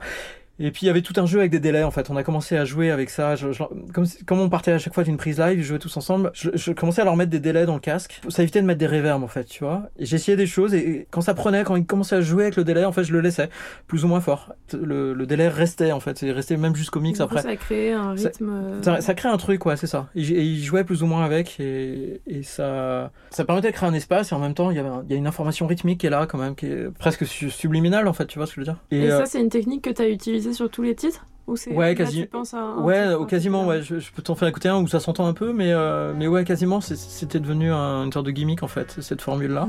Et 0.60 0.70
puis 0.72 0.84
il 0.84 0.88
y 0.88 0.90
avait 0.90 1.02
tout 1.02 1.14
un 1.20 1.26
jeu 1.26 1.40
avec 1.40 1.52
des 1.52 1.60
délais 1.60 1.84
en 1.84 1.90
fait. 1.92 2.10
On 2.12 2.16
a 2.16 2.24
commencé 2.24 2.56
à 2.58 2.64
jouer 2.66 2.92
avec 2.92 3.10
ça. 3.10 3.36
Je- 3.36 3.52
je- 3.52 3.64
comme, 3.94 4.06
comme 4.26 4.40
on 4.40 4.50
partait 4.50 4.72
à 4.72 4.78
chaque 4.78 4.94
fois 4.94 5.04
d'une 5.04 5.18
prise 5.18 5.40
live, 5.40 5.58
ils 5.60 5.64
jouaient 5.64 5.80
tous 5.80 5.96
ensemble. 5.98 6.32
Je, 6.36 6.52
je 6.54 6.72
commençais 6.72 7.02
à 7.02 7.06
leur 7.06 7.16
mettre 7.16 7.32
des 7.32 7.40
délais 7.40 7.66
dans 7.66 7.74
le 7.74 7.80
casque. 7.80 8.22
Ça 8.30 8.44
évitait 8.44 8.62
de 8.62 8.68
mettre 8.68 8.80
des 8.80 8.86
reverbs 8.88 9.24
en 9.24 9.28
fait, 9.28 9.46
tu 9.46 9.64
vois. 9.64 9.90
J'essayais 10.00 10.38
des 10.38 10.46
choses 10.46 10.74
et 10.76 11.08
quand 11.10 11.22
ça 11.22 11.34
prenait, 11.34 11.64
quand 11.64 11.76
ils 11.76 11.86
commençaient 11.86 12.18
à 12.18 12.22
jouer 12.22 12.44
avec 12.44 12.56
le 12.56 12.64
délai, 12.64 12.86
en 12.86 12.92
fait, 12.92 13.04
je 13.04 13.14
le 13.14 13.22
laissais 13.22 13.50
plus 13.88 14.06
ou 14.06 14.08
moins 14.08 14.22
fort. 14.22 14.54
Le, 14.74 15.14
le 15.14 15.26
délai 15.26 15.48
restait 15.48 15.92
en 15.92 16.00
fait, 16.00 16.18
c'est 16.20 16.32
resté 16.32 16.56
même 16.58 16.76
jusqu'au 16.76 17.00
mix 17.00 17.20
après. 17.20 17.42
ça 17.42 17.50
a 17.50 17.56
créé 17.56 17.92
un 17.94 18.12
rythme. 18.12 18.50
euh, 18.50 18.82
Ça, 18.84 19.02
ça 19.02 19.14
crée 19.16 19.30
un 19.30 19.38
truc, 19.38 19.66
ouais, 19.66 19.76
c'est 19.78 19.88
ça. 19.88 20.10
Et, 20.16 20.22
ils 20.22 20.64
jouaient 20.64 20.84
plus 20.84 21.02
ou 21.04 21.08
moins 21.08 21.26
avec, 21.26 21.60
et, 21.60 22.22
et 22.28 22.44
ça, 22.44 23.12
ça 23.32 23.44
permettait 23.44 23.70
de 23.72 23.74
créer 23.76 23.90
un 23.90 23.94
espace, 23.94 24.32
et 24.32 24.36
en 24.36 24.40
même 24.40 24.54
temps, 24.54 24.70
il 24.72 24.78
y, 24.78 24.80
avait 24.80 24.90
un- 24.90 25.04
il 25.08 25.12
y 25.12 25.16
a 25.16 25.18
une 25.18 25.28
information 25.28 25.66
rythmique 25.68 26.00
qui 26.02 26.08
est 26.08 26.10
là, 26.12 26.26
quand 26.28 26.38
même, 26.38 26.56
qui 26.56 26.68
est 26.68 26.92
presque 26.98 27.26
su- 27.26 27.50
subliminale, 27.50 28.08
en 28.08 28.14
fait, 28.14 28.26
tu 28.28 28.38
vois 28.40 28.46
ce 28.46 28.54
que 28.56 28.62
je 28.64 28.68
veux 28.68 28.74
dire 28.74 28.82
Et, 28.92 29.12
euh, 29.12 29.20
ça, 29.20 29.26
c'est 29.26 29.40
une 29.42 29.50
technique 29.50 29.84
que 29.84 29.90
tu 29.90 30.02
as 30.02 30.08
utilisée 30.10 30.43
sur 30.52 30.70
tous 30.70 30.82
les 30.82 30.96
titres 30.96 31.26
Ou 31.48 31.56
c'est 31.56 31.72
Ouais, 31.74 31.90
là, 31.90 31.96
quasi- 31.96 32.22
tu 32.24 32.28
penses 32.28 32.54
à 32.54 32.60
un 32.60 32.82
ouais, 32.84 33.04
titre 33.08 33.22
euh, 33.22 33.26
quasiment, 33.26 33.66
ouais. 33.68 33.82
Je, 33.82 34.00
je 34.00 34.12
peux 34.12 34.22
t'en 34.22 34.36
faire 34.36 34.48
écouter 34.50 34.68
un 34.70 34.82
où 34.82 34.88
ça 34.88 35.00
s'entend 35.00 35.26
un 35.28 35.34
peu, 35.34 35.54
mais, 35.54 35.72
euh, 35.72 36.14
mais 36.18 36.28
ouais, 36.28 36.44
quasiment, 36.44 36.82
c'était 36.82 37.40
devenu 37.40 37.72
un, 37.72 38.04
une 38.06 38.12
sorte 38.12 38.26
de 38.26 38.32
gimmick, 38.32 38.64
en 38.64 38.68
fait, 38.68 38.98
cette 39.02 39.22
formule-là. 39.22 39.68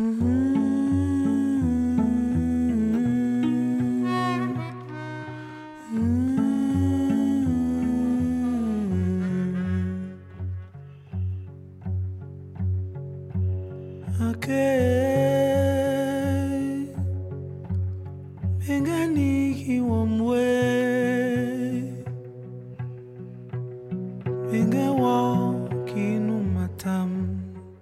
Okay. 14.21 15.94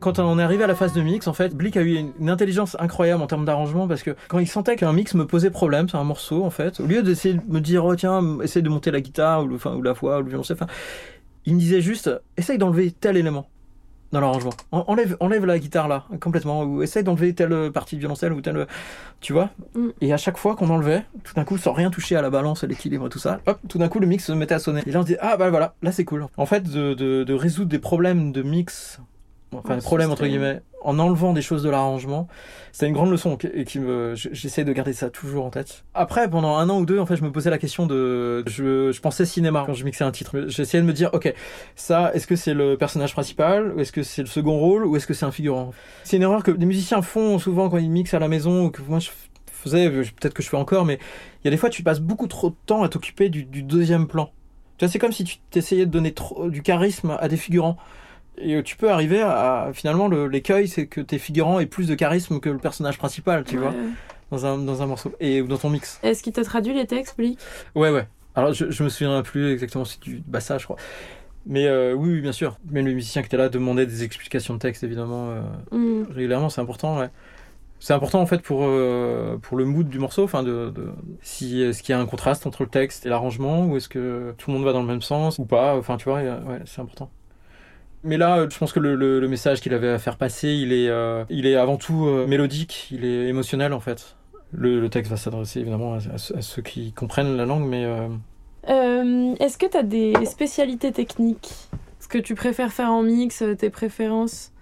Quand 0.01 0.19
on 0.19 0.39
est 0.41 0.43
arrivé 0.43 0.65
à 0.65 0.67
la 0.67 0.75
phase 0.75 0.93
de 0.93 1.01
mix, 1.01 1.29
en 1.29 1.33
fait, 1.33 1.55
Blick 1.55 1.77
a 1.77 1.83
eu 1.83 1.95
une, 2.19 2.29
intelligence 2.29 2.77
incroyable 2.81 3.23
en 3.23 3.29
termes 3.29 3.45
d'arrangement 3.45 3.87
parce 3.87 4.03
que 4.03 4.17
quand 4.27 4.41
il 4.41 4.49
sentait 4.49 4.75
qu'un 4.75 4.93
mix 4.93 5.15
me 5.15 5.25
posait 5.25 5.51
problème 5.51 5.89
sur 5.89 6.01
un 6.01 6.05
morceau, 6.05 6.43
en 6.43 6.51
fait, 6.51 6.81
au 6.81 6.87
lieu 6.87 7.05
d'essayer 7.05 7.35
de 7.35 7.43
me 7.47 7.61
dire, 7.61 7.85
oh 7.85 7.95
tiens, 7.95 8.41
essaye 8.43 8.65
de 8.65 8.69
monter 8.69 8.91
la 8.91 9.01
guitare 9.01 9.45
ou, 9.45 9.47
le, 9.47 9.59
ou 9.77 9.83
la 9.83 9.93
voix 9.93 10.19
ou 10.19 10.23
le 10.23 10.31
violoncelle, 10.31 10.57
il 11.47 11.55
me 11.55 11.61
disait 11.61 11.81
juste, 11.81 12.11
essaye 12.37 12.59
d'enlever 12.59 12.91
tel 12.91 13.17
élément 13.17 13.47
dans 14.13 14.21
l'arrangement. 14.21 14.53
En- 14.71 14.85
Enlève, 14.89 15.17
enlève 15.21 15.45
la 15.47 15.59
guitare 15.59 15.89
là, 15.89 16.05
complètement, 16.21 16.63
ou 16.65 16.83
essaye 16.83 17.03
d'enlever 17.03 17.35
telle 17.35 17.71
partie 17.73 17.97
de 17.97 18.01
violoncelle 18.01 18.33
ou 18.33 18.41
telle. 18.41 18.67
Tu 19.21 19.33
vois 19.33 19.51
Mm. 19.75 19.89
Et 20.01 20.13
à 20.13 20.17
chaque 20.17 20.37
fois 20.37 20.55
qu'on 20.57 20.69
enlevait, 20.71 21.03
tout 21.25 21.35
d'un 21.35 21.45
coup, 21.45 21.57
sans 21.59 21.73
rien 21.73 21.91
toucher 21.91 22.17
à 22.17 22.23
la 22.23 22.31
balance, 22.31 22.63
à 22.65 22.67
l'équilibre, 22.67 23.09
tout 23.09 23.19
ça, 23.19 23.41
hop, 23.47 23.59
tout 23.69 23.79
d'un 23.79 23.89
coup, 23.89 23.99
le 24.01 24.07
mix 24.07 24.25
se 24.25 24.33
mettait 24.33 24.55
à 24.55 24.59
sonner. 24.59 24.83
Et 24.87 24.91
là, 24.91 24.99
on 25.01 25.03
se 25.03 25.07
dit, 25.07 25.17
ah 25.21 25.37
bah 25.37 25.51
voilà, 25.51 25.75
là 25.83 25.93
c'est 25.93 26.05
cool. 26.05 26.27
En 26.37 26.47
fait, 26.47 26.63
de, 26.63 26.95
de, 26.95 27.25
de 27.25 27.35
résoudre 27.35 27.71
des 27.71 27.79
problèmes 27.79 28.33
de 28.33 28.43
mix 28.43 29.01
enfin 29.55 29.75
En 29.75 29.77
des 29.77 29.83
problèmes 29.83 30.11
entre 30.11 30.27
guillemets, 30.27 30.63
en 30.85 30.99
enlevant 30.99 31.33
des 31.33 31.43
choses 31.43 31.63
de 31.63 31.71
l'arrangement. 31.71 32.29
C'était 32.73 32.87
une 32.87 32.95
grande 32.95 33.11
leçon 33.11 33.37
et 33.55 33.65
qui 33.65 33.79
me, 33.79 34.15
j'essaie 34.15 34.65
de 34.65 34.73
garder 34.73 34.93
ça 34.93 35.11
toujours 35.11 35.45
en 35.45 35.51
tête. 35.51 35.85
Après, 35.95 36.29
pendant 36.29 36.57
un 36.57 36.69
an 36.71 36.81
ou 36.81 36.87
deux, 36.87 36.99
en 36.99 37.07
fait, 37.07 37.17
je 37.17 37.23
me 37.23 37.31
posais 37.31 37.51
la 37.51 37.59
question 37.59 37.87
de, 37.87 38.43
je, 38.49 38.93
je 38.93 39.01
pensais 39.01 39.27
cinéma 39.27 39.65
quand 39.67 39.75
je 39.75 39.85
mixais 39.85 40.05
un 40.05 40.11
titre. 40.11 40.45
J'essayais 40.49 40.83
de 40.83 40.87
me 40.87 40.93
dire, 40.93 41.11
ok, 41.13 41.33
ça, 41.77 42.13
est-ce 42.15 42.27
que 42.27 42.37
c'est 42.37 42.55
le 42.55 42.77
personnage 42.77 43.13
principal, 43.13 43.75
ou 43.75 43.81
est-ce 43.81 43.93
que 43.93 44.03
c'est 44.03 44.23
le 44.23 44.29
second 44.29 44.59
rôle, 44.59 44.87
ou 44.87 44.97
est-ce 44.97 45.07
que 45.07 45.15
c'est 45.15 45.27
un 45.27 45.31
figurant? 45.31 45.73
C'est 46.05 46.17
une 46.17 46.23
erreur 46.23 46.43
que 46.43 46.51
les 46.51 46.67
musiciens 46.67 47.03
font 47.03 47.39
souvent 47.39 47.69
quand 47.69 47.79
ils 47.79 47.91
mixent 47.91 48.15
à 48.15 48.19
la 48.19 48.29
maison, 48.29 48.67
ou 48.67 48.71
que 48.71 48.83
moi 48.83 48.99
je 48.99 49.11
faisais, 49.63 49.91
peut-être 49.91 50.35
que 50.35 50.43
je 50.43 50.49
fais 50.49 50.57
encore, 50.57 50.85
mais 50.85 50.99
il 51.43 51.47
y 51.47 51.49
a 51.49 51.51
des 51.51 51.57
fois 51.57 51.71
tu 51.71 51.83
passes 51.83 52.01
beaucoup 52.01 52.27
trop 52.27 52.51
de 52.51 52.57
temps 52.67 52.83
à 52.83 52.89
t'occuper 52.89 53.29
du, 53.29 53.45
deuxième 53.45 54.07
plan. 54.07 54.31
Tu 54.79 54.85
vois, 54.85 54.93
c'est 54.93 54.99
comme 54.99 55.13
si 55.13 55.25
tu 55.25 55.37
t'essayais 55.51 55.87
de 55.87 55.91
donner 55.91 56.15
du 56.49 56.63
charisme 56.63 57.17
à 57.21 57.29
des 57.29 57.37
figurants. 57.37 57.77
Et 58.43 58.55
euh, 58.57 58.63
tu 58.63 58.77
peux 58.77 58.91
arriver 58.91 59.23
à, 59.23 59.71
finalement 59.73 60.09
le- 60.09 60.27
l'écueil, 60.27 60.69
c'est 60.69 60.87
que 60.87 61.01
tes 61.01 61.19
figurants 61.19 61.61
aient 61.61 61.67
plus 61.67 61.89
de 61.89 61.95
charisme 61.95 62.41
que 62.41 62.49
le 62.51 62.59
personnage 62.59 62.99
principal, 62.99 63.45
tu 63.45 63.57
vois, 63.59 63.75
dans 64.31 64.47
un, 64.47 64.59
dans 64.59 64.83
un 64.83 64.87
morceau 64.87 65.13
et 65.21 65.43
dans 65.43 65.59
ton 65.59 65.71
mix. 65.71 66.01
Est-ce 66.03 66.23
qu'il 66.23 66.33
t'a 66.33 66.45
traduit 66.45 66.75
les 66.75 66.87
textes, 66.87 67.17
Blick? 67.17 67.39
Ouais, 67.75 67.91
ouais. 67.91 68.07
Alors 68.35 68.53
je, 68.53 68.71
je 68.71 68.83
me 68.83 68.89
souviens 68.89 69.23
plus 69.23 69.53
exactement, 69.53 69.85
c'est 69.85 70.01
du 70.01 70.23
bassa, 70.27 70.59
je 70.59 70.65
crois. 70.65 70.77
Mais 71.47 71.67
euh, 71.67 71.93
oui, 71.95 72.15
oui, 72.15 72.21
bien 72.21 72.33
sûr. 72.33 72.57
Même 72.71 72.87
les 72.87 72.95
musiciens 72.95 73.23
qui 73.23 73.27
étaient 73.27 73.37
là 73.37 73.49
demandaient 73.49 73.87
des 73.87 74.05
explications 74.05 74.55
de 74.55 74.59
texte, 74.59 74.83
évidemment, 74.85 75.31
euh, 75.31 75.43
Hmm. 75.71 76.05
régulièrement, 76.11 76.49
c'est 76.49 76.61
important, 76.61 76.99
ouais. 76.99 77.11
C'est 77.81 77.95
important 77.95 78.21
en 78.21 78.27
fait 78.27 78.43
pour, 78.43 78.61
euh, 78.63 79.39
pour 79.43 79.57
le 79.59 79.65
mood 79.65 79.89
du 79.89 79.99
morceau, 79.99 80.23
enfin 80.25 80.45
de, 80.45 80.71
de 80.71 80.91
si 81.21 81.61
est-ce 81.63 81.83
qu'il 81.83 81.93
y 81.93 81.97
a 81.97 82.01
un 82.01 82.07
contraste 82.07 82.47
entre 82.47 82.63
le 82.63 82.69
texte 82.69 83.07
et 83.07 83.09
l'arrangement 83.09 83.67
ou 83.67 83.77
est-ce 83.77 83.89
que 83.89 84.35
tout 84.39 84.51
le 84.51 84.57
monde 84.57 84.65
va 84.65 84.73
dans 84.73 84.83
le 84.83 84.87
même 84.87 85.03
sens 85.03 85.39
ou 85.41 85.45
pas, 85.47 85.77
enfin 85.77 85.97
tu 85.97 86.05
vois, 86.05 86.21
ouais, 86.23 86.61
c'est 86.65 86.81
important. 86.81 87.11
Mais 88.05 88.17
là, 88.17 88.39
euh, 88.39 88.51
je 88.51 88.59
pense 88.59 88.73
que 88.73 88.81
le, 88.81 89.29
message 89.29 89.61
qu'il 89.61 89.75
avait 89.75 89.91
à 89.91 89.99
faire 89.99 90.17
passer, 90.17 90.49
il 90.49 90.73
est, 90.73 90.89
euh, 90.89 91.25
il 91.31 91.47
est 91.47 91.57
avant 91.57 91.77
tout 91.77 92.07
euh, 92.07 92.27
mélodique, 92.27 92.89
il 92.91 93.05
est 93.05 93.29
émotionnel 93.29 93.73
en 93.73 93.81
fait. 93.81 94.17
Le, 94.53 94.87
texte 94.89 95.11
va 95.11 95.17
s'adresser 95.17 95.61
évidemment 95.61 95.95
à, 95.95 96.19
ceux- 96.19 96.63
qui 96.63 96.93
comprennent 96.93 97.37
la 97.37 97.47
langue, 97.47 97.67
mais 97.67 97.85
Est-ce 98.67 99.57
que 99.57 99.67
t'as 99.67 99.83
des 99.83 100.13
spécialités 100.27 100.93
techniques? 100.93 101.55
Ce 102.01 102.09
que 102.09 102.19
tu 102.19 102.35
préfères 102.35 102.73
faire 102.73 102.91
en 102.91 103.03
mix, 103.03 103.43
tes 103.59 103.71
préférences, 103.71 104.53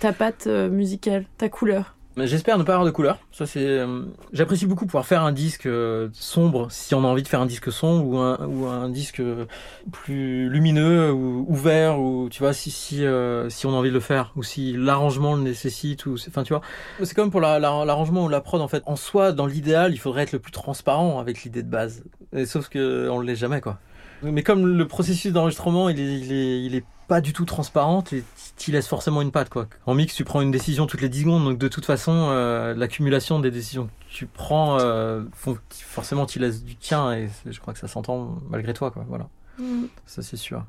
ta 0.00 0.12
patte 0.12 0.46
musicale, 0.46 1.26
ta 1.38 1.48
couleur? 1.48 1.95
J'espère 2.18 2.56
ne 2.56 2.62
pas 2.62 2.72
avoir 2.72 2.86
de 2.86 2.90
couleur. 2.90 3.18
Ça 3.30 3.44
c'est. 3.44 3.60
euh, 3.66 4.04
J'apprécie 4.32 4.64
beaucoup 4.64 4.86
pouvoir 4.86 5.04
faire 5.04 5.22
un 5.22 5.32
disque 5.32 5.66
euh, 5.66 6.08
sombre 6.14 6.68
si 6.70 6.94
on 6.94 7.04
a 7.04 7.06
envie 7.06 7.22
de 7.22 7.28
faire 7.28 7.42
un 7.42 7.46
disque 7.46 7.70
sombre 7.70 8.06
ou 8.06 8.16
un 8.18 8.38
ou 8.46 8.64
un 8.66 8.88
disque 8.88 9.20
euh, 9.20 9.44
plus 9.92 10.48
lumineux 10.48 11.12
ou 11.12 11.44
ouvert 11.46 12.00
ou 12.00 12.28
tu 12.30 12.38
vois 12.42 12.54
si 12.54 12.70
si 12.70 13.04
si 13.48 13.66
on 13.66 13.70
a 13.70 13.76
envie 13.76 13.90
de 13.90 13.94
le 13.94 14.00
faire 14.00 14.32
ou 14.34 14.42
si 14.42 14.72
l'arrangement 14.74 15.36
le 15.36 15.42
nécessite 15.42 16.06
ou 16.06 16.14
enfin 16.28 16.42
tu 16.42 16.54
vois. 16.54 16.62
C'est 17.02 17.14
comme 17.14 17.30
pour 17.30 17.42
la- 17.42 17.58
la- 17.58 17.84
l'arrangement 17.84 18.24
ou 18.24 18.28
la 18.30 18.40
prod 18.40 18.62
en 18.62 18.68
fait. 18.68 18.82
En 18.86 18.96
soi, 18.96 19.32
dans 19.32 19.44
l'idéal, 19.46 19.92
il 19.92 19.98
faudrait 19.98 20.22
être 20.22 20.32
le 20.32 20.38
plus 20.38 20.52
transparent 20.52 21.18
avec 21.18 21.44
l'idée 21.44 21.62
de 21.62 21.68
base. 21.70 22.02
Sauf 22.46 22.70
que 22.70 23.10
on 23.10 23.20
l'est 23.20 23.36
jamais 23.36 23.60
quoi. 23.60 23.78
Mais 24.22 24.42
comme 24.42 24.66
le 24.66 24.88
processus 24.88 25.34
d'enregistrement, 25.34 25.90
il 25.90 26.00
est, 26.00 26.18
il 26.20 26.32
est, 26.32 26.64
il 26.64 26.74
est 26.76 26.84
pas 27.08 27.20
du 27.20 27.32
tout 27.32 27.44
transparent, 27.44 28.02
tu 28.02 28.24
tu 28.56 28.72
laisses 28.72 28.88
forcément 28.88 29.20
une 29.22 29.30
patte 29.32 29.48
quoi. 29.50 29.66
En 29.86 29.94
mix, 29.94 30.14
tu 30.14 30.24
prends 30.24 30.40
une 30.40 30.50
décision 30.50 30.86
toutes 30.86 31.02
les 31.02 31.08
10 31.08 31.20
secondes, 31.20 31.44
donc 31.44 31.58
de 31.58 31.68
toute 31.68 31.84
façon, 31.84 32.28
euh, 32.30 32.74
l'accumulation 32.74 33.38
des 33.38 33.50
décisions 33.50 33.86
que 33.86 33.90
tu 34.14 34.26
prends, 34.26 34.78
euh, 34.80 35.22
font 35.34 35.54
que 35.54 35.60
forcément 35.70 36.24
tu 36.26 36.38
laisses 36.38 36.64
du 36.64 36.74
tien 36.76 37.12
et 37.12 37.28
je 37.44 37.60
crois 37.60 37.72
que 37.74 37.78
ça 37.78 37.88
s'entend 37.88 38.38
malgré 38.50 38.72
toi 38.74 38.90
quoi. 38.90 39.04
Voilà, 39.08 39.28
Hmm. 39.58 39.84
ça 40.06 40.22
c'est 40.22 40.36
sûr. 40.36 40.64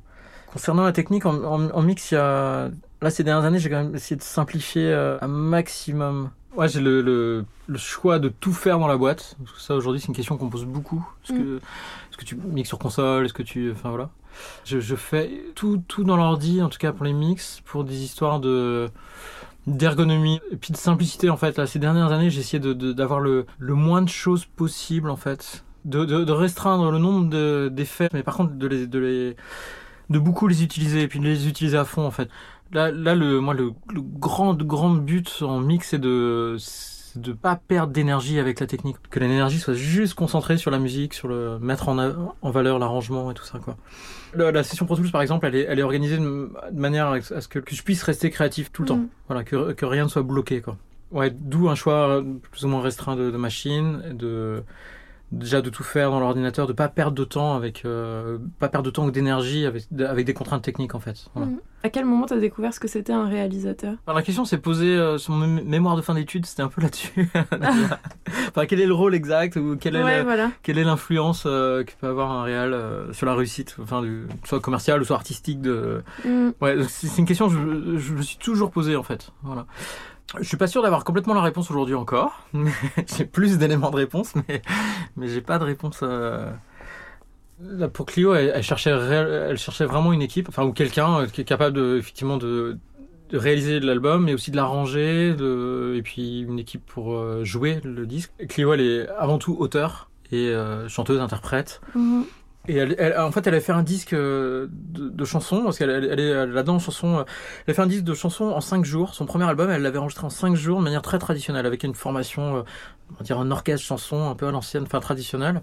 Concernant 0.52 0.84
la 0.84 0.92
technique 0.94 1.26
en, 1.26 1.36
en- 1.44 1.70
en 1.72 1.82
mix, 1.82 2.12
il 2.12 2.16
y 2.16 2.18
a 2.18 2.70
là 3.02 3.10
ces 3.10 3.24
dernières 3.24 3.46
années, 3.46 3.60
j'ai 3.60 3.70
quand 3.70 3.84
même 3.84 3.96
essayé 3.96 4.16
de 4.16 4.22
simplifier 4.24 4.86
euh, 4.92 5.18
un 5.22 5.28
maximum. 5.28 6.30
Ouais, 6.56 6.68
j'ai 6.70 6.80
le, 6.80 7.02
le, 7.02 7.46
le 7.68 7.78
choix 7.78 8.18
de 8.18 8.30
tout 8.30 8.54
faire 8.54 8.80
dans 8.80 8.88
la 8.88 8.98
boîte. 8.98 9.36
Parce 9.44 9.52
que 9.58 9.62
ça 9.62 9.76
aujourd'hui, 9.76 10.02
c'est 10.02 10.08
une 10.08 10.16
question 10.16 10.38
qu'on 10.38 10.46
me 10.46 10.50
pose 10.50 10.66
beaucoup. 10.66 11.08
Est-ce 11.24 11.34
que, 11.34 11.58
est-ce 11.58 12.18
que 12.18 12.26
tu 12.26 12.36
mixes 12.36 12.70
sur 12.70 12.80
console? 12.80 13.26
Est-ce 13.26 13.34
que 13.34 13.44
tu, 13.44 13.72
enfin 13.72 13.90
voilà. 13.90 14.10
Je, 14.66 14.96
fais 14.96 15.32
tout, 15.56 15.82
tout 15.88 16.04
dans 16.04 16.18
l'ordi, 16.18 16.62
en 16.62 16.70
tout 16.70 16.78
cas 16.78 16.92
pour 16.92 17.06
les 17.06 17.14
mix, 17.14 17.62
pour 17.66 17.84
des 17.84 18.04
histoires 18.04 18.40
de 18.40 18.90
d'ergonomie 19.66 20.40
et 20.52 20.56
puis 20.56 20.72
de 20.72 20.78
simplicité 20.78 21.30
en 21.30 21.36
fait. 21.36 21.58
Là, 21.58 21.68
ces 21.68 21.80
dernières 21.80 22.12
années, 22.14 22.30
j'ai 22.30 22.40
essayé 22.40 22.60
d'avoir 22.60 23.20
le, 23.20 23.46
le 23.60 23.74
moins 23.74 24.02
de 24.02 24.10
choses 24.10 24.46
possible 24.46 25.10
en 25.10 25.18
fait, 25.18 25.66
de, 25.84 26.06
de, 26.06 26.32
restreindre 26.32 26.90
le 26.90 27.00
nombre 27.00 27.30
de, 27.30 27.70
d'effets, 27.72 28.08
mais 28.14 28.24
par 28.24 28.38
contre 28.38 28.54
de 28.54 28.68
les, 28.68 28.88
de 28.88 29.00
les 29.00 29.36
de 30.10 30.20
beaucoup 30.20 30.48
les 30.48 30.64
utiliser 30.64 31.02
et 31.02 31.08
puis 31.10 31.20
de 31.20 31.26
les 31.26 31.50
utiliser 31.50 31.78
à 31.78 31.84
fond 31.84 32.06
en 32.06 32.12
fait. 32.12 32.30
Là, 32.72 32.92
là 32.92 33.14
le, 33.14 33.42
moi, 33.42 33.54
le 33.54 33.74
grand, 33.96 34.54
grand 34.56 34.92
but 34.92 35.42
en 35.42 35.60
mix, 35.60 35.90
c'est 35.90 36.00
de, 36.00 36.56
c'est 37.24 37.32
de 37.32 37.34
pas 37.34 37.56
perdre 37.56 37.94
d'énergie 37.94 38.40
avec 38.40 38.60
la 38.60 38.68
technique. 38.68 38.98
Que 39.10 39.20
l'énergie 39.20 39.60
soit 39.60 39.74
juste 39.74 40.14
concentrée 40.14 40.58
sur 40.58 40.72
la 40.72 40.80
musique, 40.80 41.14
sur 41.14 41.28
le 41.28 41.60
mettre 41.60 41.90
en, 41.90 42.00
a- 42.00 42.14
en 42.42 42.50
valeur 42.52 42.80
l'arrangement 42.80 43.32
et 43.32 43.34
tout 43.34 43.44
ça, 43.46 43.60
quoi. 43.60 43.78
La, 44.34 44.52
la 44.52 44.64
session 44.64 44.86
Pro 44.86 44.96
Tools, 44.96 45.12
par 45.12 45.22
exemple, 45.22 45.46
elle 45.48 45.56
est, 45.56 45.66
elle 45.70 45.80
est 45.80 45.84
organisée 45.84 46.18
de, 46.18 46.52
de 46.72 46.80
manière 46.80 47.08
à 47.08 47.22
ce 47.22 47.48
que, 47.48 47.60
que 47.60 47.76
je 47.76 47.84
puisse 47.84 48.04
rester 48.04 48.30
créatif 48.30 48.72
tout 48.72 48.82
le 48.84 48.88
temps. 48.88 48.98
Mhm. 48.98 49.08
Voilà, 49.28 49.44
que, 49.44 49.74
que 49.74 49.86
rien 49.86 50.04
ne 50.04 50.10
soit 50.10 50.24
bloqué, 50.24 50.62
quoi. 50.62 50.78
Ouais, 51.12 51.32
d'où 51.32 51.70
un 51.70 51.76
choix 51.76 52.22
plus 52.52 52.66
ou 52.66 52.68
moins 52.68 52.82
restreint 52.82 53.16
de, 53.16 53.32
de 53.32 53.38
machines, 53.38 54.02
de, 54.14 54.64
déjà 55.32 55.62
de 55.62 55.70
tout 55.70 55.84
faire 55.84 56.10
dans 56.12 56.20
l'ordinateur, 56.20 56.68
de 56.68 56.74
pas 56.74 56.88
perdre 56.88 57.16
de 57.16 57.24
temps 57.26 57.56
avec, 57.56 57.84
euh, 57.86 58.38
pas 58.60 58.70
perdre 58.70 58.86
de 58.86 58.92
temps 58.92 59.06
ou 59.06 59.12
d'énergie 59.12 59.66
avec, 59.66 59.86
avec 60.00 60.26
des 60.26 60.34
contraintes 60.34 60.64
techniques, 60.64 60.96
en 60.96 61.00
fait. 61.00 61.26
Voilà. 61.36 61.52
Hmm. 61.52 61.60
À 61.84 61.90
quel 61.90 62.06
moment 62.06 62.26
t'as 62.26 62.38
découvert 62.38 62.74
ce 62.74 62.80
que 62.80 62.88
c'était 62.88 63.14
un 63.14 63.28
réalisateur? 63.28 63.96
Alors, 64.08 64.18
la 64.18 64.24
question 64.24 64.46
s'est 64.46 64.58
posée 64.58 64.96
euh, 64.98 65.18
sur 65.18 65.34
mon 65.34 65.46
mé- 65.46 65.64
mémoire 65.64 65.96
de 65.96 66.02
fin 66.02 66.14
d'études, 66.16 66.46
c'était 66.46 66.64
un 66.64 66.70
peu 66.70 66.82
là-dessus. 66.82 67.30
enfin, 68.50 68.66
quel 68.66 68.80
est 68.82 68.86
le 68.86 68.94
rôle 68.94 69.14
exact 69.16 69.56
ou 69.58 69.78
quelle 69.78 69.96
est, 69.96 70.04
Ouais, 70.04 70.18
la- 70.18 70.24
voilà. 70.24 70.52
quelle 70.64 70.78
est 70.78 70.84
l'influence 70.84 71.44
euh, 71.46 71.84
que 71.84 71.92
peut 72.00 72.08
avoir 72.08 72.32
un 72.32 72.44
réal 72.44 72.76
sur 73.12 73.26
la 73.26 73.36
réussite, 73.36 73.76
enfin, 73.82 74.02
du, 74.02 74.28
soit 74.44 74.60
commerciale 74.60 75.02
ou 75.02 75.06
soit 75.06 75.16
artistique 75.16 75.62
de. 75.62 76.02
Hmm. 76.26 76.50
Ouais, 76.62 76.76
c'est 76.88 77.18
une 77.18 77.26
question 77.26 77.48
que 77.50 77.54
je, 77.56 77.98
je 77.98 78.14
me 78.14 78.22
suis 78.22 78.38
toujours 78.38 78.72
posée 78.72 78.96
en 78.96 79.04
fait. 79.04 79.32
Voilà. 79.44 79.66
Je 80.40 80.44
suis 80.44 80.58
pas 80.58 80.68
sûr 80.68 80.82
d'avoir 80.82 81.04
complètement 81.04 81.34
la 81.34 81.42
réponse 81.42 81.72
aujourd'hui 81.72 81.96
encore. 81.96 82.44
j'ai 83.18 83.26
plus 83.26 83.58
d'éléments 83.58 83.92
de 83.92 83.96
réponse, 83.96 84.34
mais 84.36 84.62
mais 85.16 85.28
j'ai 85.28 85.42
pas 85.42 85.58
de 85.58 85.64
réponse. 85.64 86.00
euh, 86.04 86.52
pour 87.94 88.06
Clio, 88.06 88.36
elle, 88.36 88.62
cherchait, 88.62 88.92
elle 88.92 89.58
cherchait 89.58 89.86
vraiment 89.86 90.14
une 90.14 90.22
équipe, 90.22 90.50
enfin 90.50 90.64
ou 90.64 90.74
quelqu'un 90.74 91.22
euh, 91.22 91.28
qui 91.28 91.42
est 91.42 91.46
capable 91.46 91.76
de, 91.76 91.98
effectivement 91.98 92.38
de, 92.38 92.78
réaliser 93.32 93.80
l'album, 93.80 94.26
mais 94.26 94.34
aussi 94.34 94.52
de 94.52 94.56
l'arranger, 94.56 95.30
et 95.30 96.02
puis 96.02 96.42
une 96.42 96.60
équipe 96.60 96.86
pour 96.86 97.16
euh, 97.16 97.44
jouer 97.44 97.82
le 97.84 98.06
disque. 98.06 98.32
Clio, 98.48 98.74
elle 98.74 98.82
est 98.82 99.08
avant 99.10 99.38
tout 99.38 99.56
auteur 99.60 100.10
et 100.32 100.54
chanteuse, 100.90 101.22
interprète. 101.22 101.80
Mhm. 101.96 102.26
Et 102.70 102.76
elle, 102.76 102.96
elle- 103.00 103.18
en 103.18 103.32
fait, 103.32 103.48
elle 103.48 103.56
a 103.56 103.62
fait 103.62 103.72
un 103.72 103.84
disque 103.84 104.12
euh, 104.14 104.68
de, 104.72 105.24
chansons, 105.26 105.64
parce 105.64 105.78
qu'elle 105.78 105.90
elle, 105.90 106.20
est 106.20 106.46
là-dedans 106.48 106.76
en 106.76 106.80
chanson. 106.80 107.20
euh, 107.20 107.24
Elle 107.66 107.72
a 107.72 107.76
fait 107.76 107.82
un 107.82 107.88
disque 107.88 108.04
de 108.04 108.14
chansons 108.14 108.46
en 108.46 108.60
5 108.62 108.84
jours. 108.84 109.14
Son 109.16 109.26
premier 109.26 109.46
album, 109.46 109.70
elle 109.70 109.82
l'avait 109.82 110.00
enregistré 110.00 110.26
en 110.26 110.30
5 110.30 110.56
jours 110.56 110.80
de 110.80 110.84
manière 110.84 111.02
très 111.02 111.18
traditionnelle, 111.20 111.66
avec 111.66 111.84
une 111.84 111.96
formation, 111.96 112.58
euh, 112.58 112.62
on 113.12 113.16
va 113.16 113.24
dire 113.24 113.40
un 113.40 113.52
orchestre 113.52 113.86
chanson 113.86 114.30
un 114.30 114.36
peu 114.36 114.48
à 114.48 114.52
l'ancienne, 114.52 114.84
enfin 114.84 115.00
traditionnelle. 115.00 115.62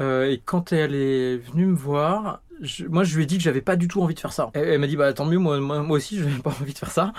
Euh, 0.00 0.30
et 0.30 0.38
quand 0.44 0.72
elle 0.72 0.94
est 0.94 1.36
venue 1.38 1.66
me 1.66 1.74
voir, 1.76 2.42
je- 2.60 2.84
moi 2.86 3.02
je 3.04 3.16
lui 3.16 3.22
ai 3.24 3.26
dit 3.26 3.38
que 3.38 3.42
j'avais 3.44 3.62
pas 3.62 3.76
du 3.76 3.88
tout 3.88 4.02
envie 4.02 4.14
de 4.14 4.20
faire 4.20 4.32
ça. 4.32 4.50
Elle, 4.54 4.78
m'a 4.78 4.86
dit 4.86 4.96
bah 4.96 5.12
tant 5.14 5.24
mieux, 5.24 5.38
moi, 5.38 5.58
moi, 5.60 5.96
aussi 5.96 6.18
je 6.18 6.24
n'avais 6.24 6.42
pas 6.42 6.50
envie 6.50 6.72
de 6.74 6.78
faire 6.78 6.90
ça, 6.90 7.12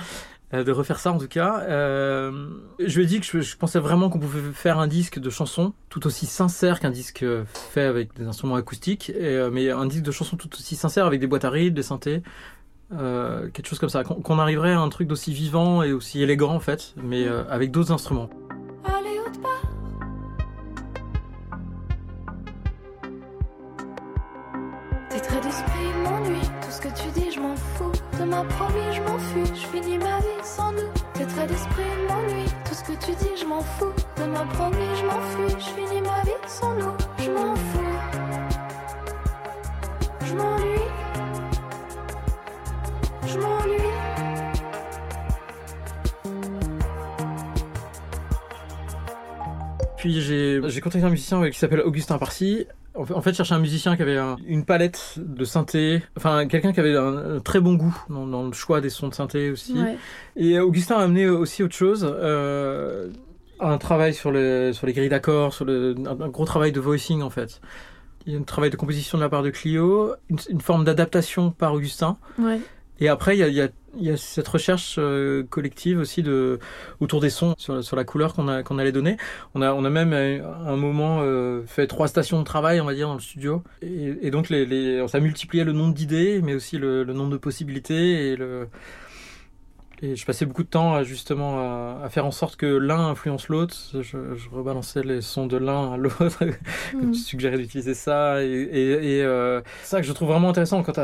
de 0.53 0.71
refaire 0.71 0.99
ça 0.99 1.11
en 1.11 1.17
tout 1.17 1.27
cas. 1.27 1.61
Euh, 1.67 2.47
je 2.79 2.97
lui 2.97 3.03
ai 3.03 3.07
dit 3.07 3.19
que 3.19 3.41
je, 3.41 3.57
pensais 3.57 3.79
vraiment 3.79 4.09
qu'on 4.09 4.19
pouvait 4.19 4.51
faire 4.53 4.79
un 4.79 4.87
disque 4.87 5.19
de 5.19 5.29
chansons 5.29 5.73
tout 5.89 6.07
aussi 6.07 6.25
sincère 6.25 6.79
qu'un 6.79 6.89
disque 6.89 7.23
euh, 7.23 7.43
fait 7.45 7.83
avec 7.83 8.13
des 8.15 8.25
instruments 8.27 8.55
acoustiques, 8.55 9.11
euh, 9.15 9.49
mais 9.51 9.69
un 9.69 9.85
disque 9.85 10.03
de 10.03 10.11
chansons 10.11 10.37
tout 10.37 10.49
aussi 10.53 10.75
sincère 10.75 11.05
avec 11.05 11.19
des 11.19 11.27
boîtes 11.27 11.45
à 11.45 11.49
rythmes, 11.49 11.75
des 11.75 11.83
synthés. 11.83 12.23
euh, 12.93 13.49
quelque 13.49 13.67
chose 13.67 13.79
comme 13.79 13.89
ça, 13.89 14.03
qu'on 14.03 14.39
arriverait 14.39 14.71
à 14.73 14.79
un 14.79 14.89
truc 14.89 15.07
d'aussi 15.07 15.33
vivant 15.33 15.83
et 15.83 15.91
aussi 15.91 16.21
élégant 16.21 16.53
en 16.53 16.59
fait, 16.59 16.93
mais 16.95 17.25
euh, 17.27 17.43
avec 17.49 17.71
d'autres 17.71 17.91
instruments. 17.91 18.29
Allez 18.85 19.19
autre 19.19 19.41
part. 19.41 19.63
D'esprit 25.43 25.93
m'ennuient, 26.03 26.49
tout 26.61 26.71
ce 26.71 26.81
que 26.81 26.87
tu 26.87 27.19
dis. 27.19 27.26
De 28.19 28.23
ma 28.23 28.43
promis 28.43 28.93
je 28.93 29.01
m'enfuis, 29.01 29.45
je 29.53 29.67
finis 29.67 29.97
ma 29.99 30.17
vie 30.19 30.43
sans 30.43 30.71
nous. 30.71 30.89
Tes 31.13 31.25
traits 31.25 31.49
d'esprit 31.49 31.83
m'ennuient, 32.09 32.49
tout 32.65 32.73
ce 32.73 32.83
que 32.83 33.05
tu 33.05 33.11
dis 33.11 33.37
je 33.39 33.45
m'en 33.45 33.61
fous. 33.61 33.93
De 34.17 34.23
ma 34.25 34.43
promis 34.45 34.77
je 34.99 35.05
m'enfuis, 35.05 35.55
je 35.59 35.69
finis 35.75 36.01
ma 36.01 36.21
vie 36.23 36.31
sans 36.47 36.73
nous. 36.73 36.93
Je 37.19 37.29
m'en 37.29 37.55
fous, 37.55 37.79
je 40.25 40.33
m'ennuie, 40.33 40.87
je 43.27 43.37
m'ennuie. 43.37 43.91
Puis 49.97 50.21
j'ai 50.21 50.61
j'ai 50.65 50.81
contacté 50.81 51.05
un 51.05 51.11
musicien 51.11 51.47
qui 51.49 51.59
s'appelle 51.59 51.81
Augustin 51.81 52.17
Parcy. 52.17 52.65
En 52.97 53.21
fait, 53.21 53.33
cherchais 53.33 53.53
un 53.53 53.59
musicien 53.59 53.95
qui 53.95 54.01
avait 54.01 54.17
un- 54.17 54.37
une 54.47 54.65
palette 54.65 55.15
de 55.17 55.45
synthé, 55.45 56.01
enfin 56.17 56.47
quelqu'un 56.47 56.73
qui 56.73 56.79
avait 56.79 56.95
un, 56.95 57.35
un 57.35 57.39
très 57.39 57.59
bon 57.59 57.75
goût 57.75 57.95
dans, 58.09 58.25
dans 58.25 58.43
le 58.47 58.53
choix 58.53 58.81
des 58.81 58.89
sons 58.89 59.07
de 59.09 59.13
synthé 59.13 59.51
aussi. 59.51 59.73
Ouais. 59.79 59.97
Et 60.35 60.59
Augustin 60.59 60.95
a 60.97 61.03
amené 61.03 61.27
aussi 61.29 61.61
autre 61.63 61.75
chose, 61.75 62.07
euh, 62.09 63.09
un 63.59 63.77
travail 63.77 64.13
sur 64.13 64.31
les, 64.31 64.73
sur 64.73 64.87
les 64.87 64.93
grilles 64.93 65.09
d'accords, 65.09 65.53
sur 65.53 65.65
le, 65.65 65.95
un, 66.05 66.19
un 66.21 66.29
gros 66.29 66.45
travail 66.45 66.71
de 66.71 66.79
voicing 66.79 67.21
en 67.21 67.29
fait. 67.29 67.61
Il 68.25 68.33
y 68.33 68.35
a 68.35 68.39
un 68.39 68.43
travail 68.43 68.69
de 68.71 68.75
composition 68.75 69.17
de 69.17 69.23
la 69.23 69.29
part 69.29 69.43
de 69.43 69.49
Clio, 69.51 70.13
une, 70.29 70.37
une 70.49 70.61
forme 70.61 70.83
d'adaptation 70.83 71.51
par 71.51 71.73
Augustin. 71.73 72.17
Ouais. 72.39 72.59
Et 72.99 73.07
après, 73.09 73.37
il 73.37 73.39
y 73.39 73.43
a, 73.43 73.47
il 73.47 73.53
y 73.53 73.61
a- 73.61 73.69
il 73.99 74.05
y 74.05 74.11
a 74.11 74.17
cette 74.17 74.47
recherche 74.47 74.95
euh, 74.99 75.43
collective 75.49 75.99
aussi 75.99 76.23
de, 76.23 76.59
autour 76.99 77.21
des 77.21 77.29
sons, 77.29 77.55
sur, 77.57 77.95
la 77.95 78.03
couleur 78.03 78.33
qu'on 78.33 78.63
qu'on 78.63 78.77
allait 78.77 78.91
donner. 78.91 79.17
On 79.55 79.61
a, 79.61 79.73
on 79.73 79.83
a 79.85 79.89
même 79.89 80.13
euh, 80.13 80.43
à 80.43 80.71
un 80.71 80.75
moment 80.75 81.19
euh, 81.21 81.63
fait 81.65 81.87
trois 81.87 82.07
stations 82.07 82.39
de 82.39 82.43
travail, 82.43 82.79
on 82.81 82.85
va 82.85 82.93
dire, 82.93 83.07
dans 83.07 83.15
le 83.15 83.19
studio. 83.19 83.63
Et, 83.81 84.17
et 84.21 84.31
donc, 84.31 84.49
les, 84.49 84.65
les, 84.65 85.07
ça 85.07 85.19
multipliait 85.19 85.63
le 85.63 85.73
nombre 85.73 85.93
d'idées, 85.93 86.41
mais 86.43 86.53
aussi 86.53 86.77
le, 86.77 87.03
le 87.03 87.13
nombre 87.13 87.31
de 87.31 87.37
possibilités. 87.37 88.31
Et, 88.31 88.35
le, 88.35 88.67
et 90.01 90.15
je 90.15 90.25
passais 90.25 90.45
beaucoup 90.45 90.63
de 90.63 90.67
temps 90.69 90.93
à, 90.93 91.03
justement 91.03 91.59
à, 91.59 92.01
à 92.03 92.09
faire 92.09 92.25
en 92.25 92.31
sorte 92.31 92.55
que 92.55 92.65
l'un 92.65 93.07
influence 93.09 93.47
l'autre. 93.47 93.75
Je, 93.93 94.35
je 94.35 94.49
rebalançais 94.49 95.01
les 95.03 95.21
sons 95.21 95.47
de 95.47 95.57
l'un 95.57 95.93
à 95.93 95.97
l'autre. 95.97 96.43
Mhm. 96.93 97.13
Je 97.13 97.19
suggérais 97.19 97.57
d'utiliser 97.57 97.93
ça. 97.93 98.43
Et, 98.43 98.47
et, 98.47 99.17
et, 99.17 99.23
euh, 99.23 99.61
c'est 99.83 99.89
ça 99.89 100.01
que 100.01 100.07
je 100.07 100.13
trouve 100.13 100.29
vraiment 100.29 100.49
intéressant 100.49 100.83
quand 100.83 100.97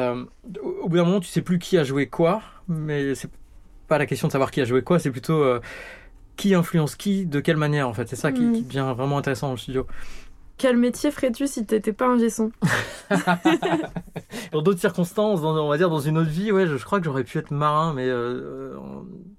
au 0.82 0.90
bout 0.90 0.98
d'un 0.98 1.04
moment, 1.04 1.20
tu 1.20 1.28
sais 1.28 1.42
plus 1.42 1.60
qui 1.60 1.78
a 1.78 1.84
joué 1.84 2.08
quoi, 2.08 2.42
mais 2.68 3.16
c'est 3.16 3.30
pas 3.88 3.98
la 3.98 4.06
question 4.06 4.28
de 4.28 4.32
savoir 4.32 4.50
qui 4.52 4.62
a 4.62 4.66
joué 4.66 4.82
quoi, 4.82 4.98
c'est 5.00 5.12
plutôt 5.12 5.44
euh, 5.44 5.60
qui 6.38 6.54
influence 6.56 6.96
qui, 6.96 7.26
de 7.26 7.40
quelle 7.42 7.58
manière 7.58 7.88
en 7.90 7.94
fait. 7.94 8.08
C'est 8.08 8.16
ça 8.16 8.32
qui, 8.32 8.42
Mhm. 8.42 8.54
qui 8.54 8.62
devient 8.64 8.94
vraiment 8.96 9.18
intéressant 9.18 9.48
dans 9.48 9.54
le 9.54 9.60
studio. 9.60 9.86
Quel 10.64 10.78
métier 10.78 11.12
ferais-tu 11.12 11.46
si 11.46 11.66
t'étais 11.66 11.92
pas 11.92 12.08
un 12.08 12.18
gesson 12.18 12.50
Dans 14.54 14.62
d'autres 14.62 14.80
circonstances, 14.80 15.42
dans, 15.42 15.58
on 15.58 15.68
va 15.68 15.78
dire 15.78 15.90
dans 15.90 16.00
une 16.00 16.18
autre 16.18 16.30
vie, 16.30 16.54
ouais, 16.54 16.68
je, 16.68 16.78
je 16.78 16.86
crois 16.86 17.00
que 17.00 17.06
j'aurais 17.06 17.26
pu 17.26 17.38
être 17.38 17.52
marin, 17.52 17.92
mais 17.94 18.08
euh, 18.08 18.74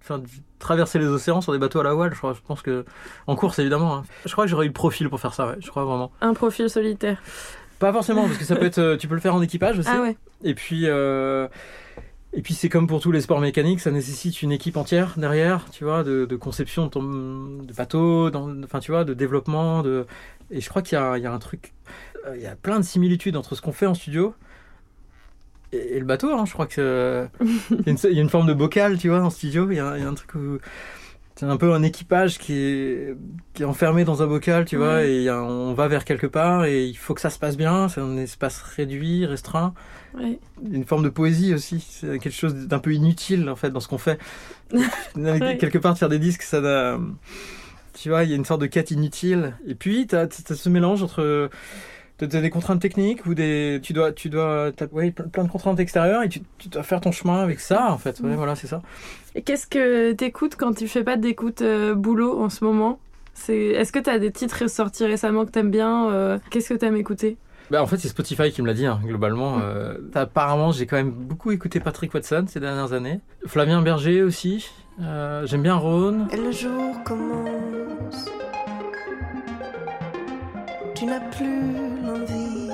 enfin, 0.03 0.19
d- 0.19 0.27
traverser 0.59 0.99
les 0.99 1.07
océans 1.07 1.41
sur 1.41 1.53
des 1.55 1.59
bateaux 1.59 1.81
à 1.81 1.83
la 1.85 1.95
voile, 1.95 2.13
je, 2.13 2.19
crois, 2.19 2.35
je 2.35 2.41
pense 2.47 2.61
que 2.61 2.85
en 3.27 3.37
course 3.37 3.59
évidemment. 3.59 3.97
hein. 3.97 4.03
Je 4.27 4.33
crois 4.33 4.45
que 4.45 4.51
j'aurais 4.51 4.67
eu 4.67 4.69
le 4.69 4.75
profil 4.75 5.09
pour 5.09 5.19
faire 5.19 5.33
ça, 5.33 5.47
ouais, 5.47 5.57
je 5.61 5.71
crois 5.71 5.85
vraiment. 5.85 6.13
Un 6.21 6.35
profil 6.35 6.69
solitaire. 6.69 7.23
Pas 7.79 7.91
forcément, 7.93 8.25
parce 8.27 8.37
que 8.37 8.45
ça 8.45 8.55
peut 8.57 8.67
être, 8.67 8.79
euh, 8.79 8.97
tu 8.99 9.09
peux 9.09 9.15
le 9.15 9.21
faire 9.23 9.35
en 9.35 9.41
équipage 9.41 9.79
aussi. 9.79 9.89
Ah 9.91 10.03
ouais. 10.03 10.17
Et 10.43 10.55
puis, 10.55 10.83
euh, 10.89 11.49
et 12.37 12.43
puis 12.43 12.55
c'est 12.55 12.69
comme 12.69 12.87
pour 12.89 13.01
tous 13.01 13.13
les 13.13 13.21
sports 13.21 13.41
mécaniques, 13.41 13.81
ça 13.81 13.93
nécessite 13.93 14.43
une 14.43 14.51
équipe 14.51 14.77
entière 14.77 15.15
derrière, 15.17 15.67
tu 15.71 15.85
vois, 15.85 16.03
de, 16.03 16.25
de 16.25 16.37
conception 16.37 16.87
de, 16.87 16.91
ton, 16.91 17.03
de 17.03 17.73
bateau, 17.73 18.31
enfin 18.65 18.81
tu 18.81 18.91
vois, 18.91 19.05
de 19.05 19.15
développement. 19.15 19.83
De... 19.83 20.07
Et 20.51 20.61
je 20.61 20.69
crois 20.69 20.83
qu'il 20.83 20.99
y 20.99 21.01
a, 21.01 21.17
il 21.17 21.23
y 21.23 21.27
a 21.27 21.33
un 21.33 21.39
truc, 21.39 21.73
euh, 22.27 22.37
il 22.37 22.43
y 22.43 22.47
a 22.47 22.57
plein 22.57 22.81
de 22.81 22.85
similitudes 22.85 23.37
entre 23.37 23.55
ce 23.55 23.63
qu'on 23.63 23.73
fait 23.73 23.87
en 23.87 23.95
studio 23.95 24.35
et, 25.73 25.97
et 25.97 26.01
le 26.01 26.05
bateau. 26.05 26.33
Hein, 26.33 26.45
je 26.45 26.53
crois 26.53 26.67
que 26.67 26.81
euh, 26.81 27.27
il, 27.71 27.87
y 27.87 27.89
a 27.89 27.93
une, 27.93 27.99
il 28.03 28.17
y 28.17 28.19
a 28.19 28.23
une 28.23 28.31
forme 28.31 28.49
de 28.49 28.55
bocal, 28.55 28.99
tu 28.99 29.11
vois, 29.11 29.21
en 29.21 29.31
studio. 29.31 29.71
Il 29.71 29.77
y 29.77 29.81
a, 29.81 29.97
il 29.97 30.03
y 30.03 30.07
a 30.07 30.09
un 30.09 30.15
truc 30.15 30.35
où 30.35 30.59
c'est 31.37 31.47
un 31.47 31.57
peu 31.57 31.73
un 31.73 31.83
équipage 31.83 32.39
qui 32.39 32.53
est, 32.55 33.17
qui 33.55 33.63
est 33.63 33.67
enfermé 33.67 34.05
dans 34.05 34.23
un 34.23 34.27
bocal, 34.27 34.65
tu 34.67 34.77
vois, 34.77 35.05
et 35.05 35.29
on 35.31 35.75
va 35.75 35.89
vers 35.89 36.05
quelque 36.05 36.27
part 36.29 36.65
et 36.65 36.85
il 36.87 36.97
faut 36.97 37.13
que 37.15 37.21
ça 37.21 37.31
se 37.31 37.39
passe 37.39 37.57
bien. 37.57 37.89
C'est 37.89 38.01
un 38.01 38.17
espace 38.17 38.61
réduit, 38.63 39.27
restreint 39.27 39.75
Ouais. 40.17 40.39
une 40.71 40.85
forme 40.85 41.03
de 41.03 41.09
poésie 41.09 41.53
aussi. 41.55 41.85
C'est 41.91 42.21
quelque 42.21 42.31
chose 42.33 42.55
d'un 42.55 42.79
peu 42.79 42.93
inutile 42.95 43.49
en 43.51 43.57
fait 43.57 43.71
dans 43.71 43.81
ce 43.81 43.89
qu'on 43.89 43.99
fait. 43.99 44.19
Quelque 45.15 45.79
part, 45.79 45.95
de 45.95 45.99
faire 45.99 46.09
des 46.09 46.19
disques, 46.21 46.43
ça 46.43 46.61
n'a- 46.61 46.99
Tu 47.95 48.09
vois, 48.11 48.25
il 48.25 48.31
y 48.31 48.33
a 48.33 48.37
une 48.37 48.45
sorte 48.45 48.61
de 48.61 48.67
quête 48.67 48.91
inutile. 48.93 49.55
Et 49.67 49.75
puis, 49.75 50.07
tu 50.07 50.15
as, 50.17 50.29
ce 50.31 50.69
mélange 50.69 51.03
entre. 51.03 51.51
T'as- 52.19 52.27
des 52.27 52.51
contraintes 52.51 52.81
techniques 52.81 53.27
ou 53.27 53.35
des. 53.35 53.81
Tu 53.83 53.93
dois. 53.93 54.13
Tu 54.13 54.29
dois 54.29 54.71
ouais, 54.93 55.11
plein 55.11 55.45
de 55.45 55.51
contraintes 55.51 55.81
extérieures 55.81 56.23
et 56.23 56.29
tu, 56.29 56.41
tu 56.59 56.69
dois 56.69 56.83
faire 56.83 57.01
ton 57.01 57.13
chemin 57.13 57.43
avec 57.43 57.61
ça 57.61 57.91
en 57.91 57.99
fait. 57.99 58.21
Ouais, 58.21 58.35
voilà, 58.37 58.55
c'est 58.55 58.67
ça. 58.67 58.83
Et 59.35 59.43
qu'est-ce 59.43 59.67
que 59.67 60.13
t'écoutes 60.13 60.57
quand 60.57 60.73
tu 60.77 60.87
fais 60.89 61.03
pas 61.05 61.17
d'écoute 61.17 61.63
euh, 61.63 61.95
boulot 61.95 62.41
en 62.41 62.49
ce 62.51 62.65
moment? 62.65 62.99
C'est... 63.37 63.57
Est-ce 63.71 63.91
que 63.91 63.99
t'as 63.99 64.19
des 64.21 64.31
titres 64.31 64.71
sortis 64.71 65.05
récemment 65.05 65.45
que 65.45 65.51
t'aimes 65.51 65.71
bien 65.73 66.09
euh, 66.11 66.39
Qu'est-ce 66.51 66.69
que 66.73 66.79
t'aimes 66.79 66.97
écouter? 66.97 67.37
Bah, 67.71 67.83
en 67.83 67.87
fait, 67.87 67.97
c'est 67.97 68.09
Spotify 68.09 68.53
qui 68.53 68.63
me 68.63 68.67
l'a 68.69 68.75
dit, 68.75 68.87
hein, 68.87 69.01
globalement. 69.03 69.59
Euh, 69.61 69.95
apparemment, 70.15 70.71
j'ai 70.71 70.87
quand 70.87 70.97
même 70.97 71.11
beaucoup 71.11 71.51
écouté 71.51 71.81
Patrick 71.81 72.15
Watson 72.15 72.45
ces 72.47 72.61
dernières 72.61 72.93
années. 72.93 73.21
Flavien 73.47 73.83
Berger 73.83 74.23
aussi. 74.23 74.71
Euh, 75.03 75.47
J'aime 75.47 75.63
bien 75.63 75.75
Rhône. 75.75 76.29
Et 76.31 76.37
le 76.37 76.53
jour 76.53 76.95
commence. 77.05 78.27
Tu 80.95 81.07
n'as 81.07 81.21
plus 81.21 81.73
l'envie 82.03 82.71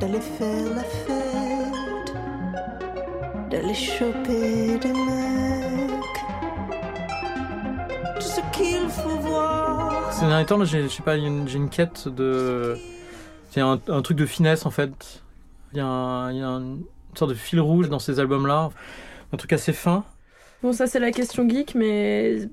d'aller 0.00 0.20
faire 0.20 0.74
la 0.74 0.82
fête, 0.82 2.14
d'aller 3.50 3.74
choper 3.74 4.78
des 4.78 4.92
mecs. 4.92 6.00
Tout 8.16 8.20
ce 8.22 8.40
qu'il 8.52 8.88
faut 8.88 9.08
voir. 9.20 10.12
Ces 10.12 10.26
derniers 10.26 10.46
temps, 10.46 10.58
là, 10.58 10.64
j'ai, 10.64 10.80
une, 10.80 11.48
j'ai 11.48 11.56
une 11.58 11.68
quête 11.70 12.08
de. 12.08 12.76
C'est 13.50 13.60
un, 13.60 13.80
un 13.88 14.02
truc 14.02 14.16
de 14.16 14.26
finesse 14.26 14.66
en 14.66 14.70
fait. 14.70 15.22
Il 15.72 15.78
y 15.78 15.80
a, 15.80 15.86
un- 15.86 16.32
il 16.32 16.38
y 16.38 16.42
a 16.42 16.48
un- 16.48 16.60
une 16.60 16.82
sorte 17.14 17.30
de 17.30 17.36
fil 17.36 17.60
rouge 17.60 17.88
dans 17.88 17.98
ces 17.98 18.18
albums-là. 18.20 18.70
Un 19.32 19.36
truc 19.36 19.52
assez 19.52 19.72
fin. 19.72 20.04
Bon, 20.62 20.72
ça 20.72 20.86
c'est 20.86 20.98
la 21.00 21.10
question 21.12 21.48
geek, 21.48 21.74
mais 21.74 22.48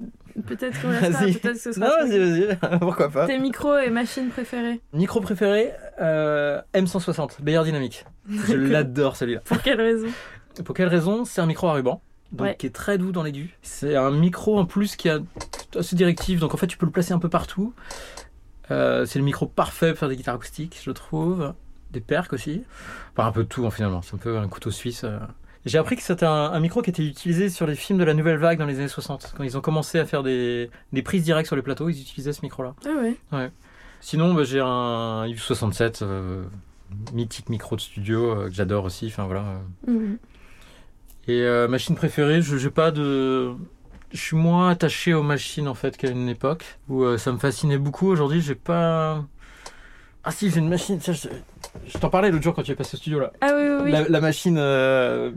peut-être 0.45 0.81
qu'on 0.81 0.89
restera, 0.89 1.09
Vas-y. 1.25 1.33
peut-être 1.37 1.53
que 1.55 1.59
ce 1.59 1.71
sera. 1.71 1.87
Non, 1.87 2.07
vas-y, 2.07 2.19
vas-y, 2.19 2.79
pourquoi 2.79 3.09
pas. 3.09 3.27
Tes 3.27 3.39
micros 3.39 3.77
et 3.77 3.89
machines 3.89 4.29
préférées 4.29 4.81
Micro 4.93 5.21
préféré, 5.21 5.71
euh, 6.01 6.61
M160, 6.73 7.41
Bayer 7.41 7.63
Dynamic. 7.63 8.05
Je 8.29 8.55
l'adore 8.55 9.15
celui-là. 9.15 9.39
Pour 9.41 9.61
quelle 9.61 9.79
raison? 9.81 10.07
Pour 10.65 10.75
quelle 10.75 10.87
raison? 10.89 11.25
C'est 11.25 11.41
un 11.41 11.45
micro 11.45 11.67
à 11.67 11.73
ruban. 11.73 12.01
Donc, 12.31 12.47
Ouais. 12.47 12.55
qui 12.57 12.65
est 12.67 12.75
très 12.75 12.97
doux 12.97 13.11
dans 13.13 13.23
l'aigu. 13.23 13.55
C'est 13.61 13.95
un 13.95 14.11
micro 14.11 14.59
en 14.59 14.65
plus 14.65 14.95
qui 14.97 15.07
a 15.09 15.19
assez 15.75 15.95
directive, 15.95 16.39
donc 16.39 16.53
en 16.53 16.57
fait 16.57 16.67
tu 16.67 16.77
peux 16.77 16.85
le 16.85 16.91
placer 16.91 17.13
un 17.13 17.19
peu 17.19 17.29
partout. 17.29 17.73
Euh, 18.69 19.05
c'est 19.05 19.17
le 19.19 19.23
micro 19.25 19.45
parfait 19.45 19.91
pour 19.91 19.99
faire 19.99 20.09
des 20.09 20.17
guitares 20.17 20.35
acoustiques, 20.35 20.79
je 20.83 20.91
trouve. 20.91 21.53
Des 21.91 22.01
percs 22.01 22.33
aussi. 22.33 22.63
Enfin, 23.15 23.29
un 23.29 23.31
peu 23.31 23.43
de 23.43 23.47
tout 23.47 23.65
hein, 23.65 23.71
finalement. 23.71 24.01
C'est 24.01 24.15
un 24.15 24.17
peu 24.17 24.37
un 24.37 24.47
couteau 24.49 24.71
suisse. 24.71 25.05
euh. 25.05 25.19
J'ai 25.67 25.77
appris 25.77 25.97
que 25.97 26.01
c'était 26.01 26.25
un, 26.25 26.31
un 26.31 26.59
micro 26.61 26.81
qui 26.81 26.89
était 26.89 27.05
utilisé 27.05 27.49
sur 27.49 27.67
les 27.67 27.75
films 27.75 27.99
de 27.99 28.05
la 28.05 28.13
nouvelle 28.13 28.37
vague 28.37 28.57
dans 28.57 28.65
les 28.65 28.79
années 28.79 28.87
60. 28.87 29.33
Quand 29.35 29.43
ils 29.43 29.57
ont 29.57 29.61
commencé 29.61 29.99
à 29.99 30.05
faire 30.05 30.23
des, 30.23 30.69
des 30.93 31.01
prises 31.01 31.23
directes 31.23 31.47
sur 31.47 31.57
les 31.57 31.61
plateaux, 31.61 31.89
ils 31.89 31.99
utilisaient 31.99 32.31
ce 32.31 32.41
micro-là. 32.41 32.73
Ah 32.85 33.37
ouais. 33.37 33.51
Sinon, 33.99 34.33
bah, 34.33 34.43
j'ai 34.45 34.61
un 34.61 35.27
U67, 35.27 35.99
euh, 36.03 36.45
mythique 37.13 37.49
micro 37.49 37.75
de 37.75 37.81
studio 37.81 38.31
euh, 38.31 38.47
que 38.47 38.53
j'adore 38.53 38.85
aussi. 38.85 39.07
Enfin 39.07 39.25
voilà. 39.25 39.43
Mhm. 39.85 40.17
Et 41.27 41.41
euh, 41.41 41.67
machine 41.67 41.95
préférée, 41.95 42.41
je 42.41 42.55
j'ai 42.57 42.69
pas 42.69 42.91
de. 42.91 43.53
Je 44.13 44.17
suis 44.21 44.37
moins 44.37 44.69
attaché 44.69 45.13
aux 45.13 45.23
machines 45.23 45.67
en 45.67 45.73
fait 45.73 45.97
qu'à 45.97 46.09
une 46.09 46.29
époque 46.29 46.79
où 46.87 47.17
ça 47.17 47.33
me 47.33 47.37
fascinait 47.37 47.77
beaucoup. 47.77 48.07
Aujourd'hui, 48.07 48.39
j'ai 48.39 48.55
pas. 48.55 49.25
Ah 50.27 50.31
si, 50.31 50.49
j'ai 50.49 50.59
une 50.59 50.67
machine. 50.67 50.99
je 51.01 51.11
je 51.13 51.97
t'en 51.99 52.09
parlais 52.09 52.29
l'autre 52.31 52.43
jour 52.43 52.53
quand 52.53 52.63
tu 52.63 52.71
es 52.71 52.75
passé 52.75 52.95
au 52.95 52.97
studio 52.97 53.19
là. 53.19 53.31
Ah 53.39 53.51
oui, 53.55 53.61
oui, 53.69 53.81
oui. 53.85 53.91
La, 53.91 54.07
la 54.09 54.19
machine. 54.19 54.57
euh, 54.57 55.31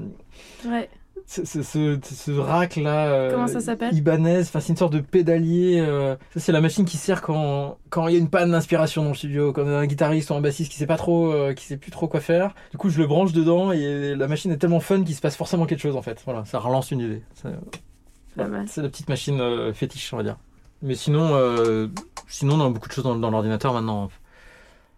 Ouais. 0.66 0.88
ce, 1.26 1.44
ce, 1.44 1.62
ce, 1.62 1.98
ce 2.03 2.33
rack 2.33 2.74
là. 2.74 3.07
euh, 3.07 3.31
Comment 3.33 3.46
ça 3.46 3.61
s'appelle? 3.61 3.94
Ibanez. 3.94 4.40
Enfin, 4.40 4.59
c'est 4.59 4.70
une 4.70 4.76
sorte 4.76 4.92
de 4.92 4.98
pédalier. 4.98 5.79
euh, 5.81 6.16
Ça, 6.35 6.40
c'est 6.40 6.50
la 6.53 6.61
machine 6.61 6.85
qui 6.85 6.96
sert 6.96 7.22
quand 7.22 7.79
quand 7.88 8.09
il 8.09 8.14
y 8.14 8.16
a 8.16 8.18
une 8.20 8.29
panne 8.31 8.50
d'inspiration 8.50 9.05
dans 9.05 9.11
le 9.11 9.14
studio, 9.14 9.53
quand 9.53 9.62
on 9.62 9.68
a 9.68 9.79
un 9.79 9.87
guitariste 9.87 10.31
ou 10.31 10.35
un 10.35 10.40
bassiste 10.40 10.72
qui 10.72 10.79
sait 10.79 10.87
pas 10.88 10.96
trop, 10.96 11.33
euh, 11.33 11.55
qui 11.55 11.64
sait 11.66 11.76
plus 11.76 11.92
trop 11.92 12.09
quoi 12.09 12.18
faire. 12.20 12.55
Du 12.72 12.76
coup, 12.79 12.90
je 12.90 12.98
le 12.98 13.07
branche 13.07 13.33
dedans 13.33 13.70
et 13.70 14.16
la 14.16 14.26
machine 14.26 14.50
est 14.50 14.57
tellement 14.59 14.81
fun 14.81 15.05
qu'il 15.05 15.14
se 15.14 15.20
passe 15.20 15.37
forcément 15.37 15.66
quelque 15.66 15.81
chose 15.83 15.94
en 15.96 16.03
fait. 16.03 16.20
Voilà, 16.24 16.44
ça 16.46 16.59
relance 16.59 16.90
une 16.90 17.00
idée. 17.00 17.22
C'est- 17.35 17.48
la 18.37 18.88
petite 18.88 19.09
machine 19.09 19.72
fétiche, 19.72 20.12
on 20.12 20.16
va 20.16 20.22
dire. 20.24 20.37
Mais 20.83 20.94
sinon, 20.94 21.29
sinon, 22.26 22.55
on 22.61 22.66
a 22.66 22.70
beaucoup 22.70 22.88
de 22.88 22.92
choses 22.92 23.05
dans, 23.05 23.14
dans 23.16 23.31
l'ordinateur 23.31 23.72
maintenant. 23.74 24.09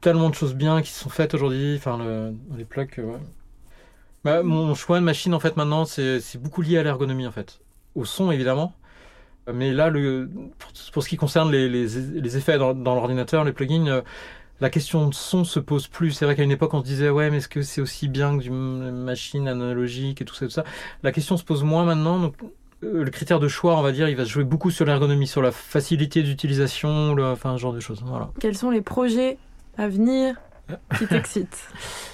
Tellement 0.02 0.28
de 0.28 0.34
choses 0.34 0.54
bien 0.54 0.82
qui 0.82 0.90
sont 0.90 1.08
faites 1.08 1.32
aujourd'hui. 1.32 1.76
Enfin, 1.76 1.96
le, 1.96 2.34
les 2.58 2.64
plugs. 2.64 2.90
Bah, 4.24 4.42
mon 4.42 4.74
choix 4.74 5.00
de 5.00 5.04
machine, 5.04 5.32
en 5.32 5.40
fait, 5.40 5.56
maintenant, 5.56 5.84
c'est 5.84 6.20
beaucoup 6.38 6.60
lié 6.60 6.76
à 6.78 6.82
l'ergonomie, 6.82 7.26
en 7.26 7.32
fait. 7.32 7.60
Au 7.94 8.04
son, 8.04 8.30
évidemment. 8.30 8.74
Mais 9.52 9.72
là, 9.72 9.90
pour, 10.92 11.02
ce 11.02 11.08
qui 11.08 11.16
concerne 11.16 11.50
les, 11.50 12.36
effets 12.36 12.58
dans, 12.58 12.74
l'ordinateur, 12.74 13.44
les 13.44 13.52
plugins, 13.52 13.86
euh, 13.86 14.02
la 14.60 14.70
question 14.70 15.08
de 15.08 15.14
son 15.14 15.44
se 15.44 15.58
pose 15.58 15.88
plus. 15.88 16.12
C'est 16.12 16.24
vrai 16.24 16.36
qu'à 16.36 16.44
une 16.44 16.52
époque, 16.52 16.74
on 16.74 16.80
se 16.80 16.84
disait, 16.84 17.10
ouais, 17.10 17.30
mais 17.30 17.38
est-ce 17.38 17.48
que 17.48 17.62
c'est 17.62 17.80
aussi 17.80 18.06
bien 18.08 18.38
que 18.38 18.44
une 18.44 18.92
machine 18.92 19.48
analogique 19.48 20.22
et 20.22 20.24
tout 20.24 20.34
ça, 20.34 20.46
tout 20.46 20.52
ça? 20.52 20.64
La 21.02 21.10
question 21.10 21.36
se 21.36 21.42
pose 21.42 21.64
moins 21.64 21.84
maintenant. 21.84 22.20
Donc, 22.20 22.34
euh, 22.84 23.02
le 23.02 23.10
critère 23.10 23.40
de 23.40 23.48
choix, 23.48 23.76
on 23.76 23.82
va 23.82 23.90
dire, 23.90 24.08
il 24.08 24.16
va 24.16 24.24
se 24.24 24.30
jouer 24.30 24.44
beaucoup 24.44 24.70
sur 24.70 24.84
l'ergonomie, 24.84 25.26
sur 25.26 25.42
la 25.42 25.50
facilité 25.50 26.22
d'utilisation, 26.22 27.16
enfin, 27.20 27.56
ce 27.56 27.60
genre 27.62 27.72
de 27.72 27.80
choses. 27.80 28.04
Quels 28.38 28.56
sont 28.56 28.70
les 28.70 28.82
projets 28.82 29.38
à 29.76 29.88
venir 29.88 30.36
qui 30.98 31.06
t'excitent 31.06 31.68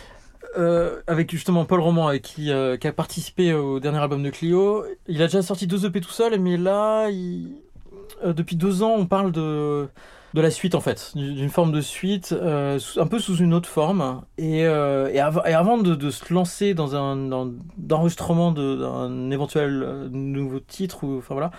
Euh, 0.56 1.02
avec 1.06 1.30
justement 1.30 1.64
Paul 1.66 1.80
Roman, 1.80 2.08
avec 2.08 2.22
qui, 2.22 2.50
euh, 2.50 2.76
qui 2.76 2.88
a 2.88 2.92
participé 2.92 3.52
au 3.52 3.80
dernier 3.80 3.98
album 3.98 4.22
de 4.22 4.30
Clio. 4.30 4.84
Il 5.06 5.22
a 5.22 5.26
déjà 5.26 5.42
sorti 5.42 5.66
deux 5.66 5.84
EP 5.84 6.00
tout 6.00 6.10
seul, 6.10 6.40
mais 6.40 6.56
là, 6.56 7.08
euh, 7.08 8.32
depuis 8.32 8.56
deux 8.56 8.82
ans, 8.82 8.94
on 8.96 9.06
parle 9.06 9.30
de 9.30 9.88
de 10.34 10.40
la 10.40 10.50
suite 10.50 10.74
en 10.74 10.80
fait, 10.80 11.12
d'une 11.14 11.48
forme 11.48 11.72
de 11.72 11.80
suite, 11.80 12.32
euh, 12.32 12.78
un 12.96 13.06
peu 13.06 13.18
sous 13.18 13.36
une 13.36 13.54
autre 13.54 13.68
forme. 13.68 14.22
Et, 14.36 14.66
euh, 14.66 15.08
et, 15.12 15.20
av- 15.20 15.42
et 15.46 15.54
avant 15.54 15.78
de, 15.78 15.94
de 15.94 16.10
se 16.10 16.32
lancer 16.32 16.74
dans 16.74 16.94
un 16.96 17.50
d'enregistrement 17.78 18.52
de- 18.52 18.76
d'un 18.76 19.30
éventuel 19.30 19.82
euh, 19.82 20.08
nouveau 20.10 20.60
titre, 20.60 21.04
ou, 21.04 21.18
enfin 21.18 21.34
voilà, 21.34 21.50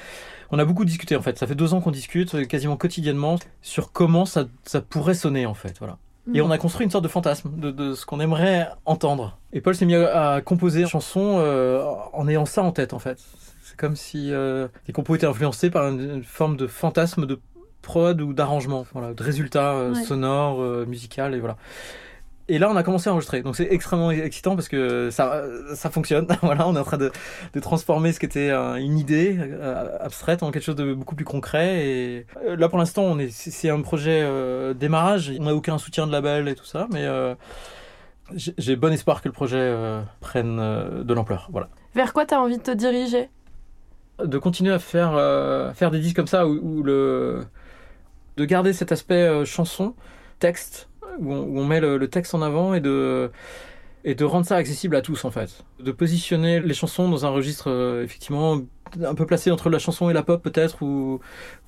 on 0.51 0.59
a 0.59 0.65
beaucoup 0.65 0.85
discuté 0.85 1.15
en 1.15 1.21
fait. 1.21 1.37
Ça 1.39 1.47
fait 1.47 1.55
deux 1.55 1.73
ans 1.73 1.81
qu'on 1.81 1.91
discute 1.91 2.47
quasiment 2.47 2.77
quotidiennement 2.77 3.37
sur 3.61 3.91
comment 3.91 4.25
ça, 4.25 4.45
ça 4.65 4.81
pourrait 4.81 5.15
sonner 5.15 5.45
en 5.45 5.53
fait. 5.55 5.75
Voilà. 5.79 5.97
Et 6.35 6.41
on 6.41 6.51
a 6.51 6.59
construit 6.59 6.83
une 6.83 6.91
sorte 6.91 7.03
de 7.03 7.09
fantasme 7.09 7.49
de, 7.59 7.71
de 7.71 7.95
ce 7.95 8.05
qu'on 8.05 8.19
aimerait 8.19 8.69
entendre. 8.85 9.39
Et 9.51 9.61
Paul 9.61 9.73
s'est 9.73 9.85
mis 9.87 9.95
à, 9.95 10.33
à 10.33 10.41
composer 10.41 10.81
une 10.81 10.87
chanson 10.87 11.37
euh, 11.39 11.83
en 12.13 12.27
ayant 12.27 12.45
ça 12.45 12.61
en 12.61 12.71
tête 12.71 12.93
en 12.93 12.99
fait. 12.99 13.19
C'est 13.63 13.75
comme 13.77 13.95
si 13.95 14.31
les 14.31 14.93
compos 14.93 15.15
étaient 15.15 15.25
influencés 15.25 15.71
par 15.71 15.87
une, 15.87 15.99
une 16.17 16.23
forme 16.23 16.55
de 16.55 16.67
fantasme 16.67 17.25
de 17.25 17.39
prod 17.81 18.19
ou 18.21 18.33
d'arrangement, 18.33 18.85
voilà, 18.93 19.13
de 19.13 19.23
résultats 19.23 19.73
euh, 19.73 19.93
Ouais. 19.93 20.03
sonores, 20.03 20.61
euh, 20.61 20.85
musical 20.87 21.33
et 21.35 21.39
voilà. 21.39 21.55
Et 22.51 22.57
là, 22.57 22.67
on 22.71 22.75
a 22.75 22.81
commencé 22.81 23.07
à 23.07 23.13
enregistrer. 23.13 23.43
Donc 23.43 23.55
c'est 23.55 23.67
extrêmement 23.71 24.09
excitant 24.09 24.55
parce 24.55 24.67
que 24.67 25.11
ça, 25.11 25.43
ça 25.75 25.91
fonctionne. 25.91 26.25
voilà, 26.41 26.67
on 26.67 26.75
est 26.75 26.79
en 26.79 26.83
train 26.83 26.97
de, 26.97 27.11
de 27.53 27.59
transformer 27.59 28.11
ce 28.11 28.19
qui 28.19 28.25
était 28.25 28.49
une 28.51 28.97
idée 28.97 29.37
euh, 29.39 29.95
abstraite 29.99 30.41
en 30.41 30.49
quelque 30.49 30.63
chose 30.63 30.75
de 30.75 30.95
beaucoup 30.95 31.13
plus 31.13 31.25
concret. 31.25 31.85
Et 31.85 32.25
euh, 32.47 32.55
là, 32.55 32.67
pour 32.67 32.79
l'instant, 32.79 33.03
on 33.03 33.19
est, 33.19 33.29
c'est 33.31 33.69
un 33.69 33.81
projet 33.81 34.21
euh, 34.23 34.73
démarrage. 34.73 35.31
On 35.39 35.43
n'a 35.43 35.53
aucun 35.53 35.77
soutien 35.77 36.07
de 36.07 36.11
label 36.11 36.47
et 36.47 36.55
tout 36.55 36.65
ça, 36.65 36.87
mais 36.91 37.07
j'ai 38.35 38.75
bon 38.75 38.91
espoir 38.93 39.21
que 39.21 39.27
le 39.27 39.33
projet 39.33 39.71
prenne 40.19 40.57
de 41.03 41.13
l'ampleur. 41.13 41.49
Voilà 41.51 41.69
Vers 41.93 42.13
quoi 42.13 42.25
t'as 42.25 42.39
envie 42.39 42.57
de 42.57 42.63
te 42.63 42.71
diriger? 42.71 43.29
De 44.23 44.37
continuer 44.39 44.73
à 44.73 44.79
faire, 44.79 45.13
faire 45.75 45.91
des 45.91 45.99
disques 45.99 46.15
comme 46.15 46.27
ça 46.27 46.47
où, 46.47 46.59
où 46.61 46.83
le 46.83 47.41
de 48.39 48.45
garder 48.45 48.71
cet 48.73 48.91
aspect 48.91 49.15
euh, 49.27 49.43
chanson 49.45 49.93
texte 50.39 50.87
où 51.19 51.33
on, 51.33 51.41
où 51.43 51.59
on 51.59 51.65
met 51.65 51.81
le, 51.81 51.97
le 51.97 52.07
texte 52.07 52.33
en 52.33 52.41
avant 52.41 52.73
et 52.73 52.79
de 52.79 53.29
et 54.05 54.15
de 54.15 54.23
rendre 54.23 54.45
ça 54.45 54.55
accessible 54.55 54.95
à 54.95 55.01
tous 55.01 55.25
en 55.25 55.31
fait 55.31 55.65
de 55.79 55.91
positionner 55.91 56.61
les 56.61 56.73
chansons 56.73 57.09
dans 57.09 57.25
un 57.25 57.29
registre 57.29 57.69
euh, 57.69 58.01
effectivement 58.05 58.61
un 59.03 59.13
peu 59.13 59.25
placé 59.25 59.51
entre 59.51 59.69
la 59.69 59.77
chanson 59.77 60.09
et 60.09 60.13
la 60.13 60.23
pop 60.23 60.41
peut-être 60.41 60.81
ou, 60.81 61.19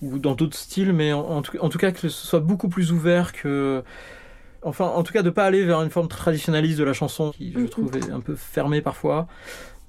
ou 0.02 0.18
dans 0.18 0.34
d'autres 0.34 0.56
styles 0.58 0.94
mais 0.94 1.12
en, 1.12 1.20
en 1.20 1.42
tout, 1.42 1.58
en 1.60 1.68
tout 1.68 1.78
cas 1.78 1.92
que 1.92 2.00
ce 2.00 2.10
soit 2.10 2.40
beaucoup 2.40 2.70
plus 2.70 2.94
ouvert 2.94 3.34
que 3.34 3.84
enfin 4.64 4.86
en 4.86 5.04
tout 5.04 5.12
cas 5.12 5.24
de 5.24 5.30
pas 5.30 5.44
aller 5.46 5.66
vers 5.66 5.82
une 5.82 5.90
forme 5.90 6.08
traditionnaliste 6.08 6.80
de 6.80 6.86
la 6.86 6.94
chanson 6.94 7.32
qui 7.32 7.52
je 7.52 7.60
Mhm. 7.60 7.70
trouve 7.70 7.98
est 7.98 8.10
un 8.12 8.22
peu 8.22 8.36
fermée 8.36 8.82
parfois 8.82 9.28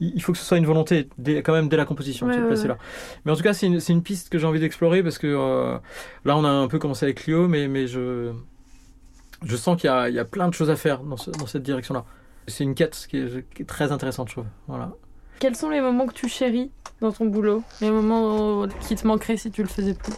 il 0.01 0.21
faut 0.23 0.33
que 0.33 0.39
ce 0.39 0.45
soit 0.45 0.59
une 0.59 0.67
volonté 0.67 1.09
dès- 1.19 1.43
quand 1.43 1.53
même 1.53 1.69
dès 1.69 1.77
la 1.77 1.85
composition 1.85 2.27
de 2.27 2.33
Ouais, 2.33 2.69
là 2.69 2.79
mais 3.25 3.33
en 3.33 3.37
tout 3.37 3.43
cas 3.43 3.53
c'est 3.53 3.67
une, 3.67 4.03
piste 4.03 4.29
que 4.31 4.39
j'ai 4.39 4.47
envie 4.47 4.61
d'explorer 4.61 5.03
parce 5.03 5.19
que 5.19 5.27
euh, 5.27 5.79
là 6.25 6.37
on 6.37 6.45
a 6.45 6.49
un 6.49 6.69
peu 6.69 6.79
commencé 6.79 7.05
avec 7.05 7.19
Clio 7.19 7.47
mais, 7.49 7.69
mais 7.69 7.87
je, 7.87 8.33
je 9.45 9.57
sens 9.57 9.81
qu'il 9.81 9.89
y 9.89 9.93
a, 9.93 10.09
il 10.09 10.15
y 10.15 10.19
a 10.19 10.25
plein 10.25 10.49
de 10.49 10.55
choses 10.55 10.71
à 10.71 10.77
faire 10.77 11.03
dans, 11.03 11.17
ce- 11.17 11.31
dans 11.31 11.47
cette 11.47 11.63
direction 11.63 11.95
là 11.95 12.05
c'est 12.49 12.65
une 12.65 12.75
quête 12.75 13.07
qui 13.09 13.19
est, 13.19 13.49
qui 13.55 13.63
est 13.63 13.67
très 13.67 13.93
intéressante 13.93 14.29
je 14.29 14.35
trouve. 14.35 14.47
Voilà. 14.67 14.93
Quels 15.39 15.57
sont 15.57 15.71
les 15.71 15.81
moments 15.81 16.07
que 16.07 16.13
tu 16.13 16.29
chéris 16.29 16.71
dans 17.01 17.13
ton 17.13 17.27
boulot? 17.27 17.63
Les 17.81 17.91
moments 17.91 18.67
qui 18.81 18.95
te 18.95 19.07
manqueraient 19.07 19.37
si 19.37 19.51
tu 19.51 19.63
le 19.63 19.69
faisais 19.69 19.95
plus? 19.95 20.13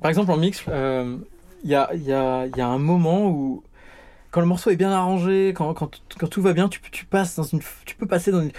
Par 0.00 0.10
exemple, 0.10 0.30
en 0.30 0.36
mix, 0.36 0.62
euh, 0.68 1.16
il 1.64 1.70
y, 1.70 1.74
a, 1.74 1.90
il 1.94 2.02
y, 2.02 2.12
a, 2.12 2.46
il 2.46 2.56
y 2.56 2.60
a 2.60 2.68
un 2.68 2.78
moment 2.78 3.28
où, 3.28 3.62
quand 4.38 4.42
le 4.42 4.46
morceau 4.46 4.70
est 4.70 4.76
bien 4.76 4.92
arrangé, 4.92 5.48
quand, 5.48 5.74
quand, 5.74 6.00
quand 6.16 6.28
tout 6.28 6.40
va 6.40 6.52
bien, 6.52 6.68
tu, 6.68 6.80
passes 7.06 7.34
dans 7.34 7.42
une, 7.42 7.58
tu 7.84 7.96
peux 7.96 8.06
passer 8.06 8.30
dans 8.30 8.40
une, 8.40 8.52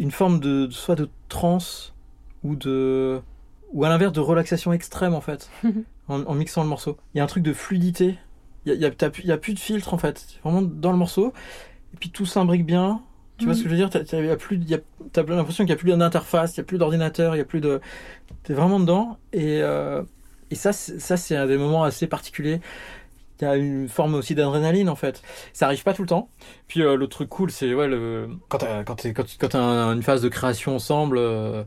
une 0.00 0.10
forme 0.10 0.40
de 0.40 0.66
soit 0.68 0.96
de 0.96 1.08
transe 1.28 1.94
ou 2.42 2.56
de 2.56 3.20
ou 3.72 3.84
à 3.84 3.88
l'inverse 3.88 4.12
de 4.12 4.18
relaxation 4.18 4.72
extrême 4.72 5.14
en 5.14 5.20
fait, 5.20 5.48
en, 6.08 6.24
en 6.24 6.34
mixant 6.34 6.64
le 6.64 6.68
morceau. 6.68 6.96
Il 7.14 7.18
y 7.18 7.20
a 7.20 7.24
un 7.24 7.28
truc 7.28 7.44
de 7.44 7.52
fluidité. 7.52 8.18
Il 8.66 8.70
y 8.70 8.72
a, 8.72 8.74
il 8.74 8.80
y 8.80 8.84
a, 8.84 8.90
t'as 8.90 9.10
plus- 9.10 9.22
de 9.54 9.58
filtre 9.60 9.94
en 9.94 9.98
fait. 9.98 10.26
Vraiment 10.42 10.60
dans 10.60 10.90
le 10.90 10.98
morceau. 10.98 11.32
Et 11.94 11.98
puis 11.98 12.10
tout 12.10 12.26
s'imbrique 12.26 12.66
bien. 12.66 13.00
Tu 13.38 13.44
vois 13.44 13.54
ce 13.54 13.62
que 13.62 13.68
je 13.68 13.74
veux 13.74 13.76
dire? 13.76 13.90
Il 14.12 14.26
y 14.26 14.30
a 14.30 14.36
plus, 14.36 14.56
il 14.56 14.68
y 14.68 14.74
a- 14.74 14.80
T'as 15.12 15.22
l'impression 15.22 15.62
qu'il 15.64 15.72
n'y 15.72 15.78
a 15.78 15.80
plus 15.80 15.96
d'interface, 15.96 16.56
il 16.56 16.60
n'y 16.60 16.62
a 16.62 16.66
plus 16.66 16.78
d'ordinateur, 16.78 17.34
il 17.34 17.38
n'y 17.38 17.42
a 17.42 17.44
plus 17.44 17.60
de. 17.60 17.80
T'es 18.42 18.54
vraiment 18.54 18.80
dedans. 18.80 19.18
Et, 19.32 19.62
euh, 19.62 20.02
et 20.50 20.56
ça, 20.56 20.72
c'est- 20.72 20.98
ça 20.98 21.16
c'est 21.16 21.36
un 21.36 21.46
des 21.46 21.58
moments 21.58 21.84
assez 21.84 22.08
particuliers. 22.08 22.60
Il 23.42 23.44
y 23.44 23.48
a 23.48 23.56
une 23.56 23.88
forme 23.88 24.14
aussi 24.14 24.36
d'adrénaline 24.36 24.88
en 24.88 24.94
fait. 24.94 25.20
Ça 25.52 25.66
arrive 25.66 25.82
pas 25.82 25.92
tout 25.94 26.02
le 26.02 26.08
temps. 26.08 26.28
Puis 26.68 26.80
euh, 26.80 26.96
le 26.96 27.08
truc 27.08 27.28
cool, 27.28 27.50
c'est 27.50 27.74
ouais, 27.74 27.88
le... 27.88 28.28
quand 28.48 28.58
t'as 28.58 28.84
quand 28.84 29.04
quand 29.04 29.24
tu- 29.24 29.36
quand 29.36 29.54
un- 29.56 29.92
une 29.94 30.02
phase 30.04 30.22
de 30.22 30.28
création 30.28 30.76
ensemble 30.76 31.18
euh, 31.18 31.64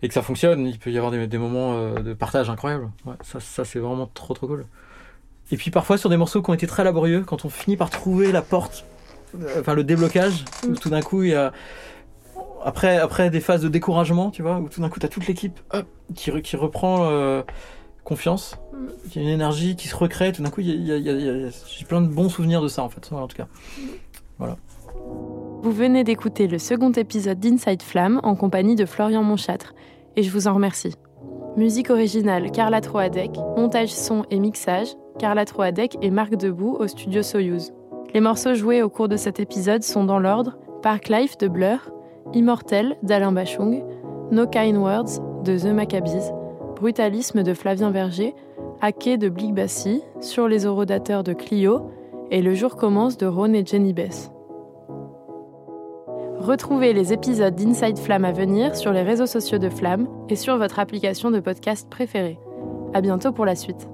et 0.00 0.06
que 0.06 0.14
ça 0.14 0.22
fonctionne, 0.22 0.64
il 0.64 0.78
peut 0.78 0.92
y 0.92 0.96
avoir 0.96 1.10
des, 1.10 1.26
des 1.26 1.38
moments 1.38 1.74
euh, 1.74 1.98
de 1.98 2.14
partage 2.14 2.48
incroyables. 2.50 2.88
Ouais, 3.04 3.14
ça, 3.22 3.40
ça 3.40 3.64
c'est 3.64 3.80
vraiment 3.80 4.08
trop 4.14 4.32
trop 4.32 4.46
cool. 4.46 4.64
Et 5.50 5.56
puis 5.56 5.72
parfois 5.72 5.98
sur 5.98 6.08
des 6.08 6.16
morceaux 6.16 6.40
qui 6.40 6.50
ont 6.50 6.54
été 6.54 6.68
très 6.68 6.84
laborieux, 6.84 7.24
quand 7.26 7.44
on 7.44 7.48
finit 7.48 7.76
par 7.76 7.90
trouver 7.90 8.30
la 8.30 8.42
porte, 8.42 8.84
euh, 9.40 9.60
enfin 9.60 9.74
le 9.74 9.82
déblocage, 9.82 10.44
où 10.68 10.74
tout 10.76 10.88
d'un 10.90 11.02
coup 11.02 11.24
il 11.24 11.30
y 11.30 11.34
a 11.34 11.52
après 12.64 12.98
après 12.98 13.28
des 13.30 13.40
phases 13.40 13.62
de 13.62 13.68
découragement, 13.68 14.30
tu 14.30 14.42
vois, 14.42 14.58
où 14.58 14.68
tout 14.68 14.80
d'un 14.80 14.88
coup 14.88 15.00
t'as 15.00 15.08
toute 15.08 15.26
l'équipe 15.26 15.58
qui 16.14 16.30
qui 16.42 16.56
reprend 16.56 17.08
euh, 17.10 17.42
confiance, 18.08 18.56
il 19.04 19.16
y 19.16 19.18
a 19.18 19.22
une 19.22 19.34
énergie 19.34 19.76
qui 19.76 19.86
se 19.86 19.94
recrée. 19.94 20.32
Tout 20.32 20.42
d'un 20.42 20.50
coup, 20.50 20.62
j'ai 20.62 21.84
plein 21.86 22.00
de 22.00 22.08
bons 22.08 22.30
souvenirs 22.30 22.62
de 22.62 22.68
ça 22.68 22.82
en 22.82 22.88
fait, 22.88 23.06
voilà, 23.10 23.26
en 23.26 23.28
tout 23.28 23.36
cas. 23.36 23.46
Vous 25.62 25.72
venez 25.72 26.04
d'écouter 26.04 26.46
le 26.46 26.58
second 26.58 26.90
épisode 26.92 27.38
d'Inside 27.38 27.82
Flamme 27.82 28.20
en 28.22 28.34
compagnie 28.34 28.76
de 28.76 28.86
Florian 28.86 29.22
Monchâtre, 29.22 29.74
et 30.16 30.22
je 30.22 30.30
vous 30.30 30.48
en 30.48 30.54
remercie. 30.54 30.94
Musique 31.56 31.90
originale 31.90 32.50
Carla 32.50 32.80
Troadec, 32.80 33.32
montage 33.56 33.92
son 33.92 34.24
et 34.30 34.38
mixage 34.38 34.88
Carla 35.18 35.44
Troadec 35.44 35.98
et 36.00 36.10
Marc 36.10 36.36
Debout 36.36 36.76
au 36.78 36.86
studio 36.86 37.22
Soyuz. 37.22 37.72
Les 38.14 38.20
morceaux 38.20 38.54
joués 38.54 38.82
au 38.82 38.88
cours 38.88 39.08
de 39.08 39.16
cet 39.16 39.38
épisode 39.38 39.82
sont 39.82 40.04
dans 40.04 40.18
l'ordre 40.18 40.56
Park 40.82 41.08
Life 41.08 41.36
de 41.38 41.48
Blur, 41.48 41.90
Immortel 42.32 42.96
d'Alain 43.02 43.32
Bachung, 43.32 43.84
No 44.30 44.46
Kind 44.46 44.76
Words 44.76 45.42
de 45.44 45.58
The 45.58 45.74
Maccabees, 45.74 46.32
Brutalisme 46.78 47.42
de 47.42 47.54
Flavien 47.54 47.90
Verger, 47.90 48.36
Hacké 48.80 49.18
de 49.18 49.28
Blick 49.28 49.52
Bassi, 49.52 50.00
Sur 50.20 50.46
les 50.46 50.64
orodateurs 50.64 51.24
de 51.24 51.32
Clio 51.32 51.90
et 52.30 52.40
Le 52.40 52.54
jour 52.54 52.76
commence 52.76 53.18
de 53.18 53.26
Ron 53.26 53.52
et 53.52 53.66
Jenny 53.66 53.92
Bess. 53.92 54.30
Retrouvez 56.38 56.92
les 56.92 57.12
épisodes 57.12 57.56
d'Inside 57.56 57.98
Flamme 57.98 58.24
à 58.24 58.30
venir 58.30 58.76
sur 58.76 58.92
les 58.92 59.02
réseaux 59.02 59.26
sociaux 59.26 59.58
de 59.58 59.68
Flamme 59.68 60.06
et 60.28 60.36
sur 60.36 60.56
votre 60.56 60.78
application 60.78 61.32
de 61.32 61.40
podcast 61.40 61.90
préférée. 61.90 62.38
À 62.94 63.00
bientôt 63.00 63.32
pour 63.32 63.44
la 63.44 63.56
suite. 63.56 63.88